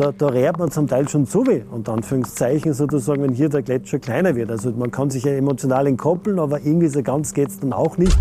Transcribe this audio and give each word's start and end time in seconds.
da, 0.00 0.12
da 0.12 0.28
rät 0.28 0.58
man 0.58 0.70
zum 0.70 0.88
Teil 0.88 1.06
schon 1.08 1.26
so 1.26 1.46
wie, 1.46 1.62
unter 1.70 1.92
Anführungszeichen 1.92 2.72
sozusagen, 2.72 3.22
wenn 3.22 3.34
hier 3.34 3.50
der 3.50 3.60
Gletscher 3.60 3.98
kleiner 3.98 4.34
wird. 4.34 4.50
Also 4.50 4.70
man 4.70 4.90
kann 4.90 5.10
sich 5.10 5.24
ja 5.24 5.32
emotional 5.32 5.86
entkoppeln, 5.86 6.38
aber 6.38 6.60
irgendwie 6.60 6.88
so 6.88 7.02
ganz 7.02 7.34
geht 7.34 7.48
es 7.48 7.60
dann 7.60 7.74
auch 7.74 7.98
nicht 7.98 8.18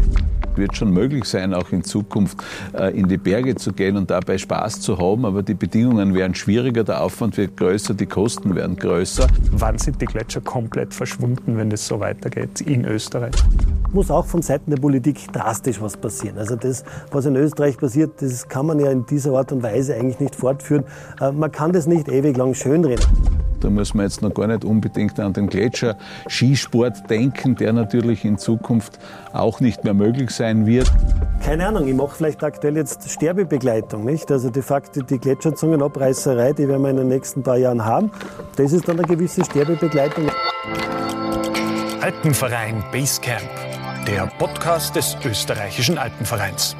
wird 0.59 0.75
schon 0.75 0.91
möglich 0.91 1.25
sein, 1.25 1.53
auch 1.53 1.71
in 1.71 1.83
Zukunft 1.83 2.37
äh, 2.73 2.97
in 2.97 3.07
die 3.07 3.17
Berge 3.17 3.55
zu 3.55 3.73
gehen 3.73 3.97
und 3.97 4.09
dabei 4.11 4.37
Spaß 4.37 4.81
zu 4.81 4.97
haben. 4.97 5.25
Aber 5.25 5.41
die 5.43 5.53
Bedingungen 5.53 6.13
werden 6.13 6.35
schwieriger, 6.35 6.83
der 6.83 7.01
Aufwand 7.01 7.37
wird 7.37 7.57
größer, 7.57 7.93
die 7.93 8.05
Kosten 8.05 8.55
werden 8.55 8.75
größer. 8.75 9.27
Wann 9.51 9.77
sind 9.77 10.01
die 10.01 10.05
Gletscher 10.05 10.41
komplett 10.41 10.93
verschwunden, 10.93 11.57
wenn 11.57 11.71
es 11.71 11.87
so 11.87 11.99
weitergeht 11.99 12.61
in 12.61 12.85
Österreich? 12.85 13.33
Muss 13.91 14.11
auch 14.11 14.25
von 14.25 14.41
Seiten 14.41 14.69
der 14.69 14.77
Politik 14.77 15.31
drastisch 15.33 15.81
was 15.81 15.97
passieren. 15.97 16.37
Also 16.37 16.55
das, 16.55 16.83
was 17.11 17.25
in 17.25 17.35
Österreich 17.35 17.77
passiert, 17.77 18.21
das 18.21 18.47
kann 18.47 18.65
man 18.67 18.79
ja 18.79 18.91
in 18.91 19.05
dieser 19.05 19.33
Art 19.33 19.51
und 19.51 19.63
Weise 19.63 19.95
eigentlich 19.95 20.19
nicht 20.19 20.35
fortführen. 20.35 20.83
Äh, 21.19 21.31
man 21.31 21.51
kann 21.51 21.71
das 21.71 21.87
nicht 21.87 22.07
ewig 22.07 22.37
lang 22.37 22.53
schönreden. 22.53 23.05
Da 23.59 23.69
muss 23.69 23.93
man 23.93 24.05
jetzt 24.05 24.21
noch 24.21 24.33
gar 24.33 24.47
nicht 24.47 24.63
unbedingt 24.63 25.19
an 25.19 25.33
den 25.33 25.47
Gletscher-Skisport 25.47 27.09
denken, 27.09 27.55
der 27.55 27.73
natürlich 27.73 28.25
in 28.25 28.37
Zukunft 28.37 28.99
auch 29.33 29.59
nicht 29.59 29.83
mehr 29.83 29.93
möglich 29.93 30.31
sein 30.31 30.65
wird. 30.65 30.91
Keine 31.43 31.67
Ahnung, 31.67 31.87
ich 31.87 31.93
mache 31.93 32.15
vielleicht 32.15 32.43
aktuell 32.43 32.77
jetzt 32.77 33.09
Sterbebegleitung, 33.09 34.05
nicht? 34.05 34.31
Also 34.31 34.49
de 34.49 34.61
facto 34.61 35.01
die 35.01 35.19
Gletscherzungenabreißerei, 35.19 36.53
die 36.53 36.67
werden 36.67 36.81
wir 36.83 36.89
in 36.89 36.97
den 36.97 37.07
nächsten 37.07 37.43
paar 37.43 37.57
Jahren 37.57 37.83
haben. 37.83 38.11
Das 38.55 38.71
ist 38.71 38.87
dann 38.87 38.97
eine 38.97 39.07
gewisse 39.07 39.43
Sterbebegleitung. 39.43 40.25
Alpenverein 42.01 42.83
Basecamp, 42.91 43.49
der 44.07 44.27
Podcast 44.37 44.95
des 44.95 45.17
österreichischen 45.25 45.97
Alpenvereins. 45.97 46.75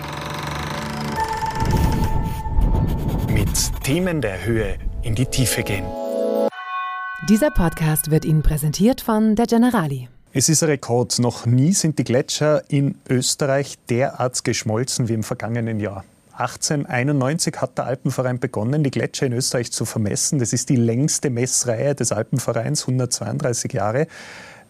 Mit 3.31 3.83
Themen 3.83 4.21
der 4.21 4.45
Höhe 4.45 4.75
in 5.01 5.15
die 5.15 5.25
Tiefe 5.25 5.63
gehen. 5.63 5.85
Dieser 7.29 7.51
Podcast 7.51 8.09
wird 8.09 8.25
Ihnen 8.25 8.41
präsentiert 8.41 9.01
von 9.01 9.35
der 9.35 9.45
Generali. 9.45 10.09
Es 10.33 10.49
ist 10.49 10.63
ein 10.63 10.69
Rekord. 10.69 11.19
Noch 11.19 11.45
nie 11.45 11.73
sind 11.73 11.99
die 11.99 12.03
Gletscher 12.03 12.63
in 12.69 12.95
Österreich 13.07 13.77
derart 13.87 14.43
geschmolzen 14.43 15.09
wie 15.09 15.13
im 15.13 15.21
vergangenen 15.21 15.79
Jahr. 15.79 16.05
1891 16.31 17.57
hat 17.57 17.77
der 17.77 17.85
Alpenverein 17.85 18.39
begonnen, 18.39 18.83
die 18.83 18.89
Gletscher 18.89 19.27
in 19.27 19.33
Österreich 19.33 19.71
zu 19.71 19.85
vermessen. 19.85 20.39
Das 20.39 20.53
ist 20.53 20.69
die 20.69 20.75
längste 20.75 21.29
Messreihe 21.29 21.93
des 21.93 22.11
Alpenvereins, 22.11 22.81
132 22.81 23.73
Jahre. 23.73 24.07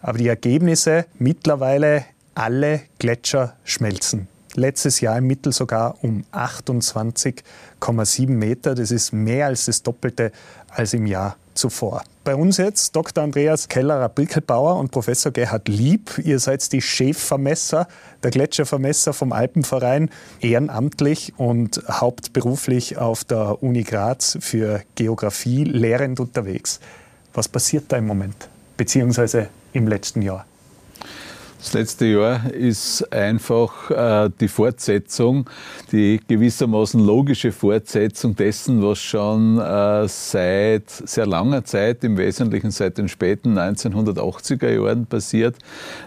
Aber 0.02 0.18
die 0.18 0.28
Ergebnisse 0.28 1.06
mittlerweile 1.18 2.04
alle 2.34 2.82
Gletscher 2.98 3.56
schmelzen. 3.64 4.28
Letztes 4.54 5.00
Jahr 5.00 5.16
im 5.16 5.26
Mittel 5.26 5.54
sogar 5.54 5.96
um 6.04 6.24
28,7 6.32 8.28
Meter. 8.28 8.74
Das 8.74 8.90
ist 8.90 9.14
mehr 9.14 9.46
als 9.46 9.64
das 9.64 9.82
Doppelte 9.82 10.30
als 10.68 10.92
im 10.92 11.06
Jahr 11.06 11.38
zuvor. 11.60 12.02
Bei 12.24 12.34
uns 12.34 12.56
jetzt 12.56 12.96
Dr. 12.96 13.22
Andreas 13.22 13.68
Kellerer-Brickelbauer 13.68 14.76
und 14.76 14.90
Professor 14.90 15.30
Gerhard 15.30 15.68
Lieb. 15.68 16.18
Ihr 16.24 16.38
seid 16.38 16.72
die 16.72 16.82
Chefvermesser, 16.82 17.86
der 18.22 18.30
Gletschervermesser 18.30 19.12
vom 19.12 19.32
Alpenverein, 19.32 20.10
ehrenamtlich 20.40 21.34
und 21.36 21.82
hauptberuflich 21.88 22.98
auf 22.98 23.24
der 23.24 23.62
Uni 23.62 23.84
Graz 23.84 24.38
für 24.40 24.82
Geografie 24.96 25.64
lehrend 25.64 26.18
unterwegs. 26.18 26.80
Was 27.32 27.48
passiert 27.48 27.84
da 27.88 27.96
im 27.98 28.06
Moment, 28.06 28.48
beziehungsweise 28.76 29.48
im 29.72 29.86
letzten 29.86 30.22
Jahr? 30.22 30.46
Das 31.60 31.74
letzte 31.74 32.06
Jahr 32.06 32.50
ist 32.54 33.12
einfach 33.12 33.90
äh, 33.90 34.30
die 34.40 34.48
Fortsetzung, 34.48 35.48
die 35.92 36.18
gewissermaßen 36.26 36.98
logische 36.98 37.52
Fortsetzung 37.52 38.34
dessen, 38.34 38.82
was 38.82 38.98
schon 38.98 39.58
äh, 39.58 40.08
seit 40.08 40.88
sehr 40.88 41.26
langer 41.26 41.62
Zeit, 41.64 42.02
im 42.02 42.16
Wesentlichen 42.16 42.70
seit 42.70 42.96
den 42.96 43.08
späten 43.08 43.58
1980er 43.58 44.70
Jahren 44.70 45.04
passiert, 45.04 45.56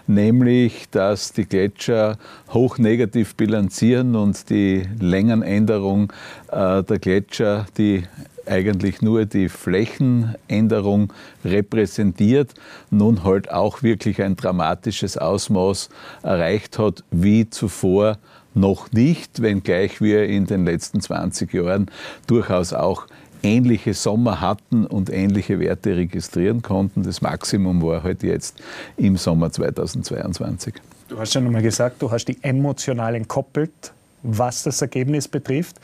nämlich 0.08 0.90
dass 0.90 1.32
die 1.32 1.46
Gletscher 1.46 2.18
hoch 2.52 2.78
negativ 2.78 3.36
bilanzieren 3.36 4.16
und 4.16 4.50
die 4.50 4.82
Längenänderung 4.98 6.12
äh, 6.50 6.82
der 6.82 6.98
Gletscher, 6.98 7.66
die 7.78 8.02
eigentlich 8.46 9.02
nur 9.02 9.24
die 9.26 9.48
Flächenänderung 9.48 11.12
repräsentiert, 11.44 12.54
nun 12.90 13.24
halt 13.24 13.50
auch 13.50 13.82
wirklich 13.82 14.22
ein 14.22 14.36
dramatisches 14.36 15.18
Ausmaß 15.18 15.88
erreicht 16.22 16.78
hat, 16.78 17.04
wie 17.10 17.48
zuvor 17.48 18.18
noch 18.54 18.92
nicht, 18.92 19.42
wenngleich 19.42 20.00
wir 20.00 20.26
in 20.26 20.46
den 20.46 20.64
letzten 20.64 21.00
20 21.00 21.52
Jahren 21.52 21.90
durchaus 22.26 22.72
auch 22.72 23.06
ähnliche 23.42 23.94
Sommer 23.94 24.40
hatten 24.40 24.86
und 24.86 25.10
ähnliche 25.10 25.60
Werte 25.60 25.96
registrieren 25.96 26.62
konnten. 26.62 27.02
Das 27.02 27.20
Maximum 27.20 27.82
war 27.82 28.02
halt 28.02 28.22
jetzt 28.22 28.56
im 28.96 29.16
Sommer 29.16 29.50
2022. 29.50 30.74
Du 31.08 31.18
hast 31.18 31.34
ja 31.34 31.40
nochmal 31.40 31.62
gesagt, 31.62 32.00
du 32.00 32.10
hast 32.10 32.24
die 32.26 32.38
emotional 32.42 33.14
entkoppelt, 33.14 33.92
was 34.22 34.62
das 34.62 34.80
Ergebnis 34.80 35.28
betrifft 35.28 35.76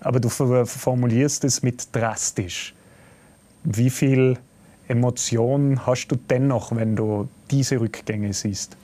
aber 0.00 0.20
du 0.20 0.28
formulierst 0.28 1.44
es 1.44 1.62
mit 1.62 1.88
drastisch. 1.92 2.74
Wie 3.64 3.90
viel 3.90 4.38
Emotion 4.88 5.86
hast 5.86 6.08
du 6.08 6.16
dennoch, 6.16 6.74
wenn 6.74 6.96
du 6.96 7.28
diese 7.50 7.80
Rückgänge 7.80 8.32
siehst? 8.32 8.76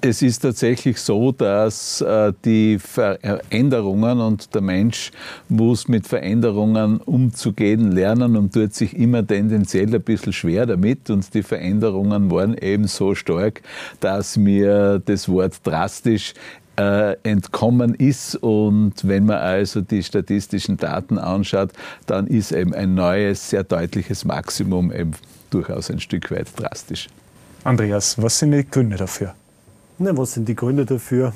Es 0.00 0.22
ist 0.22 0.40
tatsächlich 0.40 0.98
so, 0.98 1.32
dass 1.32 2.00
äh, 2.00 2.32
die 2.44 2.78
Veränderungen 2.78 4.20
und 4.20 4.54
der 4.54 4.60
Mensch 4.60 5.10
muss 5.48 5.88
mit 5.88 6.06
Veränderungen 6.06 6.98
umzugehen 6.98 7.92
lernen 7.92 8.36
und 8.36 8.52
tut 8.52 8.74
sich 8.74 8.96
immer 8.96 9.26
tendenziell 9.26 9.94
ein 9.94 10.02
bisschen 10.02 10.32
schwer 10.32 10.66
damit. 10.66 11.08
Und 11.10 11.32
die 11.34 11.42
Veränderungen 11.42 12.30
waren 12.30 12.56
eben 12.58 12.86
so 12.86 13.14
stark, 13.14 13.62
dass 14.00 14.36
mir 14.36 15.00
das 15.04 15.28
Wort 15.28 15.54
drastisch 15.64 16.34
äh, 16.76 17.16
entkommen 17.22 17.94
ist. 17.94 18.36
Und 18.36 19.06
wenn 19.06 19.26
man 19.26 19.38
also 19.38 19.80
die 19.80 20.02
statistischen 20.02 20.76
Daten 20.76 21.18
anschaut, 21.18 21.70
dann 22.06 22.26
ist 22.26 22.52
eben 22.52 22.74
ein 22.74 22.94
neues, 22.94 23.50
sehr 23.50 23.64
deutliches 23.64 24.24
Maximum 24.24 24.92
eben 24.92 25.12
durchaus 25.50 25.90
ein 25.90 26.00
Stück 26.00 26.30
weit 26.30 26.48
drastisch. 26.56 27.08
Andreas, 27.64 28.20
was 28.22 28.38
sind 28.38 28.52
die 28.52 28.68
Gründe 28.68 28.96
dafür? 28.96 29.34
Na, 29.98 30.16
was 30.16 30.34
sind 30.34 30.48
die 30.48 30.54
Gründe 30.54 30.84
dafür? 30.84 31.32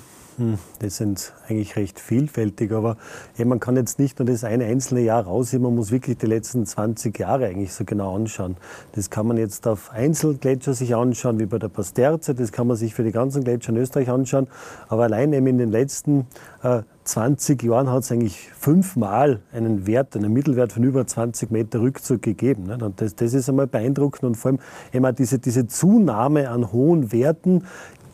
Das 0.78 0.96
sind 0.96 1.32
eigentlich 1.48 1.76
recht 1.76 2.00
vielfältig, 2.00 2.72
aber 2.72 2.96
ja, 3.36 3.44
man 3.44 3.60
kann 3.60 3.76
jetzt 3.76 3.98
nicht 3.98 4.18
nur 4.18 4.26
das 4.26 4.44
eine 4.44 4.64
einzelne 4.64 5.00
Jahr 5.00 5.24
rausheben, 5.24 5.64
man 5.64 5.74
muss 5.74 5.90
wirklich 5.90 6.18
die 6.18 6.26
letzten 6.26 6.66
20 6.66 7.18
Jahre 7.18 7.46
eigentlich 7.46 7.72
so 7.72 7.84
genau 7.84 8.16
anschauen. 8.16 8.56
Das 8.92 9.10
kann 9.10 9.26
man 9.26 9.36
jetzt 9.36 9.66
auf 9.66 9.90
Einzelgletscher 9.90 10.74
sich 10.74 10.94
anschauen, 10.94 11.38
wie 11.38 11.46
bei 11.46 11.58
der 11.58 11.68
Pasterze, 11.68 12.34
das 12.34 12.52
kann 12.52 12.66
man 12.66 12.76
sich 12.76 12.94
für 12.94 13.04
die 13.04 13.12
ganzen 13.12 13.44
Gletscher 13.44 13.70
in 13.70 13.76
Österreich 13.76 14.08
anschauen, 14.08 14.48
aber 14.88 15.04
allein 15.04 15.32
eben 15.32 15.46
in 15.46 15.58
den 15.58 15.70
letzten 15.70 16.26
äh, 16.62 16.82
20 17.04 17.62
Jahren 17.62 17.90
hat 17.90 18.04
es 18.04 18.12
eigentlich 18.12 18.50
fünfmal 18.52 19.40
einen 19.52 19.86
Wert, 19.86 20.16
einen 20.16 20.32
Mittelwert 20.32 20.72
von 20.72 20.84
über 20.84 21.06
20 21.06 21.50
Meter 21.50 21.80
Rückzug 21.80 22.22
gegeben. 22.22 22.64
Ne? 22.64 22.78
Und 22.80 23.00
das, 23.00 23.16
das 23.16 23.34
ist 23.34 23.48
einmal 23.48 23.66
beeindruckend 23.66 24.24
und 24.24 24.34
vor 24.36 24.52
allem 24.52 24.60
immer 24.92 25.12
diese, 25.12 25.38
diese 25.38 25.66
Zunahme 25.66 26.50
an 26.50 26.72
hohen 26.72 27.10
Werten 27.10 27.64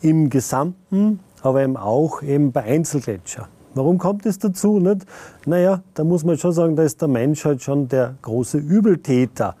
im 0.01 0.29
Gesamten 0.29 1.19
aber 1.41 1.63
eben 1.63 1.77
auch 1.77 2.21
eben 2.21 2.51
bei 2.51 2.63
Einzelgletscher. 2.63 3.47
Warum 3.75 3.97
kommt 3.99 4.25
es 4.25 4.39
dazu? 4.39 4.79
Nicht? 4.79 5.05
Naja, 5.45 5.81
da 5.93 6.03
muss 6.03 6.23
man 6.23 6.37
schon 6.37 6.51
sagen, 6.51 6.75
da 6.75 6.83
ist 6.83 6.99
der 7.01 7.07
Mensch 7.07 7.45
halt 7.45 7.61
schon 7.61 7.87
der 7.87 8.15
große 8.21 8.57
Übeltäter. 8.57 9.55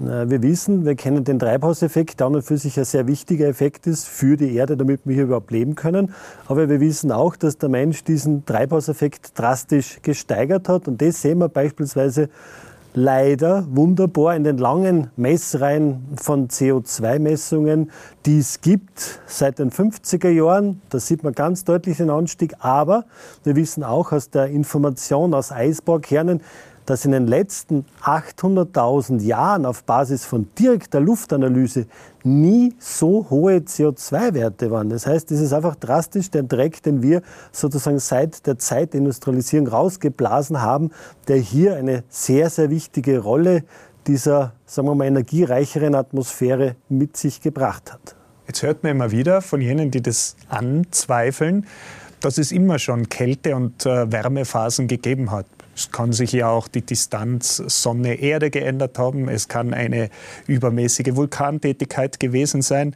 Wir 0.00 0.42
wissen, 0.42 0.84
wir 0.84 0.96
kennen 0.96 1.22
den 1.22 1.38
Treibhauseffekt, 1.38 2.18
der 2.18 2.26
an 2.26 2.34
und 2.34 2.42
für 2.42 2.58
sich 2.58 2.76
ein 2.78 2.84
sehr 2.84 3.06
wichtiger 3.06 3.46
Effekt 3.46 3.86
ist 3.86 4.08
für 4.08 4.36
die 4.36 4.56
Erde, 4.56 4.76
damit 4.76 5.02
wir 5.04 5.14
hier 5.14 5.22
überhaupt 5.24 5.52
leben 5.52 5.76
können. 5.76 6.12
Aber 6.48 6.68
wir 6.68 6.80
wissen 6.80 7.12
auch, 7.12 7.36
dass 7.36 7.58
der 7.58 7.68
Mensch 7.68 8.02
diesen 8.02 8.44
Treibhauseffekt 8.44 9.38
drastisch 9.38 10.00
gesteigert 10.02 10.68
hat. 10.68 10.88
Und 10.88 11.00
das 11.00 11.22
sehen 11.22 11.38
wir 11.38 11.48
beispielsweise 11.48 12.28
leider 12.94 13.66
wunderbar 13.70 14.36
in 14.36 14.44
den 14.44 14.56
langen 14.56 15.10
Messreihen 15.16 16.06
von 16.14 16.48
CO2-Messungen, 16.48 17.90
die 18.24 18.38
es 18.38 18.60
gibt 18.60 19.20
seit 19.26 19.58
den 19.58 19.70
50er 19.70 20.30
Jahren. 20.30 20.80
Da 20.90 21.00
sieht 21.00 21.24
man 21.24 21.34
ganz 21.34 21.64
deutlich 21.64 21.96
den 21.96 22.08
Anstieg. 22.08 22.54
Aber 22.60 23.04
wir 23.42 23.56
wissen 23.56 23.82
auch 23.82 24.12
aus 24.12 24.30
der 24.30 24.46
Information 24.46 25.34
aus 25.34 25.50
Eisbohrkernen, 25.50 26.40
dass 26.86 27.04
in 27.04 27.12
den 27.12 27.26
letzten 27.26 27.84
800.000 28.02 29.22
Jahren 29.22 29.66
auf 29.66 29.84
Basis 29.84 30.24
von 30.24 30.48
direkter 30.58 31.00
Luftanalyse 31.00 31.86
nie 32.22 32.74
so 32.78 33.26
hohe 33.30 33.56
CO2-Werte 33.58 34.70
waren. 34.70 34.90
Das 34.90 35.06
heißt, 35.06 35.30
es 35.32 35.40
ist 35.40 35.52
einfach 35.52 35.76
drastisch 35.76 36.30
der 36.30 36.42
Dreck, 36.42 36.82
den 36.82 37.02
wir 37.02 37.22
sozusagen 37.52 37.98
seit 37.98 38.46
der 38.46 38.58
Zeit 38.58 38.94
Industrialisierung 38.94 39.68
rausgeblasen 39.68 40.60
haben, 40.60 40.90
der 41.28 41.36
hier 41.36 41.76
eine 41.76 42.04
sehr, 42.08 42.50
sehr 42.50 42.70
wichtige 42.70 43.18
Rolle 43.18 43.64
dieser, 44.06 44.52
sagen 44.66 44.88
wir 44.88 44.94
mal, 44.94 45.06
energiereicheren 45.06 45.94
Atmosphäre 45.94 46.76
mit 46.88 47.16
sich 47.16 47.40
gebracht 47.40 47.92
hat. 47.92 48.16
Jetzt 48.46 48.62
hört 48.62 48.82
man 48.82 48.92
immer 48.92 49.10
wieder 49.10 49.40
von 49.40 49.62
jenen, 49.62 49.90
die 49.90 50.02
das 50.02 50.36
anzweifeln, 50.48 51.66
dass 52.20 52.36
es 52.36 52.52
immer 52.52 52.78
schon 52.78 53.08
Kälte- 53.08 53.56
und 53.56 53.86
äh, 53.86 54.10
Wärmephasen 54.10 54.88
gegeben 54.88 55.30
hat 55.30 55.46
Es 55.76 55.90
kann 55.90 56.12
sich 56.12 56.32
ja 56.32 56.48
auch 56.48 56.68
die 56.68 56.82
Distanz 56.82 57.56
Sonne-Erde 57.56 58.50
geändert 58.50 58.98
haben. 58.98 59.28
Es 59.28 59.48
kann 59.48 59.74
eine 59.74 60.10
übermäßige 60.46 61.16
Vulkantätigkeit 61.16 62.20
gewesen 62.20 62.62
sein. 62.62 62.94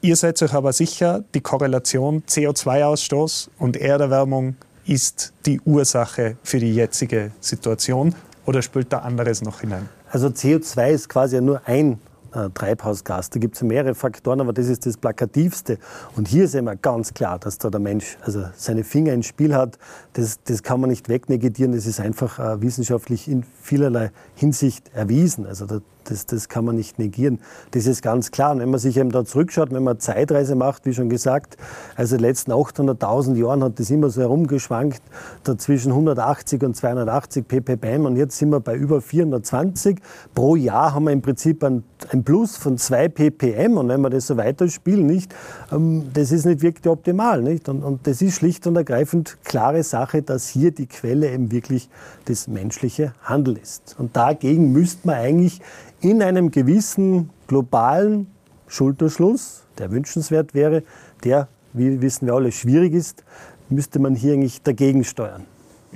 Ihr 0.00 0.16
seid 0.16 0.40
euch 0.42 0.54
aber 0.54 0.72
sicher, 0.72 1.24
die 1.34 1.40
Korrelation 1.40 2.22
CO2-Ausstoß 2.28 3.48
und 3.58 3.76
Erderwärmung 3.76 4.56
ist 4.86 5.32
die 5.46 5.60
Ursache 5.60 6.36
für 6.42 6.60
die 6.60 6.74
jetzige 6.74 7.32
Situation 7.40 8.14
oder 8.44 8.62
spielt 8.62 8.92
da 8.92 8.98
anderes 8.98 9.42
noch 9.42 9.60
hinein? 9.60 9.88
Also 10.10 10.28
CO2 10.28 10.90
ist 10.90 11.08
quasi 11.08 11.40
nur 11.40 11.60
ein 11.66 11.98
äh, 12.36 12.50
Treibhausgas. 12.50 13.30
Da 13.30 13.40
gibt 13.40 13.56
es 13.56 13.62
mehrere 13.62 13.94
Faktoren, 13.94 14.40
aber 14.40 14.52
das 14.52 14.66
ist 14.66 14.86
das 14.86 14.96
Plakativste. 14.96 15.78
Und 16.14 16.28
hier 16.28 16.48
sehen 16.48 16.64
wir 16.64 16.76
ganz 16.76 17.14
klar, 17.14 17.38
dass 17.38 17.58
da 17.58 17.70
der 17.70 17.80
Mensch 17.80 18.18
also 18.22 18.44
seine 18.54 18.84
Finger 18.84 19.12
ins 19.12 19.26
Spiel 19.26 19.54
hat. 19.54 19.78
Das, 20.12 20.42
das 20.44 20.62
kann 20.62 20.80
man 20.80 20.90
nicht 20.90 21.08
wegnegatieren. 21.08 21.72
Das 21.72 21.86
ist 21.86 22.00
einfach 22.00 22.38
äh, 22.38 22.60
wissenschaftlich 22.62 23.28
in 23.28 23.42
vielerlei 23.62 24.10
Hinsicht 24.34 24.90
erwiesen. 24.94 25.46
Also 25.46 25.66
da, 25.66 25.80
das, 26.10 26.26
das 26.26 26.48
kann 26.48 26.64
man 26.64 26.76
nicht 26.76 26.98
negieren. 26.98 27.40
Das 27.72 27.86
ist 27.86 28.02
ganz 28.02 28.30
klar. 28.30 28.52
Und 28.52 28.60
wenn 28.60 28.70
man 28.70 28.80
sich 28.80 28.96
eben 28.96 29.10
da 29.10 29.24
zurückschaut, 29.24 29.72
wenn 29.72 29.84
man 29.84 29.98
Zeitreise 29.98 30.54
macht, 30.54 30.86
wie 30.86 30.94
schon 30.94 31.08
gesagt, 31.08 31.56
also 31.94 32.16
in 32.16 32.22
den 32.22 32.28
letzten 32.28 32.52
800.000 32.52 33.36
Jahren 33.36 33.62
hat 33.62 33.78
das 33.78 33.90
immer 33.90 34.10
so 34.10 34.20
herumgeschwankt, 34.20 35.02
da 35.44 35.58
zwischen 35.58 35.92
180 35.92 36.62
und 36.62 36.76
280 36.76 37.46
ppm 37.46 38.06
und 38.06 38.16
jetzt 38.16 38.38
sind 38.38 38.50
wir 38.50 38.60
bei 38.60 38.74
über 38.74 39.00
420. 39.00 39.98
Pro 40.34 40.56
Jahr 40.56 40.94
haben 40.94 41.04
wir 41.04 41.12
im 41.12 41.22
Prinzip 41.22 41.62
ein, 41.64 41.84
ein 42.10 42.24
Plus 42.24 42.56
von 42.56 42.78
2 42.78 43.08
ppm 43.08 43.76
und 43.76 43.88
wenn 43.88 44.00
wir 44.00 44.10
das 44.10 44.26
so 44.26 44.36
weiterspielen, 44.36 45.06
nicht, 45.06 45.34
ähm, 45.72 46.10
das 46.12 46.32
ist 46.32 46.46
nicht 46.46 46.62
wirklich 46.62 46.86
optimal. 46.86 47.42
Nicht? 47.42 47.68
Und, 47.68 47.82
und 47.82 48.06
das 48.06 48.22
ist 48.22 48.34
schlicht 48.34 48.66
und 48.66 48.76
ergreifend 48.76 49.38
klare 49.44 49.82
Sache, 49.82 50.22
dass 50.22 50.48
hier 50.48 50.70
die 50.70 50.86
Quelle 50.86 51.30
eben 51.30 51.50
wirklich 51.50 51.88
das 52.26 52.48
menschliche 52.48 53.14
Handeln 53.22 53.56
ist. 53.56 53.96
Und 53.98 54.16
dagegen 54.16 54.72
müsste 54.72 55.06
man 55.06 55.16
eigentlich 55.16 55.60
in 56.00 56.22
einem 56.22 56.50
gewissen 56.50 57.30
globalen 57.46 58.26
Schulterschluss, 58.68 59.64
der 59.78 59.90
wünschenswert 59.90 60.54
wäre, 60.54 60.82
der, 61.24 61.48
wie 61.72 62.00
wissen 62.00 62.26
wir 62.26 62.34
alle, 62.34 62.52
schwierig 62.52 62.94
ist, 62.94 63.24
müsste 63.68 63.98
man 63.98 64.14
hier 64.14 64.34
eigentlich 64.34 64.62
dagegen 64.62 65.04
steuern. 65.04 65.44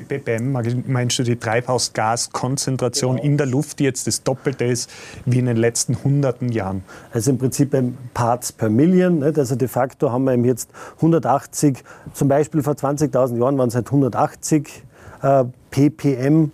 ppm, 0.08 0.56
meinst 0.87 1.19
du 1.19 1.23
die 1.23 1.37
Treibhausgaskonzentration 1.37 3.17
genau. 3.17 3.26
in 3.26 3.37
der 3.37 3.47
Luft, 3.47 3.79
die 3.79 3.85
jetzt 3.85 4.06
das 4.06 4.23
Doppelte 4.23 4.64
ist 4.64 4.91
wie 5.26 5.38
in 5.38 5.47
den 5.47 5.56
letzten 5.56 6.02
hunderten 6.02 6.50
Jahren? 6.50 6.82
Also 7.12 7.31
im 7.31 7.38
Prinzip 7.38 7.75
ein 7.75 7.97
Parts 8.14 8.52
per 8.52 8.70
Million. 8.70 9.19
Nicht? 9.19 9.38
Also 9.38 9.56
de 9.56 9.69
facto 9.69 10.11
haben 10.11 10.25
wir 10.25 10.37
jetzt 10.37 10.70
180, 10.97 11.82
zum 12.14 12.29
Beispiel 12.29 12.62
vor 12.62 12.75
20.000 12.75 13.38
Jahren 13.38 13.58
waren 13.58 13.69
es 13.69 13.75
halt 13.75 13.87
180 13.87 14.85
äh, 15.23 15.44
ppm 15.70 16.50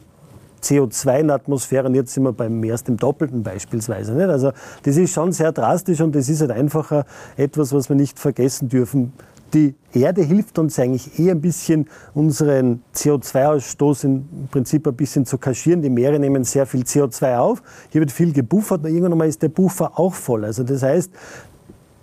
CO2 0.63 1.21
in 1.21 1.27
der 1.29 1.37
Atmosphäre 1.37 1.87
und 1.87 1.95
jetzt 1.95 2.15
sind 2.15 2.25
wir 2.25 2.33
beim 2.33 2.61
mehr 2.61 2.73
als 2.73 2.85
dem 2.85 2.97
Doppelten 2.97 3.43
beispielsweise. 3.43 4.13
Nicht? 4.15 4.29
Also 4.29 4.53
das 4.83 4.97
ist 4.97 5.13
schon 5.13 5.33
sehr 5.33 5.53
drastisch 5.53 6.01
und 6.01 6.15
das 6.15 6.29
ist 6.29 6.41
halt 6.41 6.51
einfach 6.51 7.05
etwas, 7.37 7.73
was 7.73 7.89
wir 7.89 7.97
nicht 7.97 8.19
vergessen 8.19 8.69
dürfen. 8.69 9.13
Die 9.55 9.75
Erde 9.93 10.23
hilft 10.23 10.59
uns 10.59 10.79
eigentlich 10.79 11.19
eher 11.19 11.33
ein 11.33 11.41
bisschen, 11.41 11.89
unseren 12.15 12.83
CO2-Ausstoß 12.95 14.05
im 14.05 14.29
Prinzip 14.51 14.87
ein 14.89 14.95
bisschen 14.95 15.25
zu 15.25 15.39
kaschieren. 15.39 15.83
Die 15.83 15.89
Meere 15.89 16.19
nehmen 16.19 16.43
sehr 16.43 16.67
viel 16.67 16.83
CO2 16.83 17.39
auf. 17.39 17.63
Hier 17.91 18.01
wird 18.01 18.11
viel 18.11 18.33
gebuffert 18.33 18.85
und 18.85 18.91
irgendwann 18.91 19.17
mal 19.17 19.29
ist 19.29 19.43
der 19.43 19.49
Buffer 19.49 19.99
auch 19.99 20.15
voll. 20.15 20.45
Also 20.45 20.65
das 20.65 20.83
heißt, 20.83 21.13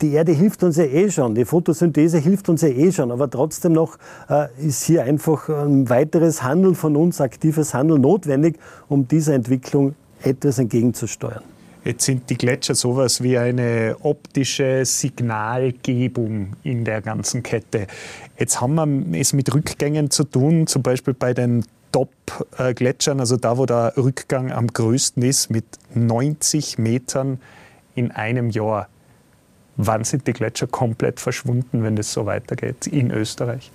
die 0.04 0.12
Erde 0.12 0.34
hilft 0.34 0.64
uns 0.64 0.76
ja 0.76 0.84
eh 0.84 1.10
schon, 1.10 1.34
die 1.34 1.46
Photosynthese 1.46 2.18
hilft 2.18 2.50
uns 2.50 2.62
ja 2.62 2.68
eh 2.68 2.92
schon, 2.92 3.10
aber 3.10 3.30
trotzdem 3.30 3.72
noch 3.72 3.98
äh, 4.30 4.48
ist 4.62 4.84
hier 4.84 5.04
einfach 5.04 5.48
ein 5.48 5.90
weiteres 5.90 6.44
Handeln 6.44 6.76
von 6.76 6.98
uns, 6.98 7.22
aktives 7.22 7.74
Handeln 7.74 8.02
notwendig, 8.02 8.60
um 8.90 9.08
dieser 9.08 9.34
Entwicklung 9.34 9.96
etwas 10.22 10.60
entgegenzusteuern. 10.60 11.42
Jetzt 11.86 12.04
sind 12.04 12.30
die 12.30 12.38
Gletscher 12.38 12.76
sowas 12.76 13.24
wie 13.24 13.38
eine 13.38 13.96
optische 14.02 14.86
Signalgebung 14.86 16.54
in 16.64 16.84
der 16.84 17.02
ganzen 17.02 17.42
Kette. 17.42 17.88
Jetzt 18.38 18.60
haben 18.60 18.76
wir 18.76 19.22
es 19.22 19.32
mit 19.32 19.54
Rückgängen 19.54 20.12
zu 20.12 20.26
tun, 20.26 20.68
zum 20.68 20.82
Beispiel 20.82 21.14
bei 21.14 21.34
den 21.34 21.64
Top-Gletschern, 21.94 23.22
also 23.22 23.38
da, 23.38 23.58
wo 23.58 23.66
der 23.66 23.94
Rückgang 23.96 24.52
am 24.52 24.68
größten 24.68 25.24
ist, 25.24 25.50
mit 25.50 25.66
90 25.94 26.78
Metern 26.78 27.40
in 27.96 28.12
einem 28.12 28.50
Jahr. 28.50 28.88
Wann 29.78 30.04
sind 30.04 30.28
die 30.28 30.34
Gletscher 30.34 30.68
komplett 30.68 31.20
verschwunden, 31.20 31.84
wenn 31.84 31.96
das 31.96 32.14
so 32.14 32.26
weitergeht 32.26 32.88
in 32.88 33.12
Österreich? 33.12 33.72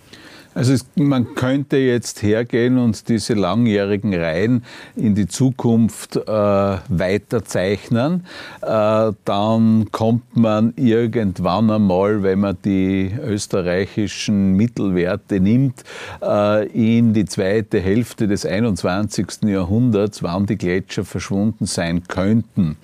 Also 0.59 0.73
es, 0.73 0.87
man 0.97 1.37
könnte 1.37 1.77
jetzt 1.77 2.23
hergehen 2.23 2.79
und 2.79 3.09
diese 3.09 3.35
langjährigen 3.35 4.13
Reihen 4.13 4.65
in 4.97 5.15
die 5.15 5.29
Zukunft 5.29 6.17
äh, 6.17 6.27
weiter 6.27 7.45
zeichnen. 7.45 8.25
Äh, 8.63 9.13
dann 9.25 9.89
kommt 9.93 10.37
man 10.37 10.73
irgendwann 10.75 11.71
einmal, 11.71 12.25
wenn 12.25 12.41
man 12.41 12.57
die 12.65 13.13
österreichischen 13.23 14.55
Mittelwerte 14.55 15.39
nimmt, 15.39 15.85
äh, 16.21 16.67
in 16.69 17.13
die 17.13 17.27
zweite 17.27 17.79
Hälfte 17.79 18.27
des 18.27 18.45
21. 18.45 19.45
Jahrhunderts, 19.45 20.25
wann 20.25 20.47
die 20.47 20.57
Gletscher 20.57 21.05
verschwunden 21.05 21.67
sein 21.67 22.09
könnten. 22.09 22.77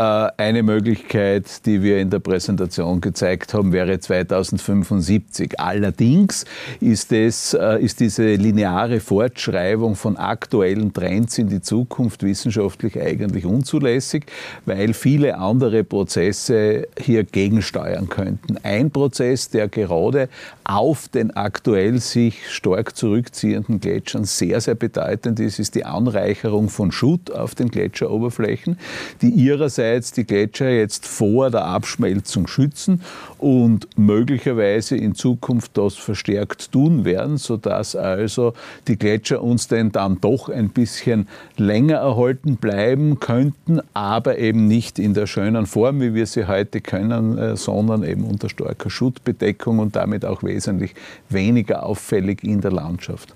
Äh, 0.00 0.30
eine 0.38 0.62
Möglichkeit, 0.62 1.66
die 1.66 1.82
wir 1.82 1.98
in 1.98 2.08
der 2.08 2.20
Präsentation 2.20 3.02
gezeigt 3.02 3.52
haben, 3.52 3.70
wäre 3.70 4.00
2075. 4.00 5.60
Allerdings 5.60 6.46
ist, 6.80 7.12
es, 7.12 7.52
äh, 7.52 7.78
ist 7.82 8.00
diese 8.00 8.34
lineare 8.36 9.00
Fortschreibung 9.00 9.96
von 9.96 10.16
aktuellen 10.16 10.94
Trends 10.94 11.36
in 11.36 11.50
die 11.50 11.60
Zukunft 11.60 12.22
wissenschaftlich 12.22 12.98
eigentlich 12.98 13.44
unzulässig, 13.44 14.24
weil 14.64 14.94
viele 14.94 15.36
andere 15.36 15.84
Prozesse 15.84 16.88
hier 16.98 17.24
gegensteuern 17.24 18.08
könnten. 18.08 18.56
Ein 18.62 18.90
Prozess, 18.90 19.50
der 19.50 19.68
gerade 19.68 20.30
auf 20.64 21.08
den 21.08 21.36
aktuell 21.36 21.98
sich 21.98 22.48
stark 22.48 22.96
zurückziehenden 22.96 23.80
Gletschern 23.80 24.24
sehr, 24.24 24.62
sehr 24.62 24.76
bedeutend 24.76 25.40
ist, 25.40 25.58
ist 25.58 25.74
die 25.74 25.84
Anreicherung 25.84 26.70
von 26.70 26.90
Schutt 26.90 27.30
auf 27.30 27.54
den 27.54 27.68
Gletscheroberflächen, 27.68 28.78
die 29.20 29.28
ihrerseits 29.28 29.89
einerseits 29.90 30.12
die 30.12 30.24
Gletscher 30.24 30.70
jetzt 30.70 31.06
vor 31.06 31.50
der 31.50 31.64
Abschmelzung 31.64 32.46
schützen 32.46 33.02
und 33.38 33.88
möglicherweise 33.96 34.96
in 34.96 35.14
Zukunft 35.14 35.76
das 35.76 35.96
verstärkt 35.96 36.72
tun 36.72 37.04
werden, 37.04 37.36
sodass 37.36 37.96
also 37.96 38.52
die 38.86 38.96
Gletscher 38.96 39.42
uns 39.42 39.68
denn 39.68 39.92
dann 39.92 40.20
doch 40.20 40.48
ein 40.48 40.70
bisschen 40.70 41.26
länger 41.56 41.96
erhalten 41.96 42.56
bleiben 42.56 43.18
könnten, 43.20 43.80
aber 43.94 44.38
eben 44.38 44.66
nicht 44.66 44.98
in 44.98 45.14
der 45.14 45.26
schönen 45.26 45.66
Form, 45.66 46.00
wie 46.00 46.14
wir 46.14 46.26
sie 46.26 46.46
heute 46.46 46.80
können, 46.80 47.38
äh, 47.38 47.56
sondern 47.56 48.04
eben 48.04 48.24
unter 48.24 48.48
starker 48.48 48.90
Schuttbedeckung 48.90 49.78
und 49.78 49.96
damit 49.96 50.24
auch 50.24 50.42
wesentlich 50.42 50.94
weniger 51.28 51.84
auffällig 51.84 52.44
in 52.44 52.60
der 52.60 52.72
Landschaft 52.72 53.34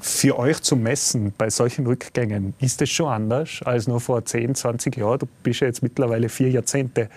für 0.00 0.38
euch 0.38 0.60
zu 0.62 0.76
messen 0.76 1.32
bei 1.36 1.50
solchen 1.50 1.86
Rückgängen, 1.86 2.54
ist 2.60 2.82
es 2.82 2.90
schon 2.90 3.08
anders 3.08 3.60
als 3.64 3.86
nur 3.86 4.00
vor 4.00 4.24
10, 4.24 4.54
20 4.54 4.96
Jahren? 4.96 5.18
Du 5.18 5.26
bist 5.42 5.60
ja 5.60 5.66
jetzt 5.66 5.82
mittlerweile 5.82 6.28
vier 6.28 6.50
Jahrzehnte 6.50 7.08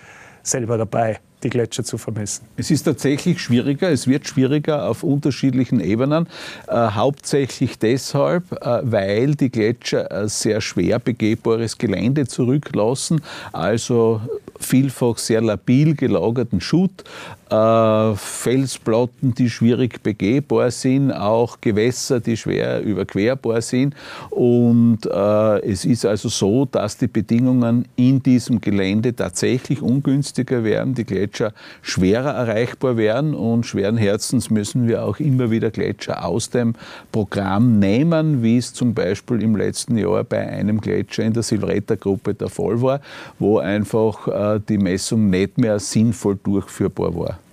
selber 0.42 0.76
dabei, 0.76 1.18
die 1.42 1.50
Gletscher 1.50 1.84
zu 1.84 1.98
vermessen. 1.98 2.46
Es 2.56 2.70
ist 2.70 2.84
tatsächlich 2.84 3.40
schwieriger, 3.40 3.90
es 3.90 4.06
wird 4.06 4.26
schwieriger 4.26 4.88
auf 4.88 5.02
unterschiedlichen 5.02 5.80
Ebenen, 5.80 6.26
äh, 6.68 6.74
hauptsächlich 6.74 7.78
deshalb, 7.78 8.52
äh, 8.52 8.80
weil 8.82 9.34
die 9.34 9.50
Gletscher 9.50 10.10
ein 10.10 10.28
sehr 10.28 10.60
schwer 10.60 10.98
begehbares 10.98 11.78
Gelände 11.78 12.26
zurücklassen, 12.26 13.22
also 13.52 14.20
vielfach 14.58 15.18
sehr 15.18 15.40
labil 15.40 15.94
gelagerten 15.94 16.60
Schutt, 16.60 17.04
äh, 17.54 18.16
Felsplatten, 18.16 19.34
die 19.34 19.50
schwierig 19.50 20.02
begehbar 20.02 20.70
sind, 20.70 21.12
auch 21.12 21.60
Gewässer, 21.60 22.20
die 22.20 22.36
schwer 22.36 22.82
überquerbar 22.82 23.60
sind. 23.62 23.94
Und 24.30 25.06
äh, 25.06 25.70
es 25.70 25.84
ist 25.84 26.04
also 26.04 26.28
so, 26.28 26.64
dass 26.64 26.96
die 26.96 27.06
Bedingungen 27.06 27.86
in 27.96 28.22
diesem 28.22 28.60
Gelände 28.60 29.14
tatsächlich 29.14 29.82
ungünstiger 29.82 30.64
werden, 30.64 30.94
die 30.94 31.04
Gletscher 31.04 31.52
schwerer 31.82 32.32
erreichbar 32.32 32.96
werden 32.96 33.34
und 33.34 33.66
schweren 33.66 33.96
Herzens 33.96 34.50
müssen 34.50 34.88
wir 34.88 35.04
auch 35.04 35.18
immer 35.18 35.50
wieder 35.50 35.70
Gletscher 35.70 36.24
aus 36.24 36.50
dem 36.50 36.74
Programm 37.12 37.78
nehmen, 37.78 38.42
wie 38.42 38.58
es 38.58 38.72
zum 38.72 38.94
Beispiel 38.94 39.42
im 39.42 39.56
letzten 39.56 39.96
Jahr 39.96 40.24
bei 40.24 40.46
einem 40.46 40.80
Gletscher 40.80 41.24
in 41.24 41.32
der 41.32 41.42
Silvretta-Gruppe 41.42 42.34
der 42.34 42.48
Fall 42.48 42.80
war, 42.80 43.00
wo 43.38 43.58
einfach 43.58 44.28
äh, 44.28 44.60
die 44.68 44.78
Messung 44.78 45.30
nicht 45.30 45.58
mehr 45.58 45.78
sinnvoll 45.78 46.38
durchführbar 46.42 47.14
war. 47.14 47.43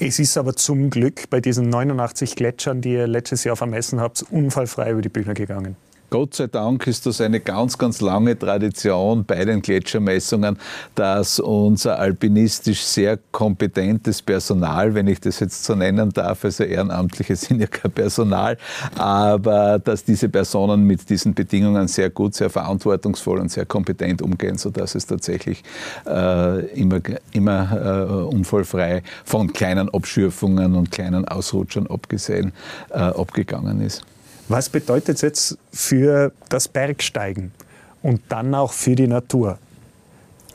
Es 0.00 0.20
ist 0.20 0.38
aber 0.38 0.54
zum 0.54 0.90
Glück 0.90 1.28
bei 1.28 1.40
diesen 1.40 1.70
89 1.70 2.36
Gletschern, 2.36 2.80
die 2.80 2.92
ihr 2.92 3.08
letztes 3.08 3.42
Jahr 3.42 3.56
vermessen 3.56 4.00
habt, 4.00 4.24
unfallfrei 4.30 4.92
über 4.92 5.02
die 5.02 5.08
Bühne 5.08 5.34
gegangen. 5.34 5.74
Gott 6.10 6.34
sei 6.34 6.46
Dank 6.46 6.86
ist 6.86 7.04
das 7.04 7.20
eine 7.20 7.38
ganz, 7.38 7.76
ganz 7.76 8.00
lange 8.00 8.38
Tradition 8.38 9.26
bei 9.26 9.44
den 9.44 9.60
Gletschermessungen, 9.60 10.58
dass 10.94 11.38
unser 11.38 11.98
alpinistisch 11.98 12.80
sehr 12.80 13.18
kompetentes 13.30 14.22
Personal, 14.22 14.94
wenn 14.94 15.06
ich 15.06 15.20
das 15.20 15.40
jetzt 15.40 15.64
so 15.64 15.74
nennen 15.74 16.10
darf, 16.10 16.46
also 16.46 16.64
Ehrenamtliche 16.64 17.36
sind 17.36 17.60
ja 17.60 17.66
kein 17.66 17.90
Personal, 17.90 18.56
aber 18.96 19.78
dass 19.78 20.02
diese 20.02 20.30
Personen 20.30 20.84
mit 20.84 21.10
diesen 21.10 21.34
Bedingungen 21.34 21.88
sehr 21.88 22.08
gut, 22.08 22.34
sehr 22.34 22.48
verantwortungsvoll 22.48 23.38
und 23.40 23.50
sehr 23.50 23.66
kompetent 23.66 24.22
umgehen, 24.22 24.56
sodass 24.56 24.94
es 24.94 25.04
tatsächlich 25.04 25.62
äh, 26.06 26.64
immer, 26.68 27.00
immer 27.32 28.28
äh, 28.30 28.34
unfallfrei 28.34 29.02
von 29.26 29.52
kleinen 29.52 29.90
Abschürfungen 29.90 30.74
und 30.74 30.90
kleinen 30.90 31.28
Ausrutschern 31.28 31.86
abgesehen 31.86 32.52
äh, 32.88 32.94
abgegangen 32.94 33.82
ist. 33.82 34.04
Was 34.50 34.70
bedeutet 34.70 35.16
es 35.16 35.20
jetzt 35.20 35.58
für 35.72 36.32
das 36.48 36.68
Bergsteigen 36.68 37.52
und 38.02 38.22
dann 38.30 38.54
auch 38.54 38.72
für 38.72 38.94
die 38.94 39.06
Natur? 39.06 39.58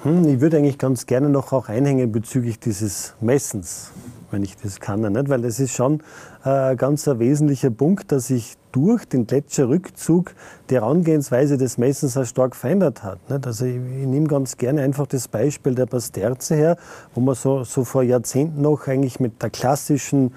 Hm, 0.01 0.27
ich 0.27 0.41
würde 0.41 0.57
eigentlich 0.57 0.79
ganz 0.79 1.05
gerne 1.05 1.29
noch 1.29 1.53
auch 1.53 1.69
einhängen 1.69 2.12
bezüglich 2.12 2.59
dieses 2.59 3.13
Messens, 3.21 3.91
wenn 4.31 4.41
ich 4.41 4.57
das 4.57 4.79
kann. 4.79 5.01
Nicht? 5.01 5.29
Weil 5.29 5.43
das 5.43 5.59
ist 5.59 5.75
schon 5.75 6.01
äh, 6.43 6.50
ein 6.50 6.77
ganz 6.77 7.07
ein 7.07 7.19
wesentlicher 7.19 7.69
Punkt, 7.69 8.12
dass 8.12 8.27
sich 8.27 8.55
durch 8.71 9.05
den 9.05 9.27
Gletscherrückzug 9.27 10.33
die 10.71 10.73
Herangehensweise 10.73 11.57
des 11.59 11.77
Messens 11.77 12.17
auch 12.17 12.25
stark 12.25 12.55
verändert 12.55 13.03
hat. 13.03 13.29
Nicht? 13.29 13.45
Also 13.45 13.65
ich, 13.65 13.75
ich, 13.75 14.07
nehme 14.07 14.25
ganz 14.25 14.57
gerne 14.57 14.81
einfach 14.81 15.05
das 15.05 15.27
Beispiel 15.27 15.75
der 15.75 15.85
Basterze 15.85 16.55
her, 16.55 16.77
wo 17.13 17.21
man 17.21 17.35
so, 17.35 17.63
so 17.63 17.83
vor 17.83 18.01
Jahrzehnten 18.01 18.59
noch 18.63 18.88
eigentlich 18.88 19.19
mit 19.19 19.41
der 19.43 19.51
klassischen 19.51 20.33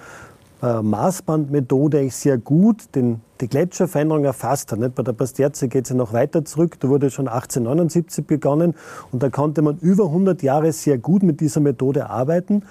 äh, 0.62 0.82
Maßbandmethode 0.82 2.08
sehr 2.10 2.38
gut 2.38 2.94
den, 2.94 3.20
die 3.40 3.48
Gletscherveränderung 3.48 4.24
erfasst 4.24 4.72
hat. 4.72 4.78
Nicht? 4.78 4.94
Bei 4.94 5.02
der 5.02 5.12
Pasterze 5.12 5.68
geht 5.68 5.84
es 5.84 5.90
ja 5.90 5.96
noch 5.96 6.12
weiter 6.12 6.44
zurück. 6.44 6.78
Da 6.80 6.88
wurde 6.88 7.10
schon 7.10 7.28
1879 7.28 8.26
begonnen 8.26 8.74
und 9.12 9.22
da 9.22 9.30
konnte 9.30 9.62
man 9.62 9.78
über 9.78 10.06
100 10.06 10.42
Jahre 10.42 10.72
sehr 10.72 10.98
gut 10.98 11.22
mit 11.22 11.40
dieser 11.40 11.60
Methode 11.60 12.08
arbeiten. 12.08 12.62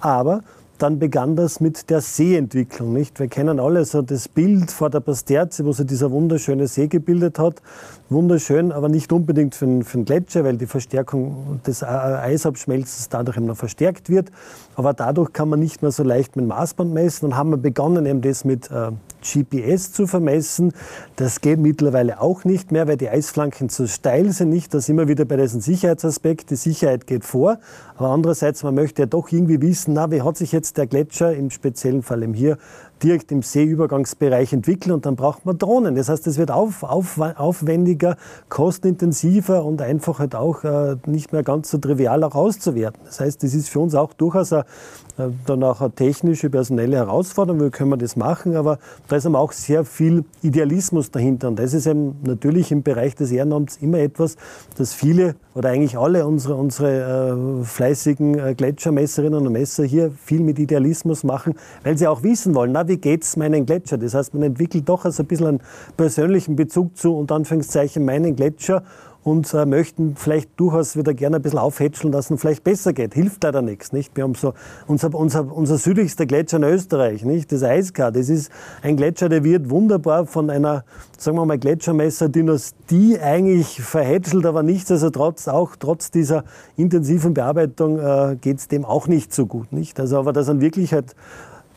Aber 0.00 0.40
dann 0.78 0.98
begann 0.98 1.36
das 1.36 1.60
mit 1.60 1.88
der 1.88 2.00
Seeentwicklung. 2.00 2.92
Nicht? 2.92 3.20
Wir 3.20 3.28
kennen 3.28 3.60
alle 3.60 3.84
so 3.84 4.02
das 4.02 4.28
Bild 4.28 4.70
vor 4.70 4.90
der 4.90 5.00
Pasterze, 5.00 5.64
wo 5.64 5.72
sich 5.72 5.86
dieser 5.86 6.10
wunderschöne 6.10 6.66
See 6.66 6.88
gebildet 6.88 7.38
hat. 7.38 7.62
Wunderschön, 8.10 8.70
aber 8.70 8.90
nicht 8.90 9.12
unbedingt 9.14 9.54
für 9.54 9.64
den, 9.64 9.82
für 9.82 9.96
den 9.96 10.04
Gletscher, 10.04 10.44
weil 10.44 10.58
die 10.58 10.66
Verstärkung 10.66 11.60
des 11.66 11.82
Eisabschmelzens 11.82 13.08
dadurch 13.08 13.38
immer 13.38 13.54
verstärkt 13.54 14.10
wird. 14.10 14.30
Aber 14.76 14.92
dadurch 14.92 15.32
kann 15.32 15.48
man 15.48 15.58
nicht 15.58 15.80
mehr 15.80 15.90
so 15.90 16.02
leicht 16.02 16.36
mit 16.36 16.46
Maßband 16.46 16.92
messen. 16.92 17.30
Dann 17.30 17.38
haben 17.38 17.50
wir 17.50 17.56
begonnen, 17.56 18.04
eben 18.04 18.20
das 18.20 18.44
mit 18.44 18.70
äh, 18.70 18.90
GPS 19.22 19.92
zu 19.92 20.06
vermessen. 20.06 20.74
Das 21.16 21.40
geht 21.40 21.58
mittlerweile 21.58 22.20
auch 22.20 22.44
nicht 22.44 22.72
mehr, 22.72 22.86
weil 22.86 22.98
die 22.98 23.08
Eisflanken 23.08 23.70
zu 23.70 23.88
steil 23.88 24.32
sind. 24.32 24.50
Nicht, 24.50 24.74
das 24.74 24.90
immer 24.90 25.08
wieder 25.08 25.24
bei 25.24 25.38
diesem 25.38 25.62
Sicherheitsaspekt. 25.62 26.50
Die 26.50 26.56
Sicherheit 26.56 27.06
geht 27.06 27.24
vor. 27.24 27.58
Aber 27.96 28.10
andererseits, 28.10 28.62
man 28.62 28.74
möchte 28.74 29.02
ja 29.02 29.06
doch 29.06 29.32
irgendwie 29.32 29.62
wissen, 29.62 29.94
na, 29.94 30.10
wie 30.10 30.20
hat 30.20 30.36
sich 30.36 30.52
jetzt 30.52 30.76
der 30.76 30.86
Gletscher 30.86 31.34
im 31.34 31.48
speziellen 31.48 32.02
Fall 32.02 32.22
eben 32.22 32.34
hier 32.34 32.58
direkt 33.02 33.32
im 33.32 33.42
Seeübergangsbereich 33.42 34.52
entwickeln 34.52 34.92
und 34.92 35.06
dann 35.06 35.16
braucht 35.16 35.44
man 35.44 35.58
Drohnen. 35.58 35.94
Das 35.94 36.08
heißt, 36.08 36.26
es 36.26 36.38
wird 36.38 36.50
auf, 36.50 36.82
auf, 36.82 37.18
aufwendiger, 37.18 38.16
kostenintensiver 38.48 39.64
und 39.64 39.82
einfach 39.82 40.18
halt 40.18 40.34
auch 40.34 40.64
äh, 40.64 40.96
nicht 41.06 41.32
mehr 41.32 41.42
ganz 41.42 41.70
so 41.70 41.78
trivial 41.78 42.22
auch 42.24 42.34
auszuwerten. 42.34 43.00
Das 43.04 43.20
heißt, 43.20 43.42
das 43.42 43.54
ist 43.54 43.68
für 43.68 43.80
uns 43.80 43.94
auch 43.94 44.12
durchaus 44.12 44.52
eine, 44.52 44.64
äh, 45.13 45.13
dann 45.16 45.62
auch 45.62 45.80
eine 45.80 45.92
technische, 45.92 46.50
personelle 46.50 46.96
Herausforderung. 46.96 47.64
Wie 47.64 47.70
können 47.70 47.90
wir 47.90 47.96
das 47.96 48.16
machen? 48.16 48.56
Aber 48.56 48.78
da 49.08 49.16
ist 49.16 49.26
auch 49.26 49.52
sehr 49.52 49.84
viel 49.84 50.24
Idealismus 50.42 51.10
dahinter. 51.10 51.48
Und 51.48 51.58
das 51.58 51.72
ist 51.72 51.86
eben 51.86 52.16
natürlich 52.24 52.72
im 52.72 52.82
Bereich 52.82 53.14
des 53.14 53.30
Ehrenamts 53.30 53.76
immer 53.76 53.98
etwas, 53.98 54.36
das 54.76 54.92
viele 54.92 55.36
oder 55.54 55.70
eigentlich 55.70 55.96
alle 55.96 56.26
unsere, 56.26 56.56
unsere 56.56 57.60
äh, 57.60 57.64
fleißigen 57.64 58.38
äh, 58.38 58.54
Gletschermesserinnen 58.54 59.46
und 59.46 59.52
Messer 59.52 59.84
hier 59.84 60.10
viel 60.10 60.40
mit 60.40 60.58
Idealismus 60.58 61.22
machen, 61.22 61.54
weil 61.84 61.96
sie 61.96 62.08
auch 62.08 62.22
wissen 62.24 62.54
wollen, 62.54 62.72
na, 62.72 62.88
wie 62.88 62.96
geht's 62.96 63.36
meinen 63.36 63.66
Gletscher? 63.66 63.98
Das 63.98 64.14
heißt, 64.14 64.34
man 64.34 64.42
entwickelt 64.42 64.88
doch 64.88 65.04
also 65.04 65.22
ein 65.22 65.26
bisschen 65.26 65.46
einen 65.46 65.60
persönlichen 65.96 66.56
Bezug 66.56 66.96
zu, 66.96 67.16
und 67.16 67.30
Anführungszeichen, 67.30 68.04
meinen 68.04 68.34
Gletscher 68.34 68.82
und 69.24 69.52
äh, 69.54 69.64
möchten 69.64 70.16
vielleicht 70.16 70.50
durchaus 70.60 70.96
wieder 70.96 71.14
gerne 71.14 71.36
ein 71.36 71.42
bisschen 71.42 71.58
aufhätscheln, 71.58 72.12
dass 72.12 72.30
es 72.30 72.40
vielleicht 72.40 72.62
besser 72.62 72.92
geht. 72.92 73.14
Hilft 73.14 73.42
leider 73.42 73.62
nichts, 73.62 73.92
nicht? 73.92 74.14
Wir 74.14 74.24
haben 74.24 74.34
so 74.34 74.52
unser, 74.86 75.12
unser, 75.14 75.50
unser 75.50 75.78
südlichster 75.78 76.26
Gletscher 76.26 76.58
in 76.58 76.64
Österreich, 76.64 77.24
nicht? 77.24 77.50
Das 77.50 77.62
Eiskar, 77.62 78.12
das 78.12 78.28
ist 78.28 78.52
ein 78.82 78.96
Gletscher, 78.96 79.30
der 79.30 79.42
wird 79.42 79.70
wunderbar 79.70 80.26
von 80.26 80.50
einer, 80.50 80.84
sagen 81.16 81.38
wir 81.38 81.46
mal, 81.46 81.58
Gletschermesser-Dynastie 81.58 83.18
eigentlich 83.18 83.80
verhätschelt, 83.80 84.44
aber 84.44 84.62
nichtsdestotrotz, 84.62 85.48
auch 85.48 85.74
trotz 85.76 86.10
dieser 86.10 86.44
intensiven 86.76 87.32
Bearbeitung 87.32 87.98
äh, 87.98 88.36
geht 88.38 88.58
es 88.58 88.68
dem 88.68 88.84
auch 88.84 89.08
nicht 89.08 89.32
so 89.32 89.46
gut, 89.46 89.72
nicht? 89.72 89.98
Also, 89.98 90.18
aber 90.18 90.34
das 90.34 90.46
sind 90.46 90.60
wirklich 90.60 90.92
halt 90.92 91.16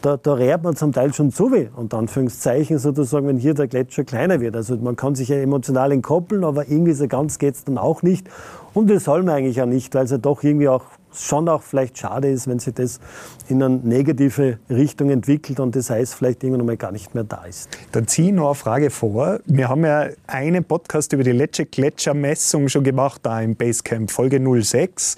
da, 0.07 0.15
da 0.15 0.33
rät 0.35 0.63
man 0.63 0.73
zum 0.77 0.93
Teil 0.93 1.13
schon 1.13 1.31
so 1.31 1.51
wie, 1.51 1.67
unter 1.75 1.97
Anführungszeichen 1.97 2.79
sozusagen, 2.79 3.27
wenn 3.27 3.37
hier 3.37 3.53
der 3.53 3.67
Gletscher 3.67 4.05
kleiner 4.05 4.39
wird. 4.39 4.55
Also 4.55 4.77
man 4.77 4.95
kann 4.95 5.15
sich 5.15 5.27
ja 5.27 5.35
emotional 5.35 5.91
entkoppeln, 5.91 6.45
aber 6.45 6.69
irgendwie 6.69 6.93
so 6.93 7.09
ganz 7.09 7.39
geht 7.39 7.55
es 7.55 7.65
dann 7.65 7.77
auch 7.77 8.03
nicht. 8.03 8.29
Und 8.73 8.89
das 8.89 9.03
soll 9.03 9.23
man 9.23 9.35
eigentlich 9.35 9.61
auch 9.61 9.65
nicht, 9.65 9.93
weil 9.95 10.05
es 10.05 10.11
ja 10.11 10.17
doch 10.17 10.43
irgendwie 10.43 10.69
auch 10.69 10.85
schon 11.11 11.49
auch 11.49 11.61
vielleicht 11.61 11.97
schade 11.97 12.29
ist, 12.29 12.47
wenn 12.47 12.59
sich 12.59 12.73
das 12.75 13.01
in 13.49 13.61
eine 13.61 13.75
negative 13.75 14.59
Richtung 14.69 15.09
entwickelt 15.09 15.59
und 15.59 15.75
das 15.75 15.89
heißt 15.89 16.15
vielleicht 16.15 16.41
irgendwann 16.41 16.65
mal 16.67 16.77
gar 16.77 16.93
nicht 16.93 17.13
mehr 17.13 17.25
da 17.25 17.43
ist. 17.43 17.69
Dann 17.91 18.07
ziehe 18.07 18.29
ich 18.29 18.33
noch 18.33 18.45
eine 18.45 18.55
Frage 18.55 18.89
vor. 18.91 19.39
Wir 19.45 19.67
haben 19.67 19.83
ja 19.83 20.07
einen 20.27 20.63
Podcast 20.63 21.11
über 21.11 21.23
die 21.23 21.33
letzte 21.33 21.65
Gletschermessung 21.65 22.69
schon 22.69 22.85
gemacht, 22.85 23.21
da 23.23 23.41
im 23.41 23.57
Basecamp, 23.57 24.09
Folge 24.09 24.39
06. 24.63 25.17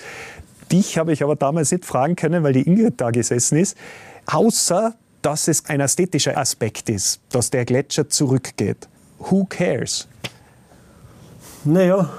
Dich 0.72 0.98
habe 0.98 1.12
ich 1.12 1.24
aber 1.24 1.36
damals 1.36 1.72
nicht 1.72 1.86
fragen 1.86 2.16
können, 2.16 2.44
weil 2.44 2.54
die 2.54 2.68
Ingrid 2.68 2.96
da 2.98 3.12
gesessen 3.12 3.60
ist 3.60 3.78
außer 4.32 4.94
dass 5.22 5.48
es 5.48 5.66
ein 5.66 5.82
ästhetischer 5.82 6.38
Aspekt 6.38 6.90
ist, 6.90 7.20
dass 7.30 7.50
der 7.50 7.66
Gletscher 7.66 8.08
zurückgeht. 8.08 8.88
Who 9.20 9.46
cares? 9.50 10.08
Naja, 11.66 12.10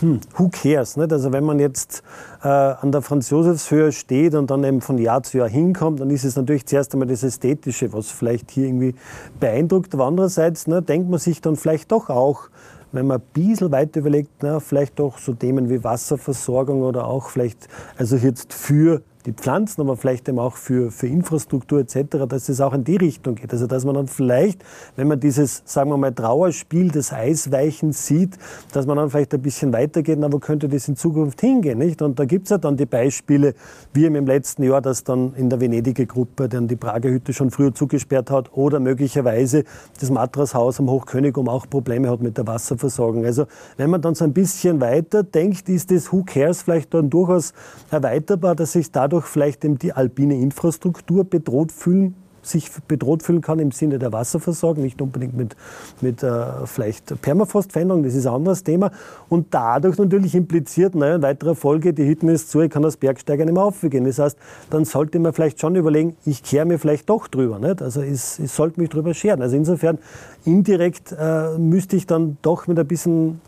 hm, 0.00 0.20
who 0.36 0.48
cares? 0.48 0.96
Nicht? 0.96 1.12
Also 1.12 1.32
wenn 1.32 1.44
man 1.44 1.58
jetzt 1.58 2.02
äh, 2.42 2.48
an 2.48 2.92
der 2.92 3.02
Franz 3.02 3.30
Josefshöhe 3.30 3.92
steht 3.92 4.34
und 4.34 4.50
dann 4.50 4.64
eben 4.64 4.80
von 4.80 4.96
Jahr 4.98 5.22
zu 5.22 5.38
Jahr 5.38 5.48
hinkommt, 5.48 6.00
dann 6.00 6.10
ist 6.10 6.24
es 6.24 6.36
natürlich 6.36 6.66
zuerst 6.66 6.94
einmal 6.94 7.08
das 7.08 7.22
Ästhetische, 7.22 7.92
was 7.92 8.10
vielleicht 8.10 8.50
hier 8.50 8.66
irgendwie 8.66 8.94
beeindruckt. 9.38 9.92
Aber 9.94 10.06
andererseits 10.06 10.66
ne, 10.66 10.80
denkt 10.80 11.10
man 11.10 11.20
sich 11.20 11.40
dann 11.40 11.56
vielleicht 11.56 11.92
doch 11.92 12.08
auch, 12.08 12.48
wenn 12.92 13.06
man 13.06 13.18
ein 13.18 13.26
bisschen 13.34 13.70
weiter 13.70 14.00
überlegt, 14.00 14.30
na, 14.42 14.60
vielleicht 14.60 14.98
doch 14.98 15.18
so 15.18 15.34
Themen 15.34 15.68
wie 15.68 15.84
Wasserversorgung 15.84 16.82
oder 16.82 17.06
auch 17.06 17.28
vielleicht, 17.28 17.68
also 17.98 18.16
jetzt 18.16 18.54
für 18.54 19.02
die 19.26 19.32
Pflanzen, 19.32 19.80
aber 19.80 19.96
vielleicht 19.96 20.28
eben 20.28 20.38
auch 20.38 20.56
für, 20.56 20.90
für 20.90 21.06
Infrastruktur 21.06 21.80
etc., 21.80 22.26
dass 22.28 22.48
es 22.48 22.60
auch 22.60 22.72
in 22.72 22.84
die 22.84 22.96
Richtung 22.96 23.34
geht. 23.34 23.52
Also 23.52 23.66
dass 23.66 23.84
man 23.84 23.94
dann 23.94 24.06
vielleicht, 24.06 24.64
wenn 24.94 25.08
man 25.08 25.20
dieses, 25.20 25.62
sagen 25.64 25.90
wir 25.90 25.96
mal, 25.96 26.12
Trauerspiel 26.12 26.90
des 26.90 27.12
Eisweichens 27.12 28.06
sieht, 28.06 28.38
dass 28.72 28.86
man 28.86 28.96
dann 28.96 29.10
vielleicht 29.10 29.34
ein 29.34 29.42
bisschen 29.42 29.72
weitergeht, 29.72 30.22
aber 30.22 30.40
könnte 30.40 30.68
das 30.68 30.88
in 30.88 30.96
Zukunft 30.96 31.40
hingehen, 31.40 31.78
nicht? 31.78 32.00
Und 32.02 32.18
da 32.18 32.24
gibt 32.24 32.44
es 32.44 32.50
ja 32.50 32.58
dann 32.58 32.76
die 32.76 32.86
Beispiele, 32.86 33.54
wie 33.92 34.06
im 34.06 34.26
letzten 34.26 34.62
Jahr, 34.62 34.80
dass 34.80 35.04
dann 35.04 35.34
in 35.34 35.50
der 35.50 35.60
Venediger 35.60 36.06
Gruppe 36.06 36.48
dann 36.48 36.68
die 36.68 36.76
Prager 36.76 37.10
Hütte 37.10 37.32
schon 37.32 37.50
früher 37.50 37.74
zugesperrt 37.74 38.30
hat 38.30 38.52
oder 38.52 38.80
möglicherweise 38.80 39.64
das 40.00 40.10
Matrashaus 40.10 40.78
am 40.78 40.88
Hochkönigum 40.88 41.48
auch 41.48 41.68
Probleme 41.68 42.08
hat 42.08 42.22
mit 42.22 42.38
der 42.38 42.46
Wasserversorgung. 42.46 43.24
Also 43.24 43.46
wenn 43.76 43.90
man 43.90 44.00
dann 44.00 44.14
so 44.14 44.24
ein 44.24 44.32
bisschen 44.32 44.80
weiter 44.80 45.22
denkt, 45.22 45.68
ist 45.68 45.90
das 45.90 46.12
Who 46.12 46.22
Cares 46.24 46.62
vielleicht 46.62 46.94
dann 46.94 47.10
durchaus 47.10 47.52
erweiterbar, 47.90 48.54
dass 48.54 48.72
sich 48.72 48.92
dadurch 48.92 49.15
dadurch 49.16 49.26
vielleicht 49.26 49.64
eben 49.64 49.78
die 49.78 49.92
alpine 49.92 50.34
Infrastruktur 50.34 51.24
bedroht 51.24 51.72
fühlen, 51.72 52.14
sich 52.42 52.70
bedroht 52.86 53.24
fühlen 53.24 53.40
kann 53.40 53.58
im 53.58 53.72
Sinne 53.72 53.98
der 53.98 54.12
Wasserversorgung, 54.12 54.84
nicht 54.84 55.02
unbedingt 55.02 55.36
mit, 55.36 55.56
mit 56.00 56.22
äh, 56.22 56.64
vielleicht 56.66 57.20
Permafrostveränderung, 57.20 58.04
das 58.04 58.14
ist 58.14 58.26
ein 58.26 58.34
anderes 58.34 58.62
Thema. 58.62 58.92
Und 59.28 59.52
dadurch 59.52 59.98
natürlich 59.98 60.34
impliziert, 60.36 60.94
naja, 60.94 61.16
in 61.16 61.22
weiterer 61.22 61.56
Folge, 61.56 61.92
die 61.92 62.06
Hütten 62.06 62.28
ist 62.28 62.50
zu, 62.50 62.60
ich 62.60 62.70
kann 62.70 62.84
als 62.84 62.98
Bergsteiger 62.98 63.44
nicht 63.44 63.54
mehr 63.54 63.64
aufgehen. 63.64 64.04
Das 64.04 64.20
heißt, 64.20 64.38
dann 64.70 64.84
sollte 64.84 65.18
man 65.18 65.32
vielleicht 65.32 65.60
schon 65.60 65.74
überlegen, 65.74 66.16
ich 66.24 66.44
kehre 66.44 66.66
mir 66.66 66.78
vielleicht 66.78 67.08
doch 67.10 67.26
drüber. 67.26 67.58
Nicht? 67.58 67.82
Also 67.82 68.02
ich, 68.02 68.38
ich 68.38 68.52
sollte 68.52 68.80
mich 68.80 68.90
drüber 68.90 69.12
scheren. 69.12 69.42
Also 69.42 69.56
insofern, 69.56 69.98
indirekt 70.44 71.16
äh, 71.18 71.58
müsste 71.58 71.96
ich 71.96 72.06
dann 72.06 72.36
doch 72.42 72.68
mit 72.68 72.78
ein 72.78 72.86
bisschen 72.86 73.40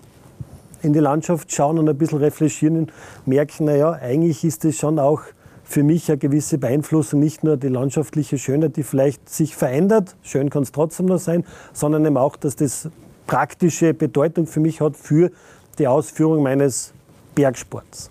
in 0.83 0.93
die 0.93 1.01
Landschaft 1.01 1.53
schauen 1.53 1.79
und 1.79 1.89
ein 1.89 1.99
bisschen 1.99 2.19
reflektieren 2.19 2.79
und 2.79 2.93
merken, 3.27 3.67
naja, 3.67 3.93
eigentlich 3.93 4.45
ist 4.45 4.65
es 4.65 4.77
schon 4.77 4.99
auch 4.99 5.23
für 5.69 5.83
mich 5.83 6.09
eine 6.09 6.17
gewisse 6.17 6.57
Beeinflussung, 6.57 7.21
nicht 7.21 7.45
nur 7.45 7.59
die 7.59 7.69
landschaftliche 7.69 8.39
Schönheit, 8.39 8.77
die 8.77 8.83
vielleicht 8.83 9.29
sich 9.29 9.55
verändert, 9.55 10.17
schön 10.23 10.49
kann 10.49 10.63
es 10.63 10.73
trotzdem 10.73 11.07
noch 11.07 11.19
sein, 11.19 11.45
sondern 11.75 12.07
eben 12.07 12.17
auch, 12.17 12.37
dass 12.37 12.57
das 12.57 12.89
praktische 13.27 13.93
Bedeutung 13.93 14.47
für 14.47 14.61
mich 14.61 14.81
hat 14.81 14.97
für 14.97 15.31
die 15.79 15.87
Ausführung 15.87 16.43
meines 16.43 16.95
Bergsports. 17.35 18.11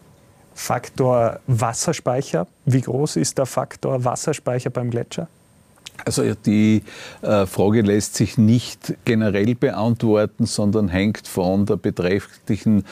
Faktor 0.54 1.40
Wasserspeicher, 1.48 2.46
wie 2.66 2.82
groß 2.82 3.16
ist 3.16 3.40
der 3.40 3.48
Faktor 3.48 4.06
Wasserspeicher 4.06 4.70
beim 4.70 4.92
Gletscher? 4.92 5.28
Also 6.06 6.24
die 6.46 6.84
äh, 7.22 7.46
Frage 7.46 7.82
lässt 7.82 8.16
sich 8.16 8.38
nicht 8.38 8.96
generell 9.06 9.56
beantworten, 9.56 10.46
sondern 10.46 10.88
hängt 10.88 11.28
von 11.28 11.66
der 11.66 11.78
betreffenden 11.78 12.84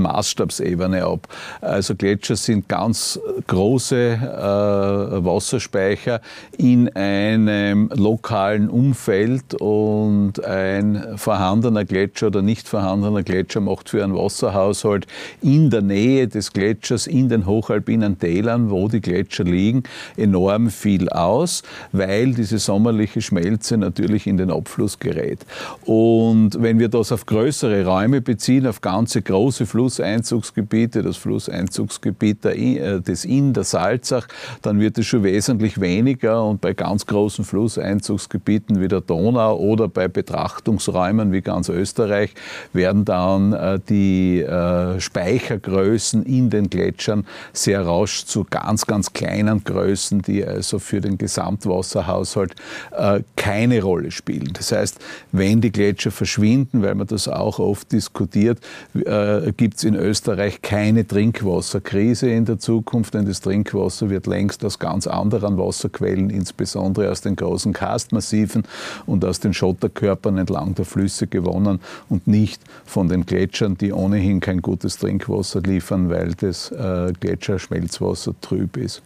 Maßstabsebene 0.00 1.04
ab. 1.04 1.28
Also 1.60 1.94
Gletscher 1.94 2.36
sind 2.36 2.68
ganz 2.68 3.18
große 3.46 3.96
äh, 3.96 5.24
Wasserspeicher 5.24 6.20
in 6.56 6.88
einem 6.94 7.90
lokalen 7.94 8.68
Umfeld 8.68 9.54
und 9.54 10.44
ein 10.44 11.16
vorhandener 11.16 11.84
Gletscher 11.84 12.28
oder 12.28 12.42
nicht 12.42 12.68
vorhandener 12.68 13.22
Gletscher 13.22 13.60
macht 13.60 13.88
für 13.88 14.02
einen 14.04 14.14
Wasserhaushalt 14.14 15.06
in 15.42 15.70
der 15.70 15.82
Nähe 15.82 16.28
des 16.28 16.52
Gletschers, 16.52 17.06
in 17.06 17.28
den 17.28 17.46
hochalpinen 17.46 18.18
Tälern, 18.18 18.70
wo 18.70 18.88
die 18.88 19.00
Gletscher 19.00 19.44
liegen, 19.44 19.82
enorm 20.16 20.70
viel 20.70 21.08
aus, 21.08 21.62
weil 22.00 22.32
diese 22.32 22.58
sommerliche 22.58 23.20
Schmelze 23.20 23.76
natürlich 23.76 24.26
in 24.26 24.38
den 24.38 24.50
Abfluss 24.50 24.98
gerät. 24.98 25.40
Und 25.84 26.50
wenn 26.58 26.78
wir 26.78 26.88
das 26.88 27.12
auf 27.12 27.26
größere 27.26 27.84
Räume 27.84 28.22
beziehen, 28.22 28.66
auf 28.66 28.80
ganze 28.80 29.20
große 29.20 29.66
Flusseinzugsgebiete, 29.66 31.02
das 31.02 31.18
Flusseinzugsgebiet 31.18 32.46
äh, 32.46 33.00
des 33.00 33.26
Inn, 33.26 33.52
der 33.52 33.64
Salzach, 33.64 34.26
dann 34.62 34.80
wird 34.80 34.96
es 34.96 35.06
schon 35.06 35.22
wesentlich 35.24 35.78
weniger 35.78 36.42
und 36.42 36.62
bei 36.62 36.72
ganz 36.72 37.04
großen 37.04 37.44
Flusseinzugsgebieten 37.44 38.80
wie 38.80 38.88
der 38.88 39.02
Donau 39.02 39.58
oder 39.58 39.86
bei 39.86 40.08
Betrachtungsräumen 40.08 41.32
wie 41.32 41.42
ganz 41.42 41.68
Österreich 41.68 42.32
werden 42.72 43.04
dann 43.04 43.52
äh, 43.52 43.78
die 43.90 44.40
äh, 44.40 44.98
Speichergrößen 44.98 46.22
in 46.22 46.48
den 46.48 46.70
Gletschern 46.70 47.26
sehr 47.52 47.84
rasch 47.86 48.24
zu 48.24 48.46
ganz, 48.48 48.86
ganz 48.86 49.12
kleinen 49.12 49.62
Größen, 49.64 50.22
die 50.22 50.42
also 50.46 50.78
für 50.78 51.02
den 51.02 51.18
Gesamtwasser 51.18 51.89
Wasserhaushalt 51.90 52.54
äh, 52.92 53.22
keine 53.36 53.82
Rolle 53.82 54.10
spielen. 54.10 54.50
Das 54.52 54.72
heißt, 54.72 54.98
wenn 55.32 55.60
die 55.60 55.72
Gletscher 55.72 56.10
verschwinden, 56.10 56.82
weil 56.82 56.94
man 56.94 57.06
das 57.06 57.28
auch 57.28 57.58
oft 57.58 57.92
diskutiert, 57.92 58.58
äh, 58.94 59.52
gibt 59.52 59.78
es 59.78 59.84
in 59.84 59.94
Österreich 59.94 60.62
keine 60.62 61.06
Trinkwasserkrise 61.06 62.30
in 62.30 62.44
der 62.44 62.58
Zukunft, 62.58 63.14
denn 63.14 63.26
das 63.26 63.40
Trinkwasser 63.40 64.10
wird 64.10 64.26
längst 64.26 64.64
aus 64.64 64.78
ganz 64.78 65.06
anderen 65.06 65.58
Wasserquellen, 65.58 66.30
insbesondere 66.30 67.10
aus 67.10 67.20
den 67.20 67.36
großen 67.36 67.72
Karstmassiven 67.72 68.64
und 69.06 69.24
aus 69.24 69.40
den 69.40 69.54
Schotterkörpern 69.54 70.38
entlang 70.38 70.74
der 70.74 70.84
Flüsse 70.84 71.26
gewonnen 71.26 71.80
und 72.08 72.26
nicht 72.26 72.62
von 72.84 73.08
den 73.08 73.26
Gletschern, 73.26 73.76
die 73.76 73.92
ohnehin 73.92 74.40
kein 74.40 74.62
gutes 74.62 74.98
Trinkwasser 74.98 75.60
liefern, 75.60 76.10
weil 76.10 76.34
das 76.34 76.70
äh, 76.70 77.12
Gletscherschmelzwasser 77.18 78.34
trüb 78.40 78.76
ist. 78.76 79.02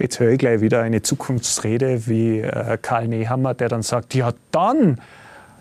Jetzt 0.00 0.18
höre 0.18 0.30
ich 0.30 0.38
gleich 0.38 0.62
wieder 0.62 0.80
eine 0.80 1.02
Zukunftsrede 1.02 2.06
wie 2.06 2.40
äh, 2.40 2.78
Karl 2.80 3.06
Nehammer, 3.06 3.52
der 3.52 3.68
dann 3.68 3.82
sagt, 3.82 4.14
ja 4.14 4.32
dann 4.50 4.98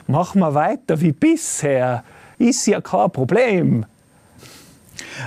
machen 0.08 0.40
wir 0.40 0.54
weiter 0.54 1.02
wie 1.02 1.12
bisher, 1.12 2.06
ist 2.38 2.66
ja 2.66 2.80
kein 2.80 3.12
Problem. 3.12 3.86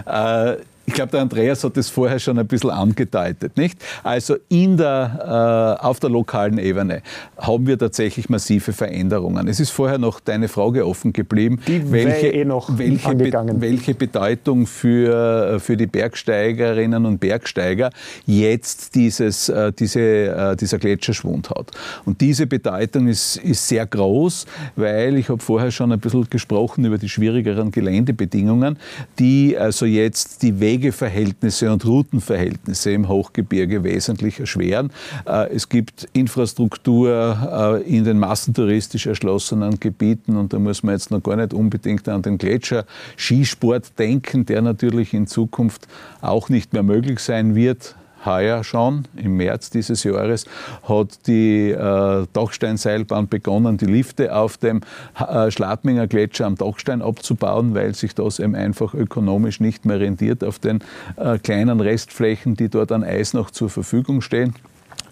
Äh, 0.06 0.56
ich 0.84 0.94
glaube, 0.94 1.12
der 1.12 1.20
Andreas 1.20 1.62
hat 1.62 1.76
das 1.76 1.88
vorher 1.88 2.18
schon 2.18 2.38
ein 2.38 2.46
bisschen 2.46 2.70
angedeutet, 2.70 3.56
nicht? 3.56 3.78
Also 4.02 4.36
in 4.48 4.76
der, 4.76 5.78
äh, 5.80 5.84
auf 5.84 6.00
der 6.00 6.10
lokalen 6.10 6.58
Ebene 6.58 7.02
haben 7.38 7.66
wir 7.66 7.78
tatsächlich 7.78 8.28
massive 8.28 8.72
Veränderungen. 8.72 9.46
Es 9.46 9.60
ist 9.60 9.70
vorher 9.70 9.98
noch 9.98 10.18
deine 10.18 10.48
Frage 10.48 10.86
offen 10.86 11.12
geblieben, 11.12 11.60
die 11.68 11.90
welche, 11.92 12.28
eh 12.28 12.44
noch 12.44 12.68
welche, 12.78 13.14
Be 13.14 13.32
welche 13.60 13.94
Bedeutung 13.94 14.66
für, 14.66 15.60
für 15.60 15.76
die 15.76 15.86
Bergsteigerinnen 15.86 17.06
und 17.06 17.18
Bergsteiger 17.20 17.90
jetzt 18.26 18.94
dieses, 18.94 19.48
äh, 19.48 19.72
diese, 19.72 20.00
äh, 20.00 20.56
dieser 20.56 20.78
Gletscherschwund 20.78 21.50
hat. 21.50 21.70
Und 22.04 22.20
diese 22.20 22.46
Bedeutung 22.46 23.06
ist, 23.06 23.36
ist 23.36 23.68
sehr 23.68 23.86
groß, 23.86 24.46
weil 24.74 25.16
ich 25.16 25.28
habe 25.28 25.40
vorher 25.40 25.70
schon 25.70 25.92
ein 25.92 26.00
bisschen 26.00 26.28
gesprochen 26.28 26.84
über 26.84 26.98
die 26.98 27.08
schwierigeren 27.08 27.70
Geländebedingungen, 27.70 28.78
die 29.18 29.56
also 29.56 29.86
jetzt 29.86 30.42
die 30.42 30.58
Wege 30.58 30.71
Wegeverhältnisse 30.72 31.70
und 31.70 31.84
Routenverhältnisse 31.84 32.92
im 32.92 33.06
Hochgebirge 33.06 33.84
wesentlich 33.84 34.40
erschweren. 34.40 34.90
Äh, 35.26 35.54
es 35.54 35.68
gibt 35.68 36.08
Infrastruktur 36.14 37.82
äh, 37.86 37.96
in 37.96 38.04
den 38.04 38.18
massentouristisch 38.18 39.06
erschlossenen 39.06 39.78
Gebieten 39.80 40.36
und 40.36 40.54
da 40.54 40.58
muss 40.58 40.82
man 40.82 40.94
jetzt 40.94 41.10
noch 41.10 41.22
gar 41.22 41.36
nicht 41.36 41.52
unbedingt 41.52 42.08
an 42.08 42.22
den 42.22 42.38
Gletscher-Skisport 42.38 43.98
denken, 43.98 44.46
der 44.46 44.62
natürlich 44.62 45.12
in 45.12 45.26
Zukunft 45.26 45.86
auch 46.22 46.48
nicht 46.48 46.72
mehr 46.72 46.82
möglich 46.82 47.18
sein 47.18 47.54
wird 47.54 47.94
heuer 48.24 48.64
schon, 48.64 49.04
im 49.16 49.36
März 49.36 49.70
dieses 49.70 50.04
Jahres, 50.04 50.46
hat 50.88 51.26
die 51.26 51.70
äh, 51.70 52.26
Dachsteinseilbahn 52.32 53.28
begonnen, 53.28 53.76
die 53.76 53.86
Lifte 53.86 54.34
auf 54.34 54.56
dem 54.56 54.80
äh, 55.18 55.50
Schladminger 55.50 56.06
Gletscher 56.06 56.46
am 56.46 56.56
Dachstein 56.56 57.02
abzubauen, 57.02 57.74
weil 57.74 57.94
sich 57.94 58.14
das 58.14 58.38
eben 58.38 58.54
einfach 58.54 58.94
ökonomisch 58.94 59.60
nicht 59.60 59.84
mehr 59.84 60.00
rentiert 60.00 60.44
auf 60.44 60.58
den 60.58 60.80
äh, 61.16 61.38
kleinen 61.38 61.80
Restflächen, 61.80 62.56
die 62.56 62.68
dort 62.68 62.92
an 62.92 63.04
Eis 63.04 63.34
noch 63.34 63.50
zur 63.50 63.70
Verfügung 63.70 64.20
stehen. 64.20 64.54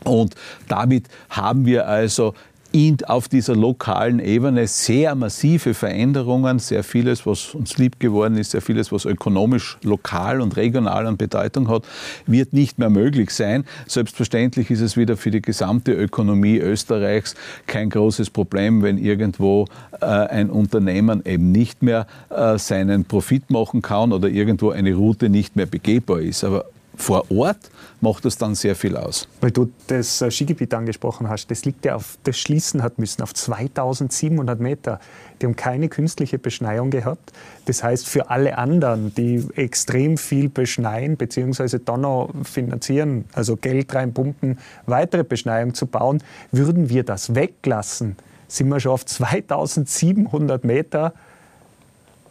Und 0.04 0.34
damit 0.68 1.08
haben 1.28 1.66
wir 1.66 1.86
also 1.86 2.34
in, 2.72 2.98
auf 3.04 3.28
dieser 3.28 3.56
lokalen 3.56 4.18
Ebene 4.18 4.66
sehr 4.66 5.14
massive 5.14 5.74
Veränderungen, 5.74 6.58
sehr 6.58 6.84
vieles, 6.84 7.26
was 7.26 7.54
uns 7.54 7.78
lieb 7.78 7.98
geworden 7.98 8.36
ist, 8.36 8.52
sehr 8.52 8.62
vieles, 8.62 8.92
was 8.92 9.04
ökonomisch 9.04 9.78
lokal 9.82 10.40
und 10.40 10.56
regional 10.56 11.06
an 11.06 11.16
Bedeutung 11.16 11.68
hat, 11.68 11.84
wird 12.26 12.52
nicht 12.52 12.78
mehr 12.78 12.90
möglich 12.90 13.30
sein. 13.30 13.64
Selbstverständlich 13.86 14.70
ist 14.70 14.80
es 14.80 14.96
wieder 14.96 15.16
für 15.16 15.30
die 15.30 15.42
gesamte 15.42 15.92
Ökonomie 15.92 16.58
Österreichs 16.58 17.34
kein 17.66 17.90
großes 17.90 18.30
Problem, 18.30 18.82
wenn 18.82 18.98
irgendwo 18.98 19.66
äh, 20.00 20.06
ein 20.06 20.50
Unternehmen 20.50 21.22
eben 21.24 21.52
nicht 21.52 21.82
mehr 21.82 22.06
äh, 22.30 22.58
seinen 22.58 23.04
Profit 23.04 23.50
machen 23.50 23.82
kann 23.82 24.12
oder 24.12 24.28
irgendwo 24.28 24.70
eine 24.70 24.94
Route 24.94 25.28
nicht 25.28 25.56
mehr 25.56 25.66
begehbar 25.66 26.20
ist. 26.20 26.44
Aber 26.44 26.66
vor 26.96 27.30
Ort 27.30 27.70
macht 28.00 28.24
das 28.24 28.38
dann 28.38 28.54
sehr 28.54 28.74
viel 28.74 28.96
aus. 28.96 29.28
Weil 29.40 29.50
du 29.50 29.70
das 29.86 30.22
äh, 30.22 30.30
Skigebiet 30.30 30.72
angesprochen 30.74 31.28
hast, 31.28 31.50
das 31.50 31.64
liegt 31.64 31.84
ja 31.84 31.96
auf, 31.96 32.18
das 32.24 32.38
schließen 32.38 32.82
hat 32.82 32.98
müssen 32.98 33.22
auf 33.22 33.34
2700 33.34 34.60
Meter. 34.60 35.00
Die 35.40 35.46
haben 35.46 35.56
keine 35.56 35.88
künstliche 35.88 36.38
Beschneiung 36.38 36.90
gehabt. 36.90 37.32
Das 37.66 37.82
heißt, 37.82 38.08
für 38.08 38.30
alle 38.30 38.58
anderen, 38.58 39.14
die 39.14 39.46
extrem 39.54 40.18
viel 40.18 40.48
beschneien, 40.48 41.16
beziehungsweise 41.16 41.78
dann 41.78 42.02
noch 42.02 42.30
finanzieren, 42.44 43.24
also 43.32 43.56
Geld 43.56 43.94
reinpumpen, 43.94 44.58
weitere 44.86 45.24
Beschneiung 45.24 45.74
zu 45.74 45.86
bauen, 45.86 46.22
würden 46.52 46.88
wir 46.88 47.04
das 47.04 47.34
weglassen, 47.34 48.16
sind 48.48 48.68
wir 48.68 48.80
schon 48.80 48.92
auf 48.92 49.06
2700 49.06 50.64
Meter 50.64 51.12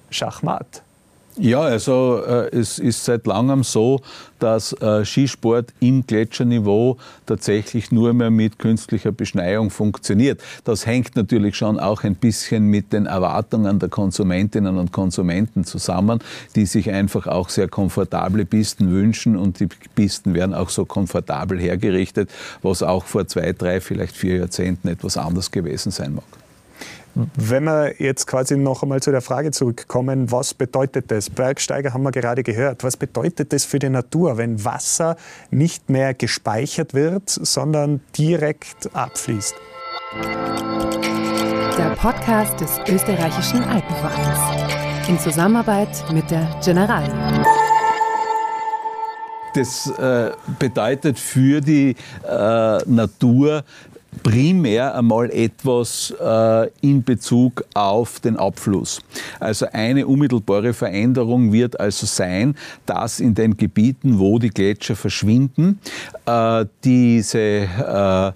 Schachmatt. 0.09 0.83
Ja, 1.41 1.61
also 1.61 2.21
äh, 2.27 2.49
es 2.53 2.79
ist 2.79 3.05
seit 3.05 3.25
langem 3.25 3.63
so, 3.63 4.01
dass 4.39 4.73
äh, 4.73 5.05
Skisport 5.05 5.73
im 5.79 6.05
Gletscherniveau 6.05 6.97
tatsächlich 7.25 7.93
nur 7.93 8.13
mehr 8.13 8.29
mit 8.29 8.59
künstlicher 8.59 9.13
Beschneiung 9.13 9.69
funktioniert. 9.69 10.41
Das 10.65 10.85
hängt 10.85 11.15
natürlich 11.15 11.55
schon 11.55 11.79
auch 11.79 12.03
ein 12.03 12.15
bisschen 12.15 12.65
mit 12.65 12.91
den 12.91 13.05
Erwartungen 13.05 13.79
der 13.79 13.87
Konsumentinnen 13.87 14.77
und 14.77 14.91
Konsumenten 14.91 15.63
zusammen, 15.63 16.19
die 16.57 16.65
sich 16.65 16.91
einfach 16.91 17.25
auch 17.25 17.47
sehr 17.47 17.69
komfortable 17.69 18.45
Pisten 18.45 18.91
wünschen 18.91 19.37
und 19.37 19.61
die 19.61 19.69
Pisten 19.95 20.33
werden 20.33 20.53
auch 20.53 20.69
so 20.69 20.83
komfortabel 20.83 21.57
hergerichtet, 21.57 22.29
was 22.61 22.83
auch 22.83 23.05
vor 23.05 23.29
zwei, 23.29 23.53
drei, 23.53 23.79
vielleicht 23.79 24.17
vier 24.17 24.35
Jahrzehnten 24.39 24.89
etwas 24.89 25.15
anders 25.15 25.51
gewesen 25.51 25.91
sein 25.91 26.15
mag. 26.15 26.38
Wenn 27.35 27.65
wir 27.65 28.01
jetzt 28.01 28.27
quasi 28.27 28.55
noch 28.55 28.81
einmal 28.81 29.01
zu 29.01 29.11
der 29.11 29.21
Frage 29.21 29.51
zurückkommen, 29.51 30.31
was 30.31 30.53
bedeutet 30.53 31.11
das? 31.11 31.29
Bergsteiger 31.29 31.93
haben 31.93 32.03
wir 32.03 32.11
gerade 32.11 32.43
gehört. 32.43 32.83
Was 32.83 32.95
bedeutet 32.95 33.51
das 33.51 33.65
für 33.65 33.77
die 33.77 33.89
Natur, 33.89 34.37
wenn 34.37 34.63
Wasser 34.63 35.17
nicht 35.51 35.89
mehr 35.89 36.13
gespeichert 36.13 36.93
wird, 36.93 37.29
sondern 37.29 37.99
direkt 38.17 38.95
abfließt? 38.95 39.55
Der 41.77 41.95
Podcast 41.97 42.61
des 42.61 42.79
österreichischen 42.87 43.63
Alpenvereins 43.63 45.09
in 45.09 45.19
Zusammenarbeit 45.19 45.89
mit 46.13 46.31
der 46.31 46.47
Generali. 46.63 47.09
Das 49.53 49.89
äh, 49.97 50.31
bedeutet 50.59 51.19
für 51.19 51.59
die 51.59 51.95
äh, 52.23 52.77
Natur 52.85 53.63
primär 54.23 54.95
einmal 54.95 55.29
etwas 55.31 56.13
äh, 56.19 56.69
in 56.81 57.03
Bezug 57.03 57.63
auf 57.73 58.19
den 58.19 58.37
Abfluss. 58.37 59.01
Also 59.39 59.67
eine 59.71 60.07
unmittelbare 60.07 60.73
Veränderung 60.73 61.51
wird 61.53 61.79
also 61.79 62.05
sein, 62.05 62.55
dass 62.85 63.19
in 63.19 63.35
den 63.35 63.57
Gebieten, 63.57 64.19
wo 64.19 64.39
die 64.39 64.49
Gletscher 64.49 64.95
verschwinden, 64.95 65.79
äh, 66.25 66.65
diese 66.83 67.39
äh, 67.39 68.31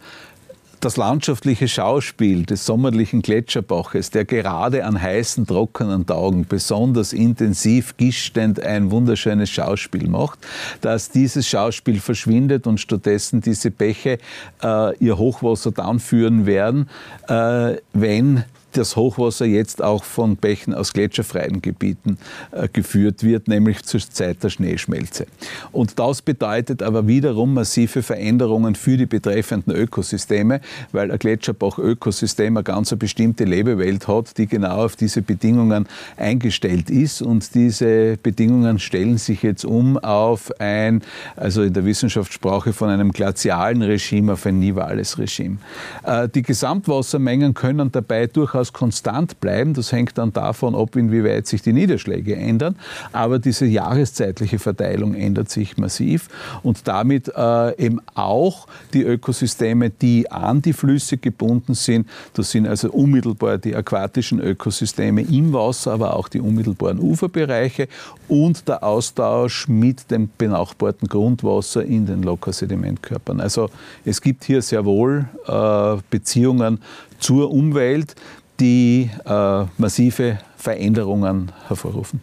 das 0.84 0.98
landschaftliche 0.98 1.70
Schauspiel 1.70 2.44
des 2.44 2.66
sommerlichen 2.66 3.22
Gletscherbaches, 3.22 4.10
der 4.10 4.26
gerade 4.26 4.86
an 4.86 5.02
heißen, 5.02 5.48
trockenen 5.48 6.06
Tagen 6.06 6.46
besonders 6.46 7.14
intensiv 7.14 7.96
gischtend 7.96 8.60
ein 8.60 8.92
wunderschönes 8.92 9.50
Schauspiel 9.50 10.10
macht, 10.10 10.40
dass 10.82 11.10
dieses 11.10 11.48
Schauspiel 11.48 12.02
verschwindet 12.02 12.68
und 12.68 12.82
stattdessen 12.82 13.40
diese 13.40 13.72
Bäche 13.72 14.18
äh, 14.62 14.98
ihr 14.98 15.18
Hochwasser 15.18 15.72
dann 15.72 16.00
führen 16.00 16.46
werden, 16.46 16.90
äh, 17.30 17.78
wenn 17.94 18.44
das 18.78 18.96
Hochwasser 18.96 19.46
jetzt 19.46 19.82
auch 19.82 20.04
von 20.04 20.36
Bächen 20.36 20.74
aus 20.74 20.94
gletscherfreien 20.94 21.62
Gebieten 21.62 22.18
äh, 22.52 22.68
geführt 22.72 23.24
wird, 23.24 23.48
nämlich 23.48 23.84
zur 23.84 24.02
Zeit 24.02 24.44
der 24.44 24.50
Schneeschmelze. 24.50 25.26
Und 25.72 26.00
das 26.00 26.22
bedeutet 26.22 26.84
aber 26.84 27.08
wiederum 27.08 27.54
massive 27.54 28.04
Veränderungen 28.04 28.76
für 28.76 28.98
die 28.98 29.06
betreffenden 29.06 29.76
Ökosysteme, 29.76 30.62
weil 30.92 31.12
ein 31.12 31.20
Gletscherbach-Ökosystem 31.20 32.58
eine 32.58 32.64
ganz 32.64 32.94
bestimmte 32.96 33.44
Lebewelt 33.44 34.08
hat, 34.08 34.38
die 34.38 34.48
genau 34.48 34.86
auf 34.86 34.96
diese 34.96 35.22
Bedingungen 35.22 35.88
eingestellt 36.18 36.90
ist. 36.90 37.22
Und 37.22 37.56
diese 37.56 38.18
Bedingungen 38.22 38.80
stellen 38.80 39.18
sich 39.18 39.44
jetzt 39.44 39.66
um 39.66 39.98
auf 39.98 40.52
ein, 40.60 41.02
also 41.36 41.64
in 41.64 41.74
der 41.74 41.86
Wissenschaftssprache 41.86 42.74
von 42.74 42.90
einem 42.90 43.12
glazialen 43.12 43.82
Regime 43.82 44.34
auf 44.34 44.46
ein 44.46 44.60
nivales 44.60 45.18
Regime. 45.18 45.58
Äh, 46.04 46.30
die 46.30 46.42
Gesamtwassermengen 46.42 47.54
können 47.54 47.92
dabei 47.92 48.28
durchaus 48.28 48.63
durchaus 48.64 48.74
konstant 48.74 49.40
bleiben. 49.40 49.74
Das 49.74 49.92
hängt 49.92 50.18
dann 50.18 50.32
davon 50.32 50.76
ab, 50.76 50.96
inwieweit 50.96 51.48
sich 51.48 51.62
die 51.62 51.74
Niederschläge 51.74 52.36
ändern. 52.36 52.76
Aber 53.12 53.40
diese 53.40 53.66
jahreszeitliche 53.66 54.60
Verteilung 54.60 55.16
ändert 55.16 55.50
sich 55.50 55.78
massiv 55.78 56.30
und 56.64 56.88
damit 56.88 57.32
äh, 57.36 57.84
eben 57.84 58.00
auch 58.16 58.68
die 58.94 59.04
Ökosysteme, 59.04 59.90
die 59.90 60.32
an 60.32 60.62
die 60.62 60.74
Flüsse 60.74 61.18
gebunden 61.18 61.74
sind. 61.74 62.08
Das 62.34 62.52
sind 62.52 62.68
also 62.68 62.92
unmittelbar 62.92 63.58
die 63.58 63.76
aquatischen 63.76 64.40
Ökosysteme 64.40 65.22
im 65.22 65.54
Wasser, 65.54 65.94
aber 65.94 66.16
auch 66.16 66.30
die 66.30 66.40
unmittelbaren 66.40 67.00
Uferbereiche 67.00 67.88
und 68.28 68.68
der 68.68 68.84
Austausch 68.84 69.68
mit 69.68 70.10
dem 70.10 70.30
benachbarten 70.38 71.08
Grundwasser 71.08 71.84
in 71.84 72.06
den 72.06 72.24
Lockersedimentkörpern. 72.24 73.42
Also 73.42 73.70
es 74.06 74.22
gibt 74.22 74.44
hier 74.46 74.62
sehr 74.62 74.86
wohl 74.86 75.26
äh, 75.48 76.02
Beziehungen 76.10 76.80
zur 77.24 77.52
Umwelt, 77.52 78.16
die 78.60 79.10
äh, 79.26 79.66
massive 79.78 80.40
Veränderungen 80.58 81.52
hervorrufen. 81.68 82.22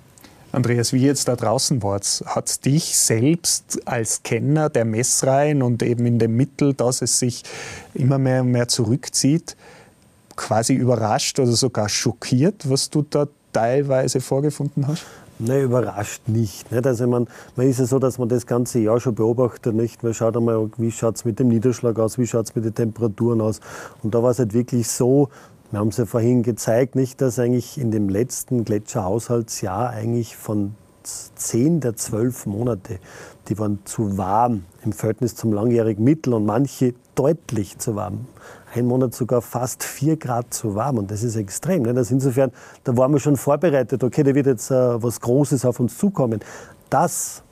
Andreas, 0.52 0.92
wie 0.92 0.98
jetzt 0.98 1.28
da 1.28 1.36
draußen 1.36 1.82
wart, 1.82 2.22
hat 2.26 2.64
dich 2.64 2.96
selbst 2.96 3.80
als 3.86 4.22
Kenner 4.22 4.68
der 4.68 4.84
Messreihen 4.84 5.62
und 5.62 5.82
eben 5.82 6.06
in 6.06 6.18
dem 6.18 6.36
Mittel, 6.36 6.74
dass 6.74 7.02
es 7.02 7.18
sich 7.18 7.44
immer 7.94 8.18
mehr 8.18 8.42
und 8.42 8.50
mehr 8.50 8.68
zurückzieht, 8.68 9.56
quasi 10.36 10.74
überrascht 10.74 11.38
oder 11.38 11.52
sogar 11.52 11.88
schockiert, 11.88 12.68
was 12.68 12.90
du 12.90 13.06
da 13.08 13.26
teilweise 13.52 14.20
vorgefunden 14.20 14.86
hast? 14.86 15.04
Nein, 15.42 15.62
überrascht 15.62 16.28
nicht. 16.28 16.70
nicht? 16.70 16.86
Also 16.86 17.06
man, 17.06 17.26
man 17.56 17.66
ist 17.66 17.78
ja 17.78 17.86
so, 17.86 17.98
dass 17.98 18.18
man 18.18 18.28
das 18.28 18.46
ganze 18.46 18.78
Jahr 18.78 19.00
schon 19.00 19.14
beobachtet. 19.14 19.74
Nicht? 19.74 20.02
Man 20.02 20.12
schaut 20.12 20.36
einmal, 20.36 20.70
wie 20.76 20.90
schaut 20.90 21.16
es 21.16 21.24
mit 21.24 21.38
dem 21.38 21.48
Niederschlag 21.48 21.98
aus, 21.98 22.18
wie 22.18 22.26
schaut 22.26 22.44
es 22.44 22.54
mit 22.54 22.66
den 22.66 22.74
Temperaturen 22.74 23.40
aus. 23.40 23.60
Und 24.02 24.14
da 24.14 24.22
war 24.22 24.32
es 24.32 24.38
halt 24.38 24.52
wirklich 24.52 24.88
so, 24.88 25.30
wir 25.70 25.78
haben 25.78 25.88
es 25.88 25.96
ja 25.96 26.04
vorhin 26.04 26.42
gezeigt, 26.42 26.94
nicht, 26.94 27.22
dass 27.22 27.38
eigentlich 27.38 27.78
in 27.78 27.90
dem 27.90 28.10
letzten 28.10 28.64
Gletscherhaushaltsjahr 28.64 29.88
eigentlich 29.88 30.36
von 30.36 30.74
zehn 31.34 31.80
der 31.80 31.96
zwölf 31.96 32.46
Monate, 32.46 32.98
die 33.48 33.58
waren 33.58 33.80
zu 33.84 34.16
warm 34.18 34.64
im 34.84 34.92
Verhältnis 34.92 35.34
zum 35.34 35.52
langjährigen 35.52 36.04
Mittel 36.04 36.34
und 36.34 36.46
manche 36.46 36.94
deutlich 37.14 37.78
zu 37.78 37.96
warm. 37.96 38.26
Ein 38.74 38.86
Monat 38.86 39.14
sogar 39.14 39.42
fast 39.42 39.82
vier 39.82 40.16
Grad 40.16 40.54
zu 40.54 40.74
warm 40.74 40.98
und 40.98 41.10
das 41.10 41.22
ist 41.22 41.36
extrem. 41.36 41.82
Nicht? 41.82 41.96
Also 41.96 42.14
insofern, 42.14 42.52
da 42.84 42.96
waren 42.96 43.12
wir 43.12 43.18
schon 43.18 43.36
vorbereitet, 43.36 44.04
okay, 44.04 44.22
da 44.22 44.34
wird 44.34 44.46
jetzt 44.46 44.70
äh, 44.70 45.02
was 45.02 45.20
Großes 45.20 45.64
auf 45.64 45.80
uns 45.80 45.98
zukommen. 45.98 46.40
Das 46.88 47.42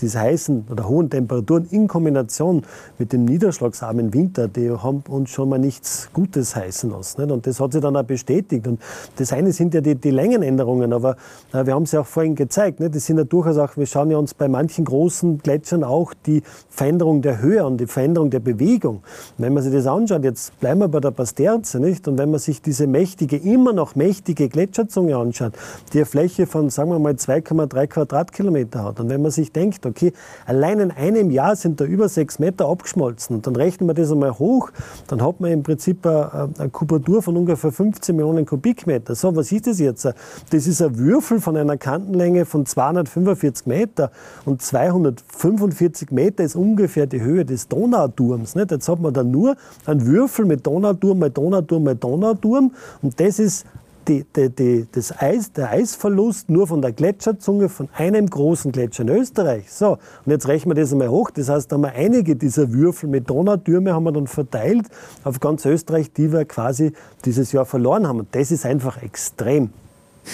diese 0.00 0.20
heißen 0.20 0.66
oder 0.70 0.88
hohen 0.88 1.10
Temperaturen 1.10 1.66
in 1.70 1.88
Kombination 1.88 2.62
mit 2.98 3.12
dem 3.12 3.24
niederschlagsarmen 3.24 4.12
Winter, 4.14 4.48
die 4.48 4.70
haben 4.70 5.02
uns 5.08 5.30
schon 5.30 5.48
mal 5.48 5.58
nichts 5.58 6.08
Gutes 6.12 6.56
heißen 6.56 6.90
lassen. 6.90 7.20
Nicht? 7.20 7.32
Und 7.32 7.46
das 7.46 7.60
hat 7.60 7.72
sich 7.72 7.82
dann 7.82 7.96
auch 7.96 8.04
bestätigt. 8.04 8.66
Und 8.66 8.80
das 9.16 9.32
eine 9.32 9.52
sind 9.52 9.74
ja 9.74 9.80
die, 9.80 9.94
die 9.94 10.10
Längenänderungen, 10.10 10.92
aber 10.92 11.16
äh, 11.52 11.66
wir 11.66 11.74
haben 11.74 11.84
es 11.84 11.92
ja 11.92 12.00
auch 12.00 12.06
vorhin 12.06 12.34
gezeigt. 12.34 12.80
Nicht? 12.80 12.94
Das 12.94 13.06
sind 13.06 13.18
ja 13.18 13.24
durchaus 13.24 13.58
auch, 13.58 13.76
wir 13.76 13.86
schauen 13.86 14.10
ja 14.10 14.18
uns 14.18 14.34
bei 14.34 14.48
manchen 14.48 14.84
großen 14.84 15.38
Gletschern 15.38 15.84
auch 15.84 16.14
die 16.26 16.42
Veränderung 16.68 17.22
der 17.22 17.40
Höhe 17.40 17.64
und 17.64 17.78
die 17.78 17.86
Veränderung 17.86 18.30
der 18.30 18.40
Bewegung. 18.40 19.02
Wenn 19.36 19.54
man 19.54 19.62
sich 19.62 19.72
das 19.72 19.86
anschaut, 19.86 20.24
jetzt 20.24 20.58
bleiben 20.60 20.80
wir 20.80 20.88
bei 20.88 21.00
der 21.00 21.10
Pasterze, 21.10 21.80
nicht? 21.80 22.06
Und 22.08 22.18
wenn 22.18 22.30
man 22.30 22.40
sich 22.40 22.62
diese 22.62 22.86
mächtige, 22.86 23.36
immer 23.36 23.72
noch 23.72 23.94
mächtige 23.94 24.48
Gletscherzunge 24.48 25.16
anschaut, 25.16 25.52
die 25.92 25.98
eine 25.98 26.06
Fläche 26.06 26.46
von, 26.46 26.70
sagen 26.70 26.90
wir 26.90 26.98
mal, 26.98 27.14
2,3 27.14 27.86
Quadratkilometer 27.86 28.84
hat. 28.84 29.00
Und 29.00 29.08
wenn 29.08 29.22
man 29.22 29.30
sich 29.30 29.52
denkt, 29.52 29.84
okay, 29.88 30.12
allein 30.46 30.80
in 30.80 30.90
einem 30.90 31.30
Jahr 31.30 31.56
sind 31.56 31.80
da 31.80 31.84
über 31.84 32.08
sechs 32.08 32.38
Meter 32.38 32.68
abgeschmolzen. 32.68 33.36
Und 33.36 33.46
dann 33.46 33.56
rechnen 33.56 33.88
wir 33.88 33.94
das 33.94 34.10
einmal 34.10 34.38
hoch, 34.38 34.70
dann 35.06 35.22
hat 35.22 35.40
man 35.40 35.50
im 35.50 35.62
Prinzip 35.62 36.06
eine, 36.06 36.50
eine 36.58 36.70
Kubatur 36.70 37.22
von 37.22 37.36
ungefähr 37.36 37.72
15 37.72 38.14
Millionen 38.14 38.46
Kubikmeter. 38.46 39.14
So, 39.14 39.34
was 39.34 39.52
ist 39.52 39.66
das 39.66 39.78
jetzt? 39.78 40.04
Das 40.04 40.66
ist 40.66 40.82
ein 40.82 40.98
Würfel 40.98 41.40
von 41.40 41.56
einer 41.56 41.76
Kantenlänge 41.76 42.44
von 42.44 42.66
245 42.66 43.66
Meter 43.66 44.10
und 44.44 44.62
245 44.62 46.10
Meter 46.10 46.44
ist 46.44 46.56
ungefähr 46.56 47.06
die 47.06 47.20
Höhe 47.20 47.44
des 47.44 47.68
Donauturms. 47.68 48.54
Nicht? 48.54 48.70
Jetzt 48.70 48.88
hat 48.88 49.00
man 49.00 49.12
da 49.12 49.24
nur 49.24 49.56
einen 49.86 50.06
Würfel 50.06 50.44
mit 50.44 50.66
Donauturm 50.66 51.18
mal 51.18 51.30
Donauturm 51.30 51.84
mal 51.84 51.94
Donauturm 51.96 52.72
und 53.02 53.20
das 53.20 53.38
ist 53.38 53.66
die, 54.08 54.24
die, 54.24 54.50
die, 54.50 54.86
das 54.90 55.16
Eis, 55.20 55.52
der 55.52 55.70
Eisverlust 55.70 56.48
nur 56.48 56.66
von 56.66 56.80
der 56.80 56.92
Gletscherzunge 56.92 57.68
von 57.68 57.88
einem 57.94 58.28
großen 58.28 58.72
Gletscher 58.72 59.02
in 59.02 59.10
Österreich. 59.10 59.70
So, 59.70 59.98
und 60.24 60.32
jetzt 60.32 60.48
rechnen 60.48 60.74
wir 60.74 60.82
das 60.82 60.92
einmal 60.92 61.08
hoch. 61.08 61.30
Das 61.30 61.48
heißt, 61.48 61.70
da 61.70 61.74
haben 61.74 61.82
wir 61.82 61.92
einige 61.92 62.34
dieser 62.36 62.72
Würfel 62.72 63.08
mit 63.08 63.28
Donautürme 63.28 63.92
haben 63.92 64.04
wir 64.04 64.12
dann 64.12 64.26
verteilt 64.26 64.86
auf 65.24 65.40
ganz 65.40 65.64
Österreich, 65.66 66.12
die 66.12 66.32
wir 66.32 66.44
quasi 66.44 66.92
dieses 67.24 67.52
Jahr 67.52 67.66
verloren 67.66 68.08
haben. 68.08 68.20
Und 68.20 68.34
das 68.34 68.50
ist 68.50 68.64
einfach 68.64 69.02
extrem. 69.02 69.70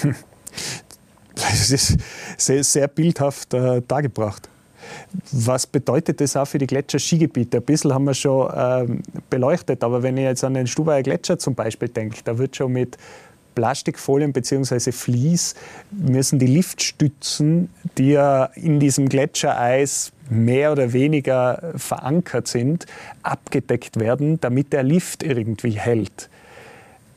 Das 1.37 1.73
ist 1.73 1.97
sehr, 2.37 2.63
sehr 2.63 2.87
bildhaft 2.87 3.55
äh, 3.55 3.83
dargebracht. 3.89 4.49
Was 5.33 5.67
bedeutet 5.67 6.21
das 6.21 6.37
auch 6.37 6.47
für 6.47 6.59
die 6.59 6.67
Gletscher-Skigebiete? 6.67 7.59
Ein 7.59 7.65
bisschen 7.65 7.93
haben 7.93 8.05
wir 8.05 8.15
schon 8.15 8.53
ähm, 8.55 9.03
beleuchtet, 9.31 9.83
aber 9.83 10.03
wenn 10.03 10.17
ich 10.17 10.25
jetzt 10.25 10.45
an 10.45 10.55
den 10.55 10.67
Stubaier 10.67 11.03
Gletscher 11.03 11.39
zum 11.39 11.55
Beispiel 11.55 11.89
denke, 11.89 12.19
da 12.25 12.39
wird 12.39 12.57
schon 12.57 12.73
mit 12.73 12.97
Plastikfolien 13.55 14.33
bzw. 14.33 14.93
Vlies 14.93 15.55
müssen 15.91 16.39
die 16.39 16.47
Liftstützen, 16.47 17.71
die 17.99 18.11
ja 18.11 18.47
in 18.55 18.81
diesem 18.81 19.09
Gletschereis 19.09 20.13
mehr 20.31 20.73
oder 20.73 20.93
weniger 20.93 21.73
verankert 21.77 22.49
sind, 22.49 22.87
abgedeckt 23.23 23.99
werden, 24.01 24.41
damit 24.41 24.73
der 24.73 24.83
Lift 24.83 25.23
irgendwie 25.23 25.73
hält. 25.73 26.31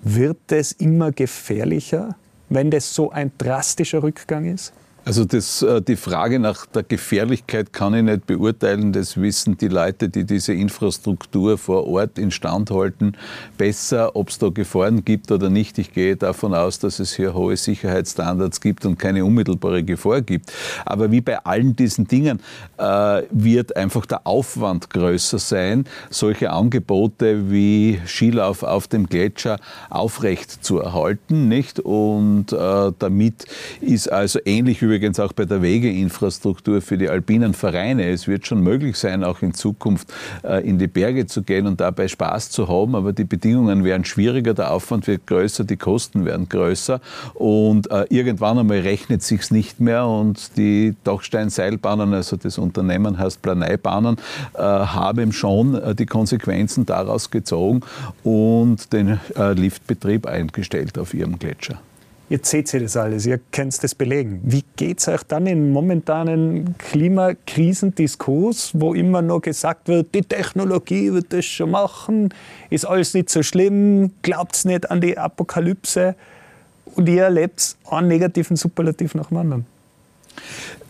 Wird 0.01 0.51
es 0.51 0.71
immer 0.73 1.11
gefährlicher, 1.11 2.15
wenn 2.49 2.71
das 2.71 2.93
so 2.93 3.11
ein 3.11 3.31
drastischer 3.37 4.03
Rückgang 4.03 4.45
ist? 4.45 4.73
Also 5.07 5.23
das, 5.23 5.61
äh, 5.61 5.81
die 5.81 5.95
Frage 5.95 6.37
nach 6.37 6.65
der 6.65 6.83
Gefährlichkeit 6.83 7.71
kann 7.71 7.93
ich 7.93 8.03
nicht 8.03 8.27
beurteilen. 8.27 8.91
Das 8.91 9.15
wissen 9.15 9.57
die 9.57 9.69
Leute, 9.69 10.09
die 10.09 10.25
diese 10.25 10.51
Infrastruktur 10.51 11.57
vor 11.57 11.87
Ort 11.87 12.19
instand 12.19 12.71
halten, 12.71 13.13
besser, 13.57 14.17
ob 14.17 14.27
es 14.27 14.37
da 14.37 14.49
Gefahren 14.49 15.05
gibt 15.05 15.31
oder 15.31 15.49
nicht. 15.49 15.77
Ich 15.77 15.93
gehe 15.93 16.17
davon 16.17 16.53
aus, 16.53 16.79
dass 16.79 16.99
es 16.99 17.15
hier 17.15 17.33
hohe 17.33 17.55
Sicherheitsstandards 17.55 18.59
gibt 18.59 18.85
und 18.85 18.99
keine 18.99 19.23
unmittelbare 19.23 19.81
Gefahr 19.81 20.19
gibt. 20.19 20.51
Aber 20.83 21.09
wie 21.09 21.21
bei 21.21 21.37
allen 21.37 21.73
diesen 21.73 22.09
Dingen 22.09 22.41
äh, 22.77 23.21
wird 23.31 23.77
einfach 23.77 24.05
der 24.05 24.27
Aufwand 24.27 24.89
größer 24.89 25.39
sein, 25.39 25.85
solche 26.09 26.51
Angebote 26.51 27.49
wie 27.49 28.01
Skilauf 28.05 28.61
auf 28.61 28.89
dem 28.89 29.07
Gletscher 29.07 29.57
aufrecht 29.89 30.65
zu 30.65 30.79
erhalten. 30.79 31.47
Nicht? 31.47 31.79
Und 31.79 32.51
äh, 32.51 32.91
damit 32.99 33.45
ist 33.79 34.11
also 34.11 34.39
ähnlich 34.43 34.81
wie 34.81 34.96
übrigens 34.97 35.19
auch 35.19 35.31
bei 35.31 35.45
der 35.45 35.61
Wegeinfrastruktur 35.61 36.81
für 36.81 36.97
die 36.97 37.07
alpinen 37.07 37.53
Vereine. 37.53 38.09
Es 38.09 38.27
wird 38.27 38.47
schon 38.47 38.61
möglich 38.61 38.97
sein, 38.97 39.23
auch 39.23 39.43
in 39.43 39.53
Zukunft 39.53 40.11
äh, 40.43 40.67
in 40.67 40.79
die 40.79 40.87
Berge 40.87 41.27
zu 41.27 41.43
gehen 41.43 41.67
und 41.67 41.79
dabei 41.79 42.07
Spaß 42.07 42.49
zu 42.49 42.67
haben, 42.67 42.95
aber 42.95 43.13
die 43.13 43.23
Bedingungen 43.23 43.83
werden 43.83 44.05
schwieriger, 44.05 44.55
der 44.55 44.71
Aufwand 44.71 45.05
wird 45.05 45.27
größer, 45.27 45.65
die 45.65 45.77
Kosten 45.77 46.25
werden 46.25 46.49
größer 46.49 46.99
und 47.35 47.91
äh, 47.91 48.05
irgendwann 48.09 48.57
einmal 48.57 48.79
rechnet 48.79 49.21
sich's 49.21 49.51
nicht 49.51 49.79
mehr 49.79 50.07
und 50.07 50.57
die 50.57 50.95
Dachsteinseilbahnen, 51.03 52.15
also 52.15 52.35
das 52.35 52.57
Unternehmen 52.57 53.19
heißt 53.19 53.43
Planeibahnen, 53.43 54.17
äh, 54.55 54.61
haben 54.61 55.31
schon 55.31 55.79
die 55.95 56.07
Konsequenzen 56.07 56.87
daraus 56.87 57.29
gezogen 57.29 57.81
und 58.23 58.91
den 58.93 59.19
Liftbetrieb 59.35 60.25
eingestellt 60.25 60.97
auf 60.97 61.13
ihrem 61.13 61.37
Gletscher. 61.37 61.79
Jetzt 62.29 62.49
seht 62.49 62.73
ihr 62.73 62.81
das 62.81 62.97
alles, 62.97 63.25
ihr 63.25 63.39
könnt 63.53 63.81
das 63.81 63.95
belegen. 63.95 64.41
Wie 64.43 64.65
geht 64.75 64.99
es 64.99 65.07
euch 65.07 65.23
dann 65.23 65.47
in 65.47 65.71
momentanen 65.71 66.75
Klimakrisendiskurs, 66.77 68.71
wo 68.73 68.93
immer 68.93 69.21
noch 69.21 69.39
gesagt 69.39 69.87
wird, 69.87 70.13
die 70.13 70.23
Technologie 70.23 71.13
wird 71.13 71.31
das 71.31 71.45
schon 71.45 71.71
machen, 71.71 72.33
ist 72.69 72.83
alles 72.83 73.13
nicht 73.13 73.29
so 73.29 73.43
schlimm, 73.43 74.11
glaubt 74.23 74.65
nicht 74.65 74.91
an 74.91 74.99
die 74.99 75.17
Apokalypse 75.17 76.15
und 76.95 77.07
ihr 77.07 77.23
erlebt 77.23 77.77
einen 77.89 78.09
negativen 78.09 78.57
Superlativ 78.57 79.15
nach 79.15 79.27
dem 79.27 79.37
anderen? 79.37 79.65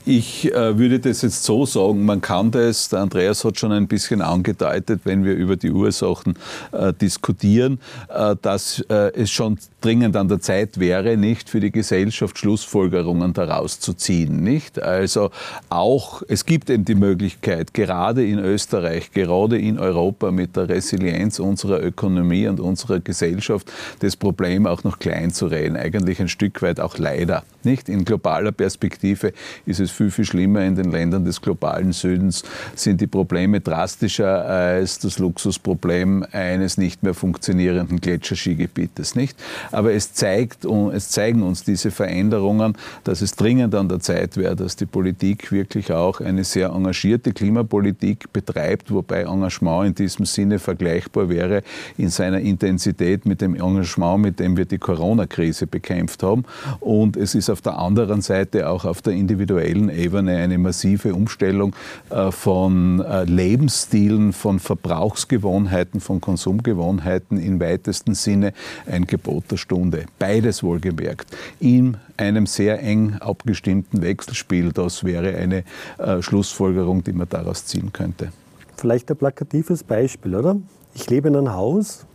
Ich 0.09 0.53
äh, 0.53 0.79
würde 0.79 1.01
das 1.01 1.21
jetzt 1.21 1.43
so 1.43 1.65
sagen, 1.65 2.05
man 2.05 2.21
kann 2.21 2.49
das, 2.49 2.87
der 2.87 2.99
Andreas 2.99 3.43
hat 3.43 3.59
schon 3.59 3.73
ein 3.73 3.89
bisschen 3.89 4.21
angedeutet, 4.21 5.01
wenn 5.03 5.25
wir 5.25 5.33
über 5.33 5.57
die 5.57 5.69
Ursachen 5.69 6.35
äh, 6.71 6.93
diskutieren, 6.93 7.81
äh, 8.07 8.37
dass 8.41 8.79
äh, 8.87 9.11
es 9.15 9.31
schon 9.31 9.59
dringend 9.81 10.15
an 10.15 10.29
der 10.29 10.39
Zeit 10.39 10.79
wäre, 10.79 11.17
nicht 11.17 11.49
für 11.49 11.59
die 11.59 11.71
Gesellschaft 11.71 12.37
Schlussfolgerungen 12.37 13.33
daraus 13.33 13.81
zu 13.81 13.93
ziehen. 13.93 14.43
Nicht? 14.43 14.81
Also 14.81 15.29
auch, 15.67 16.23
es 16.29 16.45
gibt 16.45 16.69
eben 16.69 16.85
die 16.85 16.95
Möglichkeit, 16.95 17.73
gerade 17.73 18.25
in 18.25 18.39
Österreich, 18.39 19.11
gerade 19.11 19.59
in 19.59 19.77
Europa 19.77 20.31
mit 20.31 20.55
der 20.55 20.69
Resilienz 20.69 21.37
unserer 21.39 21.83
Ökonomie 21.83 22.47
und 22.47 22.61
unserer 22.61 23.01
Gesellschaft, 23.01 23.69
das 23.99 24.15
Problem 24.15 24.67
auch 24.67 24.85
noch 24.85 24.99
klein 24.99 25.33
zu 25.33 25.47
reden. 25.47 25.75
Eigentlich 25.75 26.21
ein 26.21 26.29
Stück 26.29 26.61
weit 26.61 26.79
auch 26.79 26.97
leider. 26.97 27.43
Nicht? 27.63 27.89
In 27.89 28.05
globaler 28.05 28.53
Perspektive 28.53 29.33
ist 29.65 29.81
es 29.81 29.96
viel, 29.97 30.11
viel 30.11 30.25
schlimmer. 30.25 30.63
In 30.63 30.75
den 30.75 30.91
Ländern 30.91 31.25
des 31.25 31.41
globalen 31.41 31.91
Südens 31.91 32.43
sind 32.75 33.01
die 33.01 33.07
Probleme 33.07 33.59
drastischer 33.59 34.45
als 34.45 34.99
das 34.99 35.19
Luxusproblem 35.19 36.25
eines 36.31 36.77
nicht 36.77 37.03
mehr 37.03 37.13
funktionierenden 37.13 37.99
Gletscherskigebietes. 37.99 39.15
Nicht? 39.15 39.37
Aber 39.71 39.91
es, 39.93 40.13
zeigt, 40.13 40.65
es 40.93 41.09
zeigen 41.09 41.41
uns 41.41 41.63
diese 41.63 41.91
Veränderungen, 41.91 42.77
dass 43.03 43.21
es 43.21 43.35
dringend 43.35 43.73
an 43.73 43.89
der 43.89 43.99
Zeit 43.99 44.37
wäre, 44.37 44.55
dass 44.55 44.75
die 44.75 44.85
Politik 44.85 45.51
wirklich 45.51 45.91
auch 45.91 46.21
eine 46.21 46.43
sehr 46.43 46.69
engagierte 46.69 47.33
Klimapolitik 47.33 48.31
betreibt, 48.31 48.91
wobei 48.91 49.23
Engagement 49.23 49.87
in 49.87 49.95
diesem 49.95 50.25
Sinne 50.25 50.59
vergleichbar 50.59 51.29
wäre 51.29 51.63
in 51.97 52.09
seiner 52.09 52.39
Intensität 52.39 53.25
mit 53.25 53.41
dem 53.41 53.55
Engagement, 53.55 54.21
mit 54.21 54.39
dem 54.39 54.55
wir 54.57 54.65
die 54.65 54.77
Corona-Krise 54.77 55.65
bekämpft 55.65 56.21
haben. 56.21 56.43
Und 56.79 57.17
es 57.17 57.33
ist 57.33 57.49
auf 57.49 57.61
der 57.61 57.79
anderen 57.79 58.21
Seite 58.21 58.69
auch 58.69 58.85
auf 58.85 59.01
der 59.01 59.13
individuellen 59.13 59.86
globalen 59.87 59.89
Ebene 59.89 60.37
eine 60.37 60.57
massive 60.57 61.13
Umstellung 61.13 61.75
äh, 62.09 62.31
von 62.31 63.01
äh, 63.01 63.23
Lebensstilen, 63.23 64.33
von 64.33 64.59
Verbrauchsgewohnheiten, 64.59 65.99
von 65.99 66.21
Konsumgewohnheiten 66.21 67.37
im 67.37 67.59
weitesten 67.59 68.13
Sinne 68.13 68.53
ein 68.85 69.05
Gebot 69.05 69.51
der 69.51 69.57
Stunde. 69.57 70.05
Beides 70.19 70.63
wohlgemerkt. 70.63 71.27
In 71.59 71.97
einem 72.17 72.45
sehr 72.45 72.81
eng 72.81 73.15
abgestimmten 73.19 74.01
Wechselspiel. 74.01 74.71
Das 74.71 75.03
wäre 75.03 75.35
eine 75.35 75.63
äh, 75.97 76.21
Schlussfolgerung, 76.21 77.03
die 77.03 77.13
man 77.13 77.29
daraus 77.29 77.65
ziehen 77.65 77.91
könnte. 77.93 78.31
Vielleicht 78.75 79.09
ein 79.09 79.17
plakatives 79.17 79.83
Beispiel, 79.83 80.35
oder? 80.35 80.57
Ich 80.93 81.09
lebe 81.09 81.27
in 81.27 81.35
einem 81.35 81.53
Haus, 81.53 82.05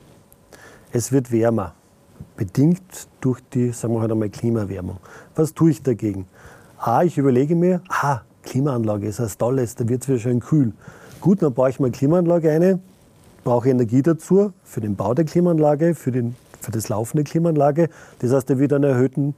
es 0.93 1.13
wird 1.13 1.31
wärmer, 1.33 1.75
bedingt 2.37 3.09
durch 3.21 3.41
die, 3.53 3.71
sagen 3.71 3.95
wir 3.95 4.01
halt 4.01 4.13
einmal, 4.13 4.29
Klimaerwärmung. 4.29 4.99
Was 5.35 5.55
tue 5.55 5.71
ich 5.71 5.83
dagegen? 5.83 6.27
A, 6.85 7.05
ich 7.05 7.17
überlege 7.17 7.55
mir, 7.55 7.81
ah, 7.89 8.23
Klimaanlage 8.43 9.07
ist 9.07 9.21
was 9.21 9.39
Tolles, 9.39 9.77
da 9.77 9.89
wird 9.89 10.03
es 10.03 10.09
wieder 10.09 10.19
schön 10.19 10.41
kühl. 10.41 10.73
Gut, 11.21 11.41
dann 11.41 11.55
baue 11.55 11.71
ich 11.71 11.79
mal 11.79 11.93
Klimaanlage 11.93 12.51
eine, 12.51 12.81
brauche 13.45 13.71
Energie 13.71 14.03
dazu 14.03 14.53
für 14.65 14.81
den 14.81 14.97
Bau 14.97 15.15
der 15.15 15.25
Klimaanlage, 15.25 15.95
für, 15.95 16.11
den, 16.11 16.35
für 16.61 16.73
das 16.73 16.89
Laufen 16.89 17.19
der 17.19 17.25
Klimaanlage. 17.25 17.89
Das 18.19 18.33
heißt, 18.33 18.51
er 18.51 18.59
wird 18.59 18.73
einen 18.73 18.83
erhöhten 18.83 19.37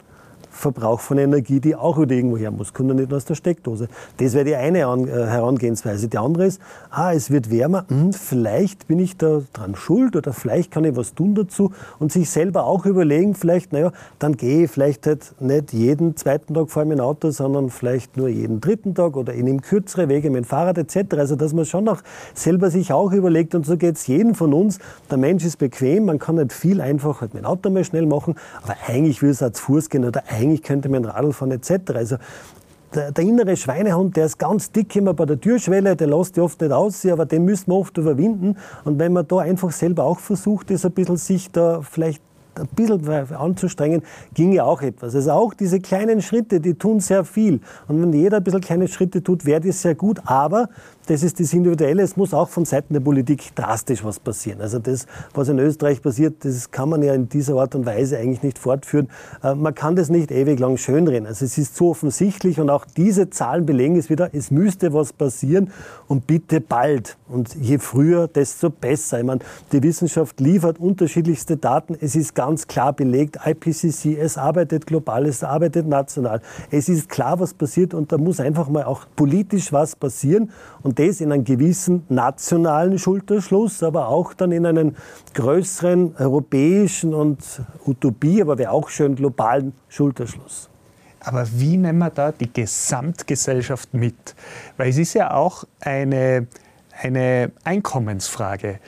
Verbrauch 0.54 1.00
von 1.00 1.18
Energie, 1.18 1.60
die 1.60 1.74
auch 1.74 2.00
wieder 2.00 2.14
irgendwo 2.14 2.36
her 2.36 2.50
muss, 2.50 2.72
kommt 2.72 2.88
ja 2.88 2.94
nicht 2.94 3.10
nur 3.10 3.16
aus 3.16 3.24
der 3.24 3.34
Steckdose. 3.34 3.88
Das 4.18 4.34
wäre 4.34 4.44
die 4.44 4.54
eine 4.54 4.80
äh, 4.80 5.26
Herangehensweise. 5.26 6.08
Die 6.08 6.16
andere 6.16 6.46
ist, 6.46 6.60
ah, 6.90 7.12
es 7.12 7.30
wird 7.30 7.50
wärmer, 7.50 7.84
hm, 7.88 8.12
vielleicht 8.12 8.86
bin 8.86 9.00
ich 9.00 9.16
da 9.16 9.42
dran 9.52 9.74
schuld 9.74 10.14
oder 10.14 10.32
vielleicht 10.32 10.70
kann 10.70 10.84
ich 10.84 10.96
was 10.96 11.14
tun 11.14 11.34
dazu 11.34 11.72
und 11.98 12.12
sich 12.12 12.30
selber 12.30 12.64
auch 12.64 12.86
überlegen, 12.86 13.34
vielleicht, 13.34 13.72
naja, 13.72 13.92
dann 14.18 14.36
gehe 14.36 14.64
ich 14.64 14.70
vielleicht 14.70 15.06
halt 15.06 15.34
nicht 15.40 15.72
jeden 15.72 16.16
zweiten 16.16 16.54
Tag 16.54 16.70
vor 16.70 16.82
im 16.82 17.00
Auto, 17.00 17.30
sondern 17.30 17.70
vielleicht 17.70 18.16
nur 18.16 18.28
jeden 18.28 18.60
dritten 18.60 18.94
Tag 18.94 19.16
oder 19.16 19.34
ich 19.34 19.42
nehme 19.42 19.60
kürzere 19.60 20.08
Wege 20.08 20.30
mit 20.30 20.44
dem 20.44 20.46
Fahrrad 20.46 20.78
etc. 20.78 21.14
Also, 21.16 21.34
dass 21.34 21.52
man 21.52 21.64
schon 21.64 21.88
auch 21.88 22.02
selber 22.34 22.70
sich 22.70 22.92
auch 22.92 23.12
überlegt 23.12 23.54
und 23.54 23.66
so 23.66 23.76
geht 23.76 23.96
es 23.96 24.06
jedem 24.06 24.34
von 24.34 24.52
uns. 24.52 24.78
Der 25.10 25.18
Mensch 25.18 25.44
ist 25.44 25.56
bequem, 25.56 26.04
man 26.04 26.18
kann 26.18 26.36
nicht 26.36 26.52
viel 26.52 26.80
einfach 26.80 27.20
halt 27.20 27.34
mit 27.34 27.42
dem 27.42 27.46
Auto 27.46 27.70
mal 27.70 27.84
schnell 27.84 28.06
machen, 28.06 28.36
aber 28.62 28.76
eigentlich 28.86 29.20
will 29.20 29.30
es 29.30 29.42
auch 29.42 29.50
zu 29.50 29.62
Fuß 29.64 29.90
gehen 29.90 30.04
oder 30.04 30.22
eigentlich 30.28 30.43
eigentlich 30.44 30.62
könnte 30.62 30.88
man 30.88 31.04
Radl 31.04 31.32
fahren 31.32 31.50
etc. 31.50 31.72
Also 31.94 32.16
der, 32.94 33.10
der, 33.12 33.24
innere 33.24 33.56
Schweinehund, 33.56 34.16
der 34.16 34.26
ist 34.26 34.38
ganz 34.38 34.70
dick 34.70 34.94
immer 34.94 35.14
bei 35.14 35.26
der 35.26 35.40
Türschwelle, 35.40 35.96
der 35.96 36.06
lässt 36.06 36.36
die 36.36 36.40
oft 36.40 36.60
nicht 36.60 36.72
aus, 36.72 37.04
aber 37.06 37.26
den 37.26 37.44
müssen 37.44 37.70
wir 37.70 37.76
oft 37.76 37.96
überwinden. 37.98 38.56
Und 38.84 38.98
wenn 38.98 39.12
man 39.12 39.26
da 39.26 39.38
einfach 39.38 39.72
selber 39.72 40.04
auch 40.04 40.20
versucht, 40.20 40.70
ist 40.70 40.84
ein 40.86 40.92
bisschen 40.92 41.16
sich 41.16 41.50
da 41.50 41.80
vielleicht 41.82 42.22
ein 42.56 42.68
bisschen 42.68 43.34
anzustrengen, 43.34 44.02
ginge 44.32 44.64
auch 44.64 44.80
etwas. 44.80 45.14
Also 45.14 45.32
auch 45.32 45.54
diese 45.54 45.80
kleinen 45.80 46.22
Schritte, 46.22 46.60
die 46.60 46.74
tun 46.74 47.00
sehr 47.00 47.24
viel. 47.24 47.60
Und 47.88 48.00
wenn 48.00 48.12
jeder 48.12 48.36
ein 48.36 48.44
bisschen 48.44 48.60
kleine 48.60 48.86
Schritte 48.86 49.22
tut, 49.22 49.44
wäre 49.44 49.60
das 49.60 49.82
sehr 49.82 49.96
gut. 49.96 50.20
Aber 50.24 50.68
das 51.06 51.22
ist 51.22 51.40
das 51.40 51.52
Individuelle. 51.52 52.02
Es 52.02 52.16
muss 52.16 52.32
auch 52.32 52.48
von 52.48 52.64
Seiten 52.64 52.94
der 52.94 53.00
Politik 53.00 53.54
drastisch 53.54 54.04
was 54.04 54.18
passieren. 54.18 54.60
Also 54.60 54.78
das, 54.78 55.06
was 55.34 55.48
in 55.48 55.58
Österreich 55.58 56.02
passiert, 56.02 56.44
das 56.44 56.70
kann 56.70 56.88
man 56.88 57.02
ja 57.02 57.14
in 57.14 57.28
dieser 57.28 57.56
Art 57.56 57.74
und 57.74 57.86
Weise 57.86 58.18
eigentlich 58.18 58.42
nicht 58.42 58.58
fortführen. 58.58 59.08
Äh, 59.42 59.54
man 59.54 59.74
kann 59.74 59.96
das 59.96 60.08
nicht 60.08 60.30
ewig 60.30 60.58
lang 60.58 60.76
schönreden. 60.76 61.26
Also 61.26 61.44
es 61.44 61.58
ist 61.58 61.76
zu 61.76 61.90
offensichtlich 61.90 62.60
und 62.60 62.70
auch 62.70 62.84
diese 62.84 63.30
Zahlen 63.30 63.66
belegen 63.66 63.96
es 63.96 64.10
wieder, 64.10 64.30
es 64.32 64.50
müsste 64.50 64.92
was 64.92 65.12
passieren 65.12 65.70
und 66.08 66.26
bitte 66.26 66.60
bald. 66.60 67.16
Und 67.28 67.54
je 67.54 67.78
früher, 67.78 68.28
desto 68.28 68.70
besser. 68.70 69.18
Ich 69.18 69.24
meine, 69.24 69.40
die 69.72 69.82
Wissenschaft 69.82 70.40
liefert 70.40 70.78
unterschiedlichste 70.78 71.56
Daten. 71.56 71.96
Es 72.00 72.16
ist 72.16 72.34
ganz 72.34 72.66
klar 72.66 72.92
belegt, 72.92 73.38
IPCC, 73.44 74.18
es 74.18 74.38
arbeitet 74.38 74.86
global, 74.86 75.26
es 75.26 75.42
arbeitet 75.42 75.86
national. 75.86 76.40
Es 76.70 76.88
ist 76.88 77.08
klar, 77.08 77.40
was 77.40 77.54
passiert 77.54 77.94
und 77.94 78.12
da 78.12 78.18
muss 78.18 78.40
einfach 78.40 78.68
mal 78.68 78.84
auch 78.84 79.06
politisch 79.16 79.72
was 79.72 79.96
passieren. 79.96 80.50
Und 80.82 80.93
und 80.94 81.08
das 81.08 81.20
in 81.20 81.32
einem 81.32 81.44
gewissen 81.44 82.04
nationalen 82.08 82.98
Schulterschluss, 82.98 83.82
aber 83.82 84.08
auch 84.08 84.32
dann 84.32 84.52
in 84.52 84.64
einen 84.64 84.96
größeren 85.34 86.14
europäischen 86.18 87.14
und 87.14 87.62
Utopie, 87.84 88.40
aber 88.40 88.58
wäre 88.58 88.70
auch 88.70 88.88
schön 88.88 89.16
globalen 89.16 89.72
Schulterschluss. 89.88 90.68
Aber 91.20 91.46
wie 91.52 91.76
nehmen 91.78 91.98
wir 91.98 92.10
da 92.10 92.30
die 92.30 92.52
Gesamtgesellschaft 92.52 93.92
mit? 93.92 94.36
Weil 94.76 94.90
es 94.90 94.98
ist 94.98 95.14
ja 95.14 95.34
auch 95.34 95.64
eine, 95.80 96.46
eine 97.02 97.50
Einkommensfrage 97.64 98.78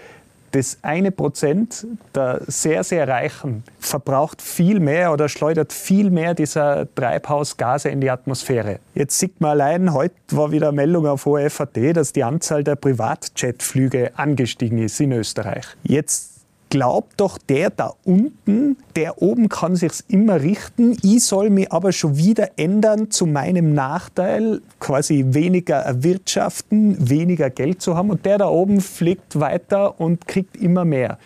das 0.57 0.79
eine 0.83 1.11
Prozent 1.11 1.87
der 2.15 2.41
sehr, 2.47 2.83
sehr 2.83 3.07
Reichen 3.07 3.63
verbraucht 3.79 4.41
viel 4.41 4.81
mehr 4.81 5.13
oder 5.13 5.29
schleudert 5.29 5.73
viel 5.73 6.11
mehr 6.11 6.35
dieser 6.35 6.87
Treibhausgase 6.95 7.91
in 7.91 8.01
die 8.01 8.11
Atmosphäre. 8.11 8.79
Jetzt 8.95 9.19
sieht 9.19 9.41
man 9.41 9.51
allein, 9.51 9.93
heute 9.93 10.15
war 10.31 10.53
wieder 10.53 10.69
eine 10.69 10.77
Meldung 10.77 11.07
auf 11.07 11.27
OFAT, 11.27 11.77
dass 11.95 12.13
die 12.13 12.25
Anzahl 12.25 12.65
der 12.65 12.77
Privatjetflüge 12.77 14.13
angestiegen 14.17 14.79
ist 14.79 14.99
in 15.01 15.13
Österreich. 15.13 15.67
Jetzt 15.83 16.36
glaubt 16.71 17.21
doch 17.21 17.39
der 17.39 17.71
da 17.71 17.95
unten, 18.05 18.77
der 18.97 19.23
oben 19.23 19.49
kann 19.49 19.77
sich's 19.77 20.05
immer 20.09 20.41
richten. 20.43 20.97
Ich 21.03 21.25
soll 21.25 21.51
mich 21.51 21.73
aber 21.73 21.93
schon 21.93 22.17
wieder 22.17 22.51
ändern 22.57 23.11
zu 23.11 23.27
meinem 23.27 23.75
Nachteil, 23.75 24.61
quasi 24.81 25.25
weniger 25.29 25.77
erwirtschaften, 25.77 27.09
weniger 27.09 27.51
Geld 27.51 27.83
zu 27.83 27.97
haben. 27.97 28.11
Und 28.11 28.25
der 28.27 28.39
da 28.39 28.49
oben 28.49 28.81
fliegt 28.81 29.39
weiter 29.39 30.01
und 30.01 30.27
kriegt 30.27 30.57
immer 30.57 30.85
mehr. 30.85 31.19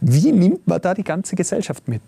Wie 0.00 0.32
nimmt 0.32 0.66
man 0.66 0.80
da 0.80 0.94
die 0.94 1.04
ganze 1.04 1.36
Gesellschaft 1.36 1.88
mit? 1.88 2.02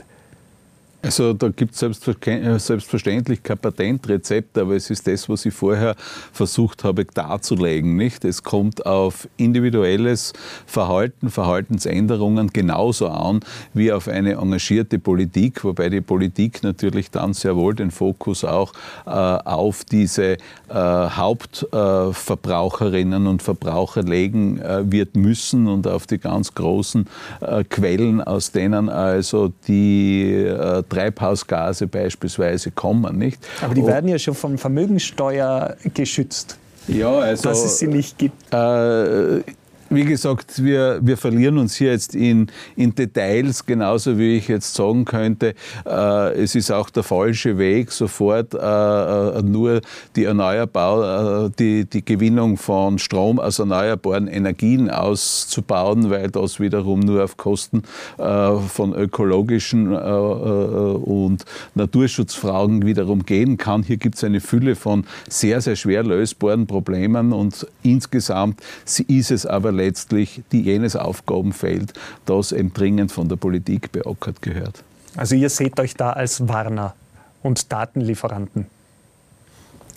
Also 1.06 1.32
da 1.34 1.50
gibt 1.50 1.72
es 1.72 1.82
äh, 1.82 2.58
selbstverständlich 2.58 3.40
kein 3.40 3.58
Patentrezept, 3.58 4.58
aber 4.58 4.74
es 4.74 4.90
ist 4.90 5.06
das, 5.06 5.28
was 5.28 5.46
ich 5.46 5.54
vorher 5.54 5.94
versucht 6.32 6.82
habe 6.82 7.04
darzulegen. 7.04 7.94
Nicht? 7.94 8.24
Es 8.24 8.42
kommt 8.42 8.84
auf 8.84 9.28
individuelles 9.36 10.32
Verhalten, 10.66 11.30
Verhaltensänderungen 11.30 12.50
genauso 12.52 13.06
an 13.06 13.38
wie 13.72 13.92
auf 13.92 14.08
eine 14.08 14.32
engagierte 14.32 14.98
Politik, 14.98 15.62
wobei 15.62 15.90
die 15.90 16.00
Politik 16.00 16.64
natürlich 16.64 17.12
dann 17.12 17.34
sehr 17.34 17.54
wohl 17.54 17.76
den 17.76 17.92
Fokus 17.92 18.42
auch 18.42 18.72
äh, 19.06 19.10
auf 19.10 19.84
diese 19.84 20.32
äh, 20.32 20.38
Hauptverbraucherinnen 20.70 23.26
äh, 23.26 23.28
und 23.28 23.44
Verbraucher 23.44 24.02
legen 24.02 24.60
äh, 24.60 24.90
wird 24.90 25.14
müssen 25.14 25.68
und 25.68 25.86
auf 25.86 26.08
die 26.08 26.18
ganz 26.18 26.52
großen 26.52 27.06
äh, 27.42 27.62
Quellen, 27.62 28.20
aus 28.20 28.50
denen 28.50 28.88
also 28.88 29.52
die 29.68 30.52
Treibhausgase 30.96 31.86
beispielsweise 31.86 32.70
kommen. 32.70 33.18
Nicht? 33.18 33.38
Aber 33.60 33.74
die 33.74 33.86
werden 33.86 34.08
ja 34.08 34.18
schon 34.18 34.34
vom 34.34 34.58
Vermögensteuer 34.58 35.76
geschützt. 35.94 36.58
Ja, 36.88 37.18
also, 37.18 37.48
dass 37.48 37.64
es 37.64 37.78
sie 37.78 37.88
nicht 37.88 38.16
gibt. 38.16 38.52
Äh, 38.52 39.40
wie 39.88 40.04
gesagt, 40.04 40.62
wir, 40.64 40.98
wir 41.02 41.16
verlieren 41.16 41.58
uns 41.58 41.76
hier 41.76 41.92
jetzt 41.92 42.14
in, 42.14 42.48
in 42.74 42.94
Details, 42.94 43.64
genauso 43.64 44.18
wie 44.18 44.36
ich 44.36 44.48
jetzt 44.48 44.74
sagen 44.74 45.04
könnte, 45.04 45.54
äh, 45.86 46.42
es 46.42 46.54
ist 46.54 46.70
auch 46.70 46.90
der 46.90 47.02
falsche 47.02 47.58
Weg, 47.58 47.92
sofort 47.92 48.54
äh, 48.54 48.58
äh 48.58 49.42
nur 49.42 49.80
die 50.16 50.24
Erneuerbau, 50.24 51.46
äh, 51.46 51.50
die, 51.58 51.84
die 51.84 52.04
Gewinnung 52.04 52.56
von 52.56 52.98
Strom 52.98 53.38
aus 53.38 53.58
erneuerbaren 53.58 54.26
Energien 54.26 54.90
auszubauen, 54.90 56.10
weil 56.10 56.30
das 56.30 56.58
wiederum 56.58 57.00
nur 57.00 57.22
auf 57.22 57.36
Kosten 57.36 57.82
äh, 58.18 58.56
von 58.56 58.92
ökologischen 58.94 59.92
äh, 59.92 59.96
und 59.96 61.44
Naturschutzfragen 61.74 62.84
wiederum 62.86 63.24
gehen 63.24 63.56
kann. 63.56 63.82
Hier 63.82 63.98
gibt 63.98 64.16
es 64.16 64.24
eine 64.24 64.40
Fülle 64.40 64.74
von 64.74 65.04
sehr, 65.28 65.60
sehr 65.60 65.76
schwer 65.76 66.02
lösbaren 66.02 66.66
Problemen 66.66 67.32
und 67.32 67.66
insgesamt 67.82 68.60
ist 69.06 69.30
es 69.30 69.46
aber 69.46 69.75
letztlich 69.76 70.42
die 70.52 70.62
jenes 70.62 70.96
Aufgabenfeld, 70.96 71.92
das 72.24 72.52
eben 72.52 72.72
dringend 72.72 73.12
von 73.12 73.28
der 73.28 73.36
Politik 73.36 73.92
beackert 73.92 74.42
gehört. 74.42 74.82
Also 75.16 75.34
ihr 75.34 75.50
seht 75.50 75.78
euch 75.80 75.94
da 75.94 76.10
als 76.10 76.48
Warner 76.48 76.94
und 77.42 77.72
Datenlieferanten. 77.72 78.66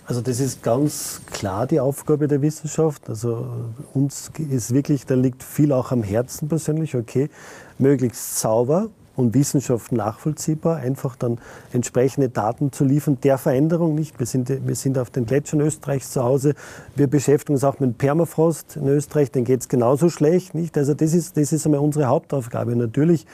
Also 0.05 0.21
das 0.21 0.39
ist 0.39 0.63
ganz 0.63 1.21
klar 1.31 1.67
die 1.67 1.79
Aufgabe 1.79 2.27
der 2.27 2.41
Wissenschaft. 2.41 3.07
Also 3.09 3.47
uns 3.93 4.31
ist 4.49 4.73
wirklich, 4.73 5.05
da 5.05 5.13
liegt 5.13 5.43
viel 5.43 5.71
auch 5.71 5.91
am 5.91 6.01
Herzen 6.01 6.49
persönlich, 6.49 6.95
okay, 6.95 7.29
möglichst 7.77 8.39
sauber, 8.39 8.89
und 9.19 9.33
Wissenschaft 9.33 9.91
nachvollziehbar, 9.91 10.77
einfach 10.77 11.15
dann 11.15 11.39
entsprechende 11.73 12.29
Daten 12.29 12.71
zu 12.71 12.85
liefern 12.85 13.17
der 13.21 13.37
Veränderung 13.37 13.95
nicht. 13.95 14.17
Wir 14.19 14.25
sind, 14.25 14.49
wir 14.49 14.75
sind 14.75 14.97
auf 14.97 15.09
den 15.09 15.25
Gletschern 15.25 15.59
Österreichs 15.61 16.11
zu 16.11 16.23
Hause. 16.23 16.55
Wir 16.95 17.07
beschäftigen 17.07 17.53
uns 17.53 17.63
auch 17.63 17.79
mit 17.79 17.97
Permafrost 17.97 18.77
in 18.77 18.87
Österreich, 18.87 19.31
den 19.31 19.43
geht 19.43 19.61
es 19.61 19.67
genauso 19.67 20.09
schlecht. 20.09 20.55
Nicht? 20.55 20.77
Also 20.77 20.93
das 20.93 21.13
ist, 21.13 21.37
das 21.37 21.51
ist 21.51 21.65
einmal 21.65 21.81
unsere 21.81 22.05
Hauptaufgabe. 22.05 22.75
Natürlich 22.75 23.25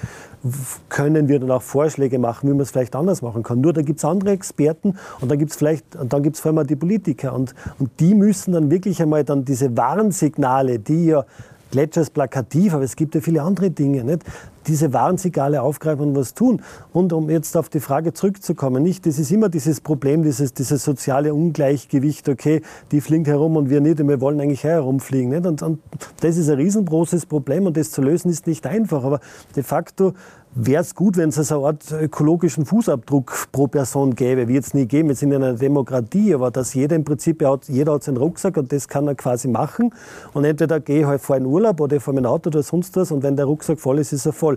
können 0.90 1.28
wir 1.28 1.40
dann 1.40 1.52
auch 1.52 1.62
Vorschläge 1.62 2.20
machen, 2.20 2.50
wie 2.50 2.54
man 2.54 2.62
es 2.62 2.72
vielleicht 2.72 2.96
anders 2.96 3.22
machen 3.22 3.44
kann. 3.44 3.62
Nur 3.62 3.74
da 3.74 3.82
gibt 3.82 4.00
es 4.00 4.06
andere 4.06 4.32
Experten 4.32 4.98
und 5.22 5.30
dann 5.30 5.40
gibt 5.40 5.52
es 5.52 5.58
vielleicht, 5.58 5.96
und 5.96 6.12
dann 6.14 6.24
gibt 6.24 6.36
es 6.36 6.42
vor 6.42 6.52
allem 6.52 6.68
die 6.68 6.76
Politiker 6.76 7.34
und, 7.34 7.56
und 7.80 7.92
die 8.00 8.14
müssen 8.14 8.54
dann 8.54 8.70
wirklich 8.70 9.02
einmal 9.02 9.24
dann 9.24 9.46
diese 9.46 9.76
Warnsignale, 9.78 10.80
die 10.80 11.06
ja 11.06 11.26
Gletscher 11.72 12.02
ist 12.02 12.14
plakativ, 12.14 12.74
aber 12.74 12.84
es 12.84 12.96
gibt 12.96 13.16
ja 13.16 13.22
viele 13.22 13.42
andere 13.42 13.70
Dinge. 13.70 14.04
Nicht? 14.04 14.24
Diese 14.68 14.94
Warnsignale 14.94 15.62
aufgreifen 15.62 16.08
und 16.08 16.16
was 16.16 16.34
tun. 16.34 16.62
Und 16.94 17.14
um 17.14 17.30
jetzt 17.30 17.56
auf 17.58 17.70
die 17.70 17.80
Frage 17.80 18.14
zurückzukommen, 18.14 18.84
nicht, 18.84 19.06
das 19.06 19.20
ist 19.20 19.32
immer 19.32 19.50
dieses 19.50 19.82
Problem, 19.82 20.24
dieses, 20.24 20.54
dieses 20.54 20.84
soziale 20.84 21.34
Ungleichgewicht, 21.34 22.28
okay, 22.30 22.62
die 22.92 23.02
fliegen 23.02 23.26
herum 23.26 23.56
und 23.58 23.70
wir 23.70 23.82
nicht 23.82 24.00
und 24.00 24.10
wir 24.10 24.22
wollen 24.22 24.40
eigentlich 24.40 24.64
herumfliegen. 24.64 25.30
Nicht? 25.30 25.46
Und, 25.46 25.62
und 25.62 25.80
das 26.22 26.38
ist 26.38 26.50
ein 26.50 26.58
riesengroßes 26.58 27.26
Problem 27.26 27.66
und 27.66 27.78
das 27.78 27.92
zu 27.92 28.02
lösen 28.02 28.30
ist 28.30 28.48
nicht 28.48 28.66
einfach. 28.66 29.04
Aber 29.04 29.20
de 29.56 29.64
facto 29.64 30.14
wäre 30.56 30.82
es 30.82 30.96
gut, 30.96 31.18
wenn 31.18 31.30
es 31.30 31.38
also 31.38 31.58
eine 31.58 31.68
Art 31.68 31.92
ökologischen 31.92 32.66
Fußabdruck 32.66 33.50
pro 33.52 33.68
Person 33.68 34.16
gäbe, 34.16 34.48
wie 34.48 34.54
jetzt 34.54 34.74
nie 34.74 34.86
geben. 34.86 35.10
Wir 35.10 35.16
sind 35.16 35.32
in 35.32 35.44
einer 35.44 35.54
Demokratie, 35.54 36.34
aber 36.34 36.50
dass 36.50 36.74
jeder 36.74 36.96
im 36.96 37.04
Prinzip, 37.04 37.44
hat, 37.44 37.68
jeder 37.68 37.94
hat 37.94 38.04
seinen 38.04 38.18
Rucksack 38.18 38.56
und 38.58 38.72
das 38.72 38.88
kann 38.88 39.08
er 39.08 39.16
quasi 39.16 39.50
machen. 39.50 39.94
Und 40.34 40.46
entweder 40.46 40.80
gehe 40.80 41.02
ich 41.02 41.06
halt 41.06 41.22
vor 41.22 41.36
in 41.36 41.46
Urlaub 41.46 41.82
oder 41.82 41.96
mit 41.96 42.08
dem 42.08 42.26
Auto 42.26 42.48
oder 42.48 42.64
sonst 42.64 42.96
was 42.96 43.12
und 43.12 43.22
wenn 43.22 43.36
der 43.36 43.46
Rucksack 43.46 43.80
voll 43.80 44.00
ist, 44.00 44.14
ist 44.14 44.26
er 44.26 44.34
voll. 44.34 44.55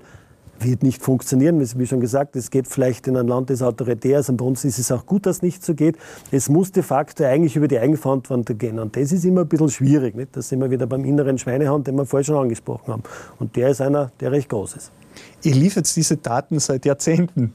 Wird 0.61 0.83
nicht 0.83 1.03
funktionieren, 1.03 1.61
wie 1.61 1.87
schon 1.87 2.01
gesagt, 2.01 2.35
es 2.35 2.51
geht 2.51 2.67
vielleicht 2.67 3.07
in 3.07 3.17
einem 3.17 3.29
Land, 3.29 3.49
das 3.49 3.63
autoritär 3.63 4.19
ist, 4.19 4.29
und 4.29 4.39
bei 4.39 4.45
uns 4.45 4.65
ist 4.65 4.81
es 4.81 4.91
auch 4.91 5.07
gut, 5.07 5.25
dass 5.25 5.37
es 5.37 5.43
nicht 5.43 5.65
so 5.65 5.73
geht. 5.73 5.97
Es 6.33 6.49
muss 6.49 6.73
de 6.73 6.83
facto 6.83 7.23
eigentlich 7.25 7.55
über 7.55 7.69
die 7.69 7.79
Eigenverantwortung 7.79 8.59
gehen. 8.59 8.81
Und 8.81 8.97
das 8.97 9.13
ist 9.13 9.25
immer 9.25 9.43
ein 9.43 9.49
bisschen 9.49 9.69
schwierig. 9.69 10.17
Nicht? 10.17 10.37
Da 10.37 10.43
sind 10.43 10.61
wir 10.61 10.69
wieder 10.69 10.89
beim 10.89 11.05
inneren 11.05 11.39
Schweinehand, 11.39 11.87
den 11.87 11.95
wir 11.95 12.07
vorher 12.07 12.25
schon 12.25 12.37
angesprochen 12.37 12.93
haben. 12.93 13.03
Und 13.39 13.55
der 13.55 13.69
ist 13.69 13.81
einer, 13.81 14.11
der 14.19 14.33
recht 14.33 14.49
groß 14.49 14.75
ist. 14.75 14.91
Ihr 15.43 15.55
liefert 15.55 15.95
diese 15.95 16.17
Daten 16.17 16.59
seit 16.59 16.85
Jahrzehnten. 16.85 17.53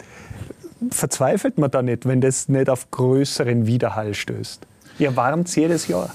Verzweifelt 0.89 1.57
man 1.57 1.71
da 1.71 1.81
nicht, 1.81 2.05
wenn 2.05 2.21
das 2.21 2.47
nicht 2.47 2.69
auf 2.69 2.89
größeren 2.89 3.67
Widerhall 3.67 4.13
stößt? 4.13 4.65
Ihr 4.99 5.15
warnt 5.15 5.53
jedes 5.55 5.87
Jahr. 5.87 6.13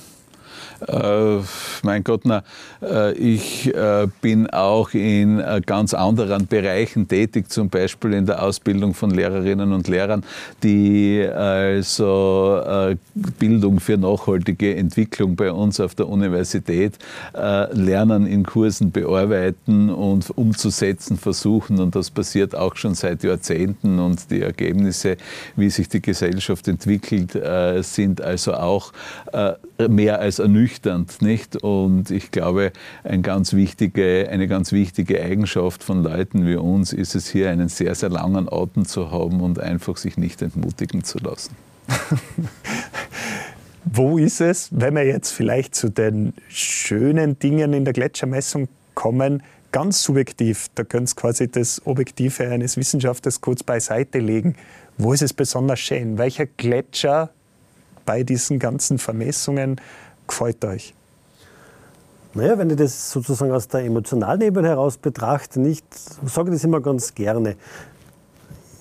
Äh, 0.86 1.38
mein 1.82 2.04
Gott, 2.04 2.22
na, 2.24 2.42
äh, 2.82 3.12
ich 3.14 3.74
äh, 3.74 4.06
bin 4.20 4.48
auch 4.50 4.90
in 4.92 5.40
äh, 5.40 5.60
ganz 5.64 5.94
anderen 5.94 6.46
Bereichen 6.46 7.08
tätig, 7.08 7.50
zum 7.50 7.68
Beispiel 7.68 8.12
in 8.12 8.26
der 8.26 8.42
Ausbildung 8.42 8.94
von 8.94 9.10
Lehrerinnen 9.10 9.72
und 9.72 9.88
Lehrern, 9.88 10.24
die 10.62 11.26
also 11.28 12.96
Bildung 13.38 13.80
für 13.80 13.96
nachhaltige 13.96 14.74
Entwicklung 14.76 15.36
bei 15.36 15.50
uns 15.52 15.80
auf 15.80 15.94
der 15.94 16.08
Universität 16.08 16.98
lernen, 17.34 18.26
in 18.26 18.44
Kursen 18.44 18.90
bearbeiten 18.90 19.90
und 19.90 20.30
umzusetzen 20.36 21.16
versuchen. 21.16 21.80
Und 21.80 21.94
das 21.94 22.10
passiert 22.10 22.54
auch 22.54 22.76
schon 22.76 22.94
seit 22.94 23.22
Jahrzehnten. 23.22 23.98
Und 23.98 24.30
die 24.30 24.42
Ergebnisse, 24.42 25.16
wie 25.56 25.70
sich 25.70 25.88
die 25.88 26.02
Gesellschaft 26.02 26.68
entwickelt, 26.68 27.38
sind 27.80 28.20
also 28.20 28.54
auch 28.54 28.92
mehr 29.88 30.20
als 30.20 30.38
ernüchternd 30.38 30.47
ernüchternd, 30.48 31.20
nicht? 31.20 31.56
Und 31.56 32.10
ich 32.10 32.30
glaube, 32.30 32.72
ein 33.04 33.22
ganz 33.22 33.52
wichtige, 33.52 34.28
eine 34.30 34.48
ganz 34.48 34.72
wichtige 34.72 35.22
Eigenschaft 35.22 35.84
von 35.84 36.02
Leuten 36.02 36.46
wie 36.46 36.56
uns 36.56 36.92
ist 36.92 37.14
es 37.14 37.28
hier, 37.28 37.50
einen 37.50 37.68
sehr, 37.68 37.94
sehr 37.94 38.08
langen 38.08 38.48
Atem 38.50 38.86
zu 38.86 39.10
haben 39.10 39.40
und 39.42 39.60
einfach 39.60 39.98
sich 39.98 40.16
nicht 40.16 40.40
entmutigen 40.40 41.04
zu 41.04 41.18
lassen. 41.18 41.54
Wo 43.84 44.18
ist 44.18 44.40
es, 44.40 44.68
wenn 44.72 44.94
wir 44.94 45.04
jetzt 45.04 45.30
vielleicht 45.30 45.74
zu 45.74 45.90
den 45.90 46.32
schönen 46.48 47.38
Dingen 47.38 47.72
in 47.72 47.84
der 47.84 47.94
Gletschermessung 47.94 48.68
kommen, 48.94 49.42
ganz 49.70 50.02
subjektiv, 50.02 50.68
da 50.74 50.84
können 50.84 51.06
Sie 51.06 51.14
quasi 51.14 51.48
das 51.50 51.86
Objektive 51.86 52.48
eines 52.48 52.76
Wissenschaftlers 52.76 53.40
kurz 53.40 53.62
beiseite 53.62 54.18
legen. 54.18 54.56
Wo 54.96 55.12
ist 55.12 55.22
es 55.22 55.32
besonders 55.32 55.80
schön? 55.80 56.18
Welcher 56.18 56.46
Gletscher 56.46 57.30
bei 58.04 58.22
diesen 58.22 58.58
ganzen 58.58 58.98
Vermessungen 58.98 59.78
gefällt 60.28 60.64
euch? 60.64 60.94
Naja, 62.34 62.58
wenn 62.58 62.70
ich 62.70 62.76
das 62.76 63.10
sozusagen 63.10 63.50
aus 63.52 63.68
der 63.68 63.84
emotionalen 63.84 64.42
Ebene 64.42 64.68
heraus 64.68 64.98
betrachte, 64.98 65.60
nicht, 65.60 65.84
ich 66.24 66.32
sage 66.32 66.50
das 66.50 66.62
immer 66.62 66.80
ganz 66.80 67.14
gerne. 67.14 67.56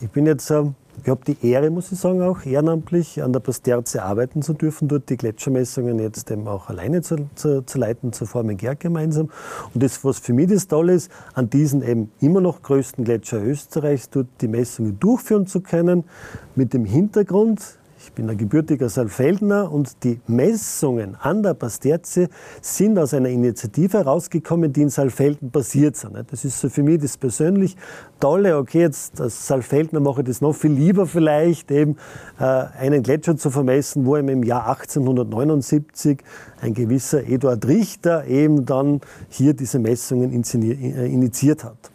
Ich 0.01 0.11
bin 0.11 0.27
jetzt, 0.27 0.51
ähm, 0.51 0.75
ich 1.01 1.09
habe 1.09 1.21
die 1.25 1.37
Ehre, 1.47 1.69
muss 1.69 1.91
ich 1.91 1.99
sagen, 1.99 2.21
auch 2.21 2.45
ehrenamtlich 2.45 3.23
an 3.23 3.31
der 3.31 3.39
Pasterze 3.39 4.03
arbeiten 4.03 4.41
zu 4.41 4.53
dürfen, 4.53 4.87
dort 4.87 5.09
die 5.09 5.17
Gletschermessungen 5.17 5.97
jetzt 5.97 6.29
eben 6.29 6.47
auch 6.47 6.69
alleine 6.69 7.01
zu, 7.01 7.29
zu, 7.35 7.65
zu 7.65 7.77
leiten, 7.77 8.13
zu 8.13 8.25
formen 8.25 8.57
Gerd 8.57 8.79
gemeinsam. 8.79 9.29
Und 9.73 9.81
das, 9.81 10.03
was 10.03 10.19
für 10.19 10.33
mich 10.33 10.49
das 10.49 10.67
Tolle 10.67 10.93
ist, 10.93 11.09
an 11.33 11.49
diesen 11.49 11.81
eben 11.81 12.11
immer 12.19 12.41
noch 12.41 12.61
größten 12.61 13.05
Gletscher 13.05 13.41
Österreichs 13.41 14.09
dort 14.09 14.27
die 14.41 14.47
Messungen 14.47 14.99
durchführen 14.99 15.47
zu 15.47 15.61
können, 15.61 16.03
mit 16.55 16.73
dem 16.73 16.83
Hintergrund, 16.83 17.61
ich 17.61 17.86
bin 18.17 18.29
ein 18.31 18.37
gebürtiger 18.37 18.89
Saalfeldner 18.89 19.71
und 19.71 20.03
die 20.03 20.19
Messungen 20.25 21.15
an 21.21 21.43
der 21.43 21.53
Pasterze 21.53 22.29
sind 22.61 22.97
aus 22.97 23.13
einer 23.13 23.29
Initiative 23.29 23.99
herausgekommen, 23.99 24.73
die 24.73 24.81
in 24.81 24.89
Saalfelden 24.89 25.51
basiert 25.51 25.95
sind. 25.95 26.17
Das 26.31 26.43
ist 26.43 26.59
so 26.59 26.67
für 26.67 26.81
mich 26.81 26.99
das 26.99 27.15
persönlich 27.15 27.77
Tolle. 28.19 28.57
Okay, 28.57 28.79
jetzt 28.79 29.21
als 29.21 29.45
Saalfeldner 29.45 29.99
mache 29.99 30.21
ich 30.21 30.27
das 30.27 30.41
noch 30.41 30.53
viel 30.53 30.71
lieber 30.71 31.05
vielleicht, 31.05 31.69
eben 31.69 31.97
äh, 32.39 32.43
einen 32.43 33.03
Gletscher 33.03 33.37
zu 33.37 33.51
vermessen, 33.51 34.07
wo 34.07 34.17
eben 34.17 34.29
im 34.29 34.41
Jahr 34.41 34.67
1879 34.67 36.17
ein 36.59 36.73
gewisser 36.73 37.23
Eduard 37.23 37.67
Richter 37.67 38.25
eben 38.25 38.65
dann 38.65 38.99
hier 39.29 39.53
diese 39.53 39.77
Messungen 39.77 40.33
äh, 40.33 41.05
initiiert 41.05 41.63
hat. 41.63 41.91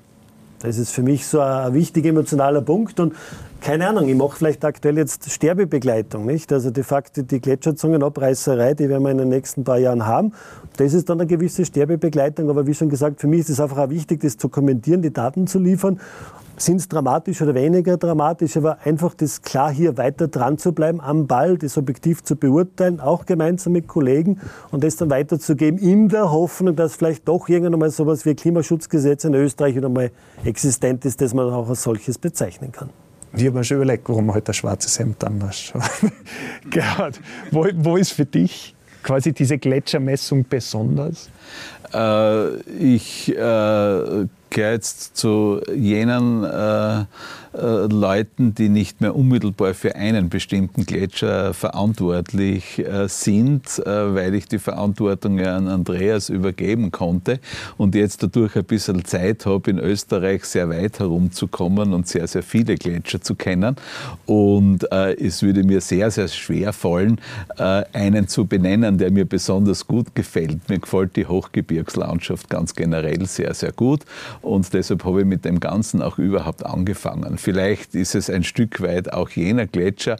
Das 0.62 0.78
ist 0.78 0.92
für 0.92 1.02
mich 1.02 1.26
so 1.26 1.40
ein 1.40 1.74
wichtiger 1.74 2.10
emotionaler 2.10 2.62
Punkt 2.62 3.00
und 3.00 3.14
keine 3.60 3.88
Ahnung, 3.88 4.08
ich 4.08 4.16
mache 4.16 4.36
vielleicht 4.36 4.64
aktuell 4.64 4.96
jetzt 4.96 5.30
Sterbebegleitung, 5.30 6.24
nicht? 6.26 6.52
Also 6.52 6.70
de 6.70 6.82
facto 6.82 7.22
die 7.22 7.40
Gletscherzungenabreißerei, 7.40 8.74
die 8.74 8.88
werden 8.88 9.02
wir 9.02 9.10
in 9.10 9.18
den 9.18 9.28
nächsten 9.28 9.62
paar 9.62 9.78
Jahren 9.78 10.06
haben. 10.06 10.32
Das 10.76 10.94
ist 10.94 11.08
dann 11.08 11.20
eine 11.20 11.28
gewisse 11.28 11.64
Sterbebegleitung, 11.64 12.48
aber 12.50 12.66
wie 12.66 12.74
schon 12.74 12.88
gesagt, 12.88 13.20
für 13.20 13.28
mich 13.28 13.40
ist 13.40 13.50
es 13.50 13.60
einfach 13.60 13.78
auch 13.78 13.90
wichtig, 13.90 14.20
das 14.20 14.36
zu 14.36 14.48
kommentieren, 14.48 15.02
die 15.02 15.12
Daten 15.12 15.46
zu 15.46 15.58
liefern. 15.58 16.00
Sind 16.62 16.76
es 16.76 16.88
dramatisch 16.88 17.42
oder 17.42 17.56
weniger 17.56 17.96
dramatisch, 17.96 18.56
aber 18.56 18.78
einfach 18.84 19.14
das 19.14 19.42
klar 19.42 19.72
hier 19.72 19.96
weiter 19.96 20.28
dran 20.28 20.58
zu 20.58 20.70
bleiben, 20.72 21.00
am 21.00 21.26
Ball, 21.26 21.58
das 21.58 21.76
objektiv 21.76 22.22
zu 22.22 22.36
beurteilen, 22.36 23.00
auch 23.00 23.26
gemeinsam 23.26 23.72
mit 23.72 23.88
Kollegen 23.88 24.38
und 24.70 24.84
das 24.84 24.94
dann 24.94 25.10
weiterzugeben, 25.10 25.80
in 25.80 26.08
der 26.08 26.30
Hoffnung, 26.30 26.76
dass 26.76 26.94
vielleicht 26.94 27.26
doch 27.26 27.48
irgendwann 27.48 27.80
mal 27.80 27.90
sowas 27.90 28.24
wie 28.26 28.36
Klimaschutzgesetz 28.36 29.24
in 29.24 29.34
Österreich 29.34 29.74
wieder 29.74 29.88
mal 29.88 30.12
existent 30.44 31.04
ist, 31.04 31.20
das 31.20 31.34
man 31.34 31.52
auch 31.52 31.68
als 31.68 31.82
solches 31.82 32.16
bezeichnen 32.16 32.70
kann. 32.70 32.90
Ich 33.34 33.44
habe 33.44 33.58
mir 33.58 33.64
schon 33.64 33.78
überlegt, 33.78 34.08
warum 34.08 34.26
man 34.26 34.36
halt 34.36 34.48
ein 34.48 34.54
schwarzes 34.54 34.96
Hemd 35.00 35.24
anders 35.24 35.72
Gerhard, 36.70 37.20
wo, 37.50 37.66
wo 37.74 37.96
ist 37.96 38.12
für 38.12 38.24
dich 38.24 38.76
quasi 39.02 39.32
diese 39.32 39.58
Gletschermessung 39.58 40.46
besonders? 40.48 41.28
Äh, 41.92 42.54
ich 42.70 43.36
äh, 43.36 44.26
jetzt 44.56 45.16
zu 45.16 45.60
jenen 45.74 46.44
äh, 46.44 47.04
äh, 47.54 47.86
Leuten, 47.86 48.54
die 48.54 48.70
nicht 48.70 49.02
mehr 49.02 49.14
unmittelbar 49.14 49.74
für 49.74 49.94
einen 49.94 50.30
bestimmten 50.30 50.86
Gletscher 50.86 51.52
verantwortlich 51.52 52.78
äh, 52.78 53.08
sind, 53.08 53.78
äh, 53.78 54.14
weil 54.14 54.34
ich 54.34 54.46
die 54.46 54.58
Verantwortung 54.58 55.38
ja 55.38 55.56
an 55.56 55.68
Andreas 55.68 56.30
übergeben 56.30 56.90
konnte 56.92 57.40
und 57.76 57.94
jetzt 57.94 58.22
dadurch 58.22 58.56
ein 58.56 58.64
bisschen 58.64 59.04
Zeit 59.04 59.44
habe, 59.44 59.70
in 59.70 59.78
Österreich 59.78 60.44
sehr 60.44 60.70
weit 60.70 60.98
herumzukommen 60.98 61.92
und 61.92 62.08
sehr, 62.08 62.26
sehr 62.26 62.42
viele 62.42 62.76
Gletscher 62.76 63.20
zu 63.20 63.34
kennen. 63.34 63.76
Und 64.24 64.90
äh, 64.90 65.14
es 65.14 65.42
würde 65.42 65.62
mir 65.62 65.82
sehr, 65.82 66.10
sehr 66.10 66.28
schwer 66.28 66.72
fallen, 66.72 67.20
äh, 67.58 67.84
einen 67.92 68.28
zu 68.28 68.46
benennen, 68.46 68.96
der 68.96 69.10
mir 69.10 69.26
besonders 69.26 69.86
gut 69.86 70.14
gefällt. 70.14 70.70
Mir 70.70 70.78
gefällt 70.78 71.16
die 71.16 71.26
Hochgebirgslandschaft 71.26 72.48
ganz 72.48 72.74
generell 72.74 73.26
sehr, 73.26 73.52
sehr 73.52 73.72
gut 73.72 74.06
und 74.42 74.72
deshalb 74.74 75.04
habe 75.04 75.20
ich 75.20 75.26
mit 75.26 75.44
dem 75.44 75.60
Ganzen 75.60 76.02
auch 76.02 76.18
überhaupt 76.18 76.66
angefangen. 76.66 77.38
Vielleicht 77.38 77.94
ist 77.94 78.14
es 78.14 78.28
ein 78.28 78.42
Stück 78.42 78.80
weit 78.80 79.12
auch 79.12 79.30
jener 79.30 79.66
Gletscher, 79.66 80.16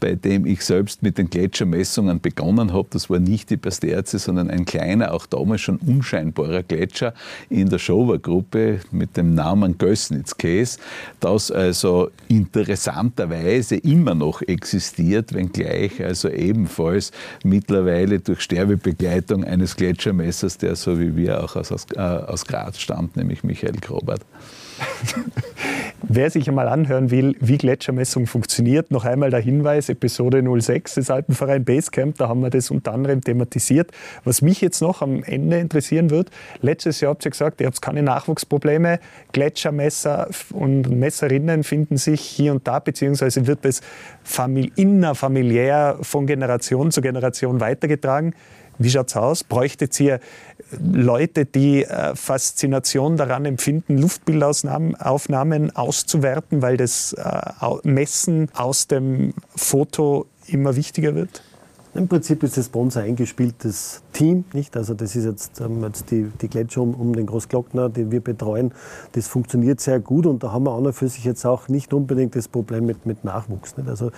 bei 0.00 0.14
dem 0.14 0.46
ich 0.46 0.64
selbst 0.64 1.02
mit 1.02 1.18
den 1.18 1.28
Gletschermessungen 1.28 2.20
begonnen 2.20 2.72
habe. 2.72 2.86
Das 2.90 3.10
war 3.10 3.18
nicht 3.18 3.50
die 3.50 3.56
Pasterze, 3.56 4.18
sondern 4.18 4.48
ein 4.48 4.64
kleiner, 4.64 5.12
auch 5.12 5.26
damals 5.26 5.62
schon 5.62 5.78
unscheinbarer 5.78 6.62
Gletscher 6.62 7.14
in 7.50 7.68
der 7.68 7.78
Schower-Gruppe 7.78 8.80
mit 8.92 9.16
dem 9.16 9.34
Namen 9.34 9.76
Gößnitz-Case, 9.76 10.78
das 11.18 11.50
also 11.50 12.10
interessanterweise 12.28 13.76
immer 13.76 14.14
noch 14.14 14.40
existiert, 14.42 15.34
wenngleich 15.34 16.02
also 16.02 16.28
ebenfalls 16.28 17.10
mittlerweile 17.42 18.20
durch 18.20 18.40
Sterbebegleitung 18.40 19.44
eines 19.44 19.74
Gletschermessers, 19.74 20.58
der 20.58 20.76
so 20.76 20.98
wie 21.00 21.16
wir 21.16 21.42
auch 21.42 21.56
aus, 21.56 21.72
aus, 21.72 21.86
äh, 21.96 22.00
aus 22.00 22.46
Graz 22.46 22.78
stammt, 22.78 23.16
nämlich 23.16 23.42
Michael 23.42 23.63
Grobert. 23.72 24.20
Wer 26.02 26.30
sich 26.30 26.48
einmal 26.48 26.68
anhören 26.68 27.10
will, 27.10 27.36
wie 27.40 27.58
Gletschermessung 27.58 28.26
funktioniert, 28.26 28.90
noch 28.90 29.04
einmal 29.04 29.30
der 29.30 29.40
Hinweis, 29.40 29.88
Episode 29.88 30.42
06 30.60 30.94
des 30.94 31.10
Alpenverein 31.10 31.64
Basecamp, 31.64 32.18
da 32.18 32.28
haben 32.28 32.40
wir 32.40 32.50
das 32.50 32.70
unter 32.70 32.92
anderem 32.92 33.22
thematisiert. 33.22 33.90
Was 34.24 34.42
mich 34.42 34.60
jetzt 34.60 34.80
noch 34.80 35.02
am 35.02 35.22
Ende 35.22 35.58
interessieren 35.58 36.10
wird, 36.10 36.30
letztes 36.60 37.00
Jahr 37.00 37.10
habt 37.10 37.24
ihr 37.24 37.30
gesagt, 37.30 37.60
ihr 37.60 37.66
habt 37.66 37.80
keine 37.80 38.02
Nachwuchsprobleme, 38.02 38.98
Gletschermesser 39.32 40.28
und 40.52 40.90
Messerinnen 40.90 41.64
finden 41.64 41.96
sich 41.96 42.20
hier 42.20 42.52
und 42.52 42.66
da, 42.66 42.78
beziehungsweise 42.80 43.46
wird 43.46 43.64
es 43.64 43.80
innerfamiliär 44.76 45.98
von 46.02 46.26
Generation 46.26 46.90
zu 46.90 47.00
Generation 47.00 47.60
weitergetragen. 47.60 48.34
Wie 48.78 48.90
schaut 48.90 49.08
es 49.08 49.16
aus? 49.16 49.44
Bräuchtet 49.44 49.98
ihr 50.00 50.18
Leute, 50.80 51.44
die 51.44 51.84
äh, 51.84 52.14
Faszination 52.14 53.16
daran 53.16 53.44
empfinden, 53.44 53.98
Luftbildaufnahmen 53.98 55.76
auszuwerten, 55.76 56.62
weil 56.62 56.76
das 56.76 57.12
äh, 57.12 57.50
Messen 57.82 58.48
aus 58.54 58.86
dem 58.86 59.34
Foto 59.54 60.26
immer 60.46 60.76
wichtiger 60.76 61.14
wird? 61.14 61.42
Im 61.94 62.08
Prinzip 62.08 62.42
ist 62.42 62.56
das 62.56 62.70
bei 62.70 62.80
uns 62.80 62.96
ein 62.96 63.04
eingespieltes 63.04 64.02
Team, 64.12 64.44
nicht? 64.52 64.76
Also 64.76 64.94
das 64.94 65.14
ist 65.14 65.24
jetzt, 65.26 65.60
ähm, 65.60 65.80
jetzt 65.84 66.10
die, 66.10 66.28
die 66.40 66.48
Gletscher 66.48 66.82
um, 66.82 66.92
um, 66.92 67.14
den 67.14 67.26
Großglockner, 67.26 67.88
den 67.88 68.10
wir 68.10 68.20
betreuen. 68.20 68.72
Das 69.12 69.28
funktioniert 69.28 69.80
sehr 69.80 70.00
gut 70.00 70.26
und 70.26 70.42
da 70.42 70.50
haben 70.50 70.64
wir 70.64 70.72
an 70.72 70.86
und 70.86 70.92
für 70.92 71.08
sich 71.08 71.24
jetzt 71.24 71.46
auch 71.46 71.68
nicht 71.68 71.94
unbedingt 71.94 72.34
das 72.34 72.48
Problem 72.48 72.84
mit, 72.84 73.06
mit 73.06 73.22
Nachwuchs. 73.22 73.76
Nicht? 73.76 73.88
Also 73.88 74.10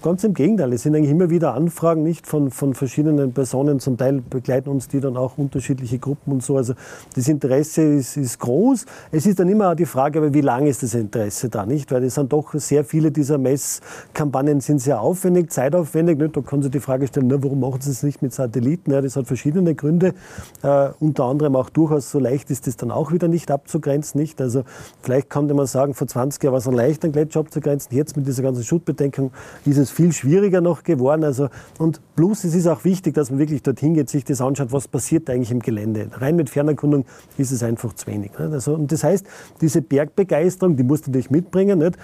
Ganz 0.00 0.24
im 0.24 0.32
Gegenteil, 0.32 0.72
es 0.72 0.82
sind 0.82 0.96
eigentlich 0.96 1.10
immer 1.10 1.28
wieder 1.28 1.52
Anfragen 1.52 2.02
nicht 2.02 2.26
von, 2.26 2.50
von 2.50 2.72
verschiedenen 2.72 3.34
Personen. 3.34 3.80
Zum 3.80 3.98
Teil 3.98 4.22
begleiten 4.22 4.70
uns 4.70 4.88
die 4.88 4.98
dann 4.98 5.14
auch 5.18 5.36
unterschiedliche 5.36 5.98
Gruppen 5.98 6.32
und 6.32 6.42
so. 6.42 6.56
Also 6.56 6.72
das 7.14 7.28
Interesse 7.28 7.82
ist, 7.82 8.16
ist 8.16 8.38
groß. 8.38 8.86
Es 9.12 9.26
ist 9.26 9.40
dann 9.40 9.48
immer 9.50 9.74
die 9.74 9.84
Frage, 9.84 10.32
wie 10.32 10.40
lange 10.40 10.70
ist 10.70 10.82
das 10.82 10.94
Interesse 10.94 11.50
da, 11.50 11.66
nicht? 11.66 11.92
Weil 11.92 12.02
es 12.04 12.14
sind 12.14 12.32
doch 12.32 12.54
sehr 12.54 12.82
viele 12.84 13.10
dieser 13.10 13.36
Messkampagnen 13.36 14.60
sind 14.62 14.78
sehr 14.78 15.02
aufwendig, 15.02 15.52
zeitaufwendig. 15.52 16.16
Nicht? 16.16 16.34
Da 16.34 16.40
kann 16.40 16.62
sich 16.62 16.70
die 16.70 16.80
Frage 16.80 17.06
stellen, 17.06 17.26
na, 17.26 17.42
warum 17.42 17.60
machen 17.60 17.82
Sie 17.82 17.90
es 17.90 18.02
nicht 18.02 18.22
mit 18.22 18.32
Satelliten? 18.32 18.90
Ja, 18.90 19.02
das 19.02 19.16
hat 19.16 19.26
verschiedene 19.26 19.74
Gründe. 19.74 20.14
Äh, 20.62 20.88
unter 20.98 21.24
anderem 21.24 21.56
auch 21.56 21.68
durchaus 21.68 22.10
so 22.10 22.18
leicht 22.18 22.50
ist 22.50 22.66
das 22.66 22.78
dann 22.78 22.90
auch 22.90 23.12
wieder 23.12 23.28
nicht 23.28 23.50
abzugrenzen, 23.50 24.18
nicht? 24.18 24.40
Also 24.40 24.62
vielleicht 25.02 25.28
könnte 25.28 25.52
man 25.52 25.66
sagen, 25.66 25.92
vor 25.92 26.06
20 26.06 26.42
Jahren 26.42 26.52
war 26.52 26.58
es 26.58 26.64
noch 26.64 26.72
leicht, 26.72 27.04
einen 27.04 27.12
Gletscher 27.12 27.40
abzugrenzen. 27.40 27.94
Jetzt 27.94 28.16
mit 28.16 28.26
dieser 28.26 28.42
ganzen 28.42 28.64
Schuttbedenkung 28.64 29.30
ist 29.66 29.73
es 29.76 29.90
viel 29.90 30.12
schwieriger 30.12 30.60
noch 30.60 30.82
geworden. 30.82 31.24
Also, 31.24 31.48
und 31.78 32.00
plus, 32.16 32.44
es 32.44 32.54
ist 32.54 32.66
auch 32.66 32.84
wichtig, 32.84 33.14
dass 33.14 33.30
man 33.30 33.38
wirklich 33.38 33.62
dorthin 33.62 33.94
geht, 33.94 34.08
sich 34.08 34.24
das 34.24 34.40
anschaut, 34.40 34.72
was 34.72 34.88
passiert 34.88 35.28
eigentlich 35.30 35.50
im 35.50 35.60
Gelände. 35.60 36.08
Rein 36.12 36.36
mit 36.36 36.50
Fernerkundung 36.50 37.04
ist 37.38 37.50
es 37.50 37.62
einfach 37.62 37.92
zu 37.94 38.06
wenig. 38.06 38.32
Also, 38.38 38.74
und 38.74 38.90
das 38.92 39.04
heißt, 39.04 39.26
diese 39.60 39.82
Bergbegeisterung, 39.82 40.76
die 40.76 40.82
musst 40.82 41.06
du 41.06 41.10
dich 41.10 41.30
mitbringen. 41.30 41.78
Nicht? 41.78 41.96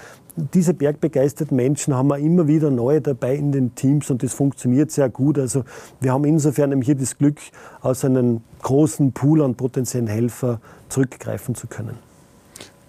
Diese 0.53 0.73
bergbegeisterten 0.73 1.55
Menschen 1.55 1.95
haben 1.95 2.07
wir 2.07 2.17
immer 2.17 2.47
wieder 2.47 2.69
neue 2.71 3.01
dabei 3.01 3.35
in 3.35 3.51
den 3.51 3.75
Teams 3.75 4.09
und 4.09 4.23
das 4.23 4.33
funktioniert 4.33 4.91
sehr 4.91 5.09
gut. 5.09 5.37
Also 5.37 5.63
wir 5.99 6.13
haben 6.13 6.23
insofern 6.23 6.81
hier 6.81 6.95
das 6.95 7.17
Glück, 7.17 7.37
aus 7.81 8.05
einem 8.05 8.41
großen 8.61 9.11
Pool 9.11 9.41
an 9.41 9.55
potenziellen 9.55 10.07
Helfer 10.07 10.61
zurückgreifen 10.89 11.55
zu 11.55 11.67
können. 11.67 11.97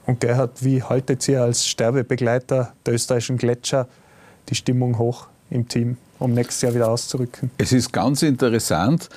Und 0.07 0.21
Gerhard, 0.21 0.65
wie 0.65 0.83
haltet 0.83 1.29
ihr 1.29 1.43
als 1.43 1.67
Sterbebegleiter 1.67 2.75
der 2.85 2.95
österreichischen 2.95 3.37
Gletscher 3.37 3.89
die 4.49 4.55
Stimmung 4.55 4.99
hoch 4.99 5.29
im 5.51 5.69
Team, 5.69 5.97
um 6.19 6.33
nächstes 6.33 6.63
Jahr 6.63 6.75
wieder 6.75 6.91
auszurücken? 6.91 7.51
Es 7.59 7.73
ist 7.73 7.93
ganz 7.93 8.23
interessant. 8.23 9.09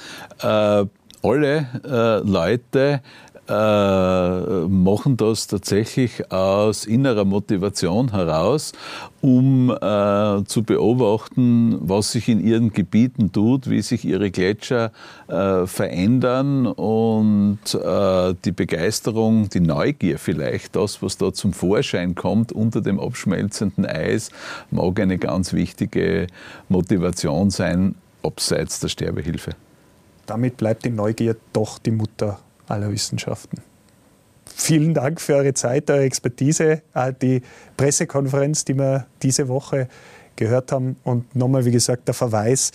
Äh, 0.42 0.86
alle 1.24 1.68
äh, 1.84 2.18
Leute 2.20 3.02
äh, 3.48 4.68
machen 4.68 5.18
das 5.18 5.48
tatsächlich 5.48 6.32
aus 6.32 6.86
innerer 6.86 7.26
Motivation 7.26 8.12
heraus, 8.12 8.74
um 9.22 9.70
äh, 9.70 10.44
zu 10.46 10.64
beobachten, 10.64 11.78
was 11.82 12.12
sich 12.12 12.28
in 12.28 12.40
ihren 12.40 12.74
Gebieten 12.74 13.32
tut, 13.32 13.70
wie 13.70 13.82
sich 13.82 14.06
ihre 14.06 14.32
Gletscher 14.32 14.92
äh, 15.28 15.68
verändern 15.68 16.68
und 16.68 17.60
äh, 17.74 18.34
die 18.46 18.52
Begeisterung, 18.52 19.50
die 19.50 19.60
Neugier 19.60 20.18
vielleicht, 20.18 20.76
das, 20.76 21.02
was 21.02 21.18
da 21.18 21.34
zum 21.34 21.54
Vorschein 21.54 22.16
kommt 22.16 22.52
unter 22.52 22.82
dem 22.82 23.00
abschmelzenden 23.00 23.86
Eis, 23.86 24.32
mag 24.72 25.00
eine 25.00 25.18
ganz 25.18 25.54
wichtige 25.54 26.28
Motivation 26.70 27.50
sein, 27.50 27.96
abseits 28.24 28.80
der 28.80 28.90
Sterbehilfe. 28.90 29.52
Damit 30.26 30.58
bleibt 30.58 30.86
die 30.86 30.90
Neugier 30.90 31.36
doch 31.54 31.78
die 31.78 31.92
Mutter 31.92 32.40
aller 32.68 32.92
Wissenschaften. 32.92 33.62
Vielen 34.46 34.94
Dank 34.94 35.20
für 35.20 35.36
eure 35.36 35.54
Zeit, 35.54 35.90
eure 35.90 36.04
Expertise, 36.04 36.82
die 37.22 37.42
Pressekonferenz, 37.76 38.64
die 38.64 38.78
wir 38.78 39.06
diese 39.22 39.48
Woche 39.48 39.88
gehört 40.36 40.72
haben. 40.72 40.98
Und 41.04 41.36
nochmal, 41.36 41.66
wie 41.66 41.72
gesagt, 41.72 42.08
der 42.08 42.14
Verweis 42.14 42.72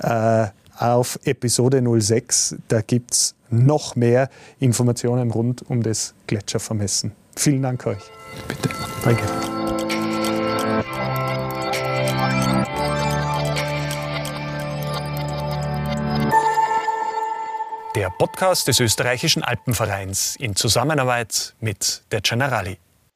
äh, 0.00 0.46
auf 0.78 1.18
Episode 1.24 1.82
06. 2.00 2.56
Da 2.68 2.80
gibt 2.80 3.12
es 3.12 3.34
noch 3.50 3.96
mehr 3.96 4.28
Informationen 4.60 5.30
rund 5.30 5.68
um 5.68 5.82
das 5.82 6.14
Gletschervermessen. 6.26 7.12
Vielen 7.36 7.62
Dank 7.62 7.86
euch. 7.86 8.02
Bitte. 8.48 8.68
Danke. 9.04 9.53
Der 17.94 18.10
Podcast 18.10 18.66
des 18.66 18.80
österreichischen 18.80 19.44
Alpenvereins 19.44 20.34
in 20.34 20.56
Zusammenarbeit 20.56 21.54
mit 21.60 22.02
der 22.10 22.22
Generali. 22.22 22.78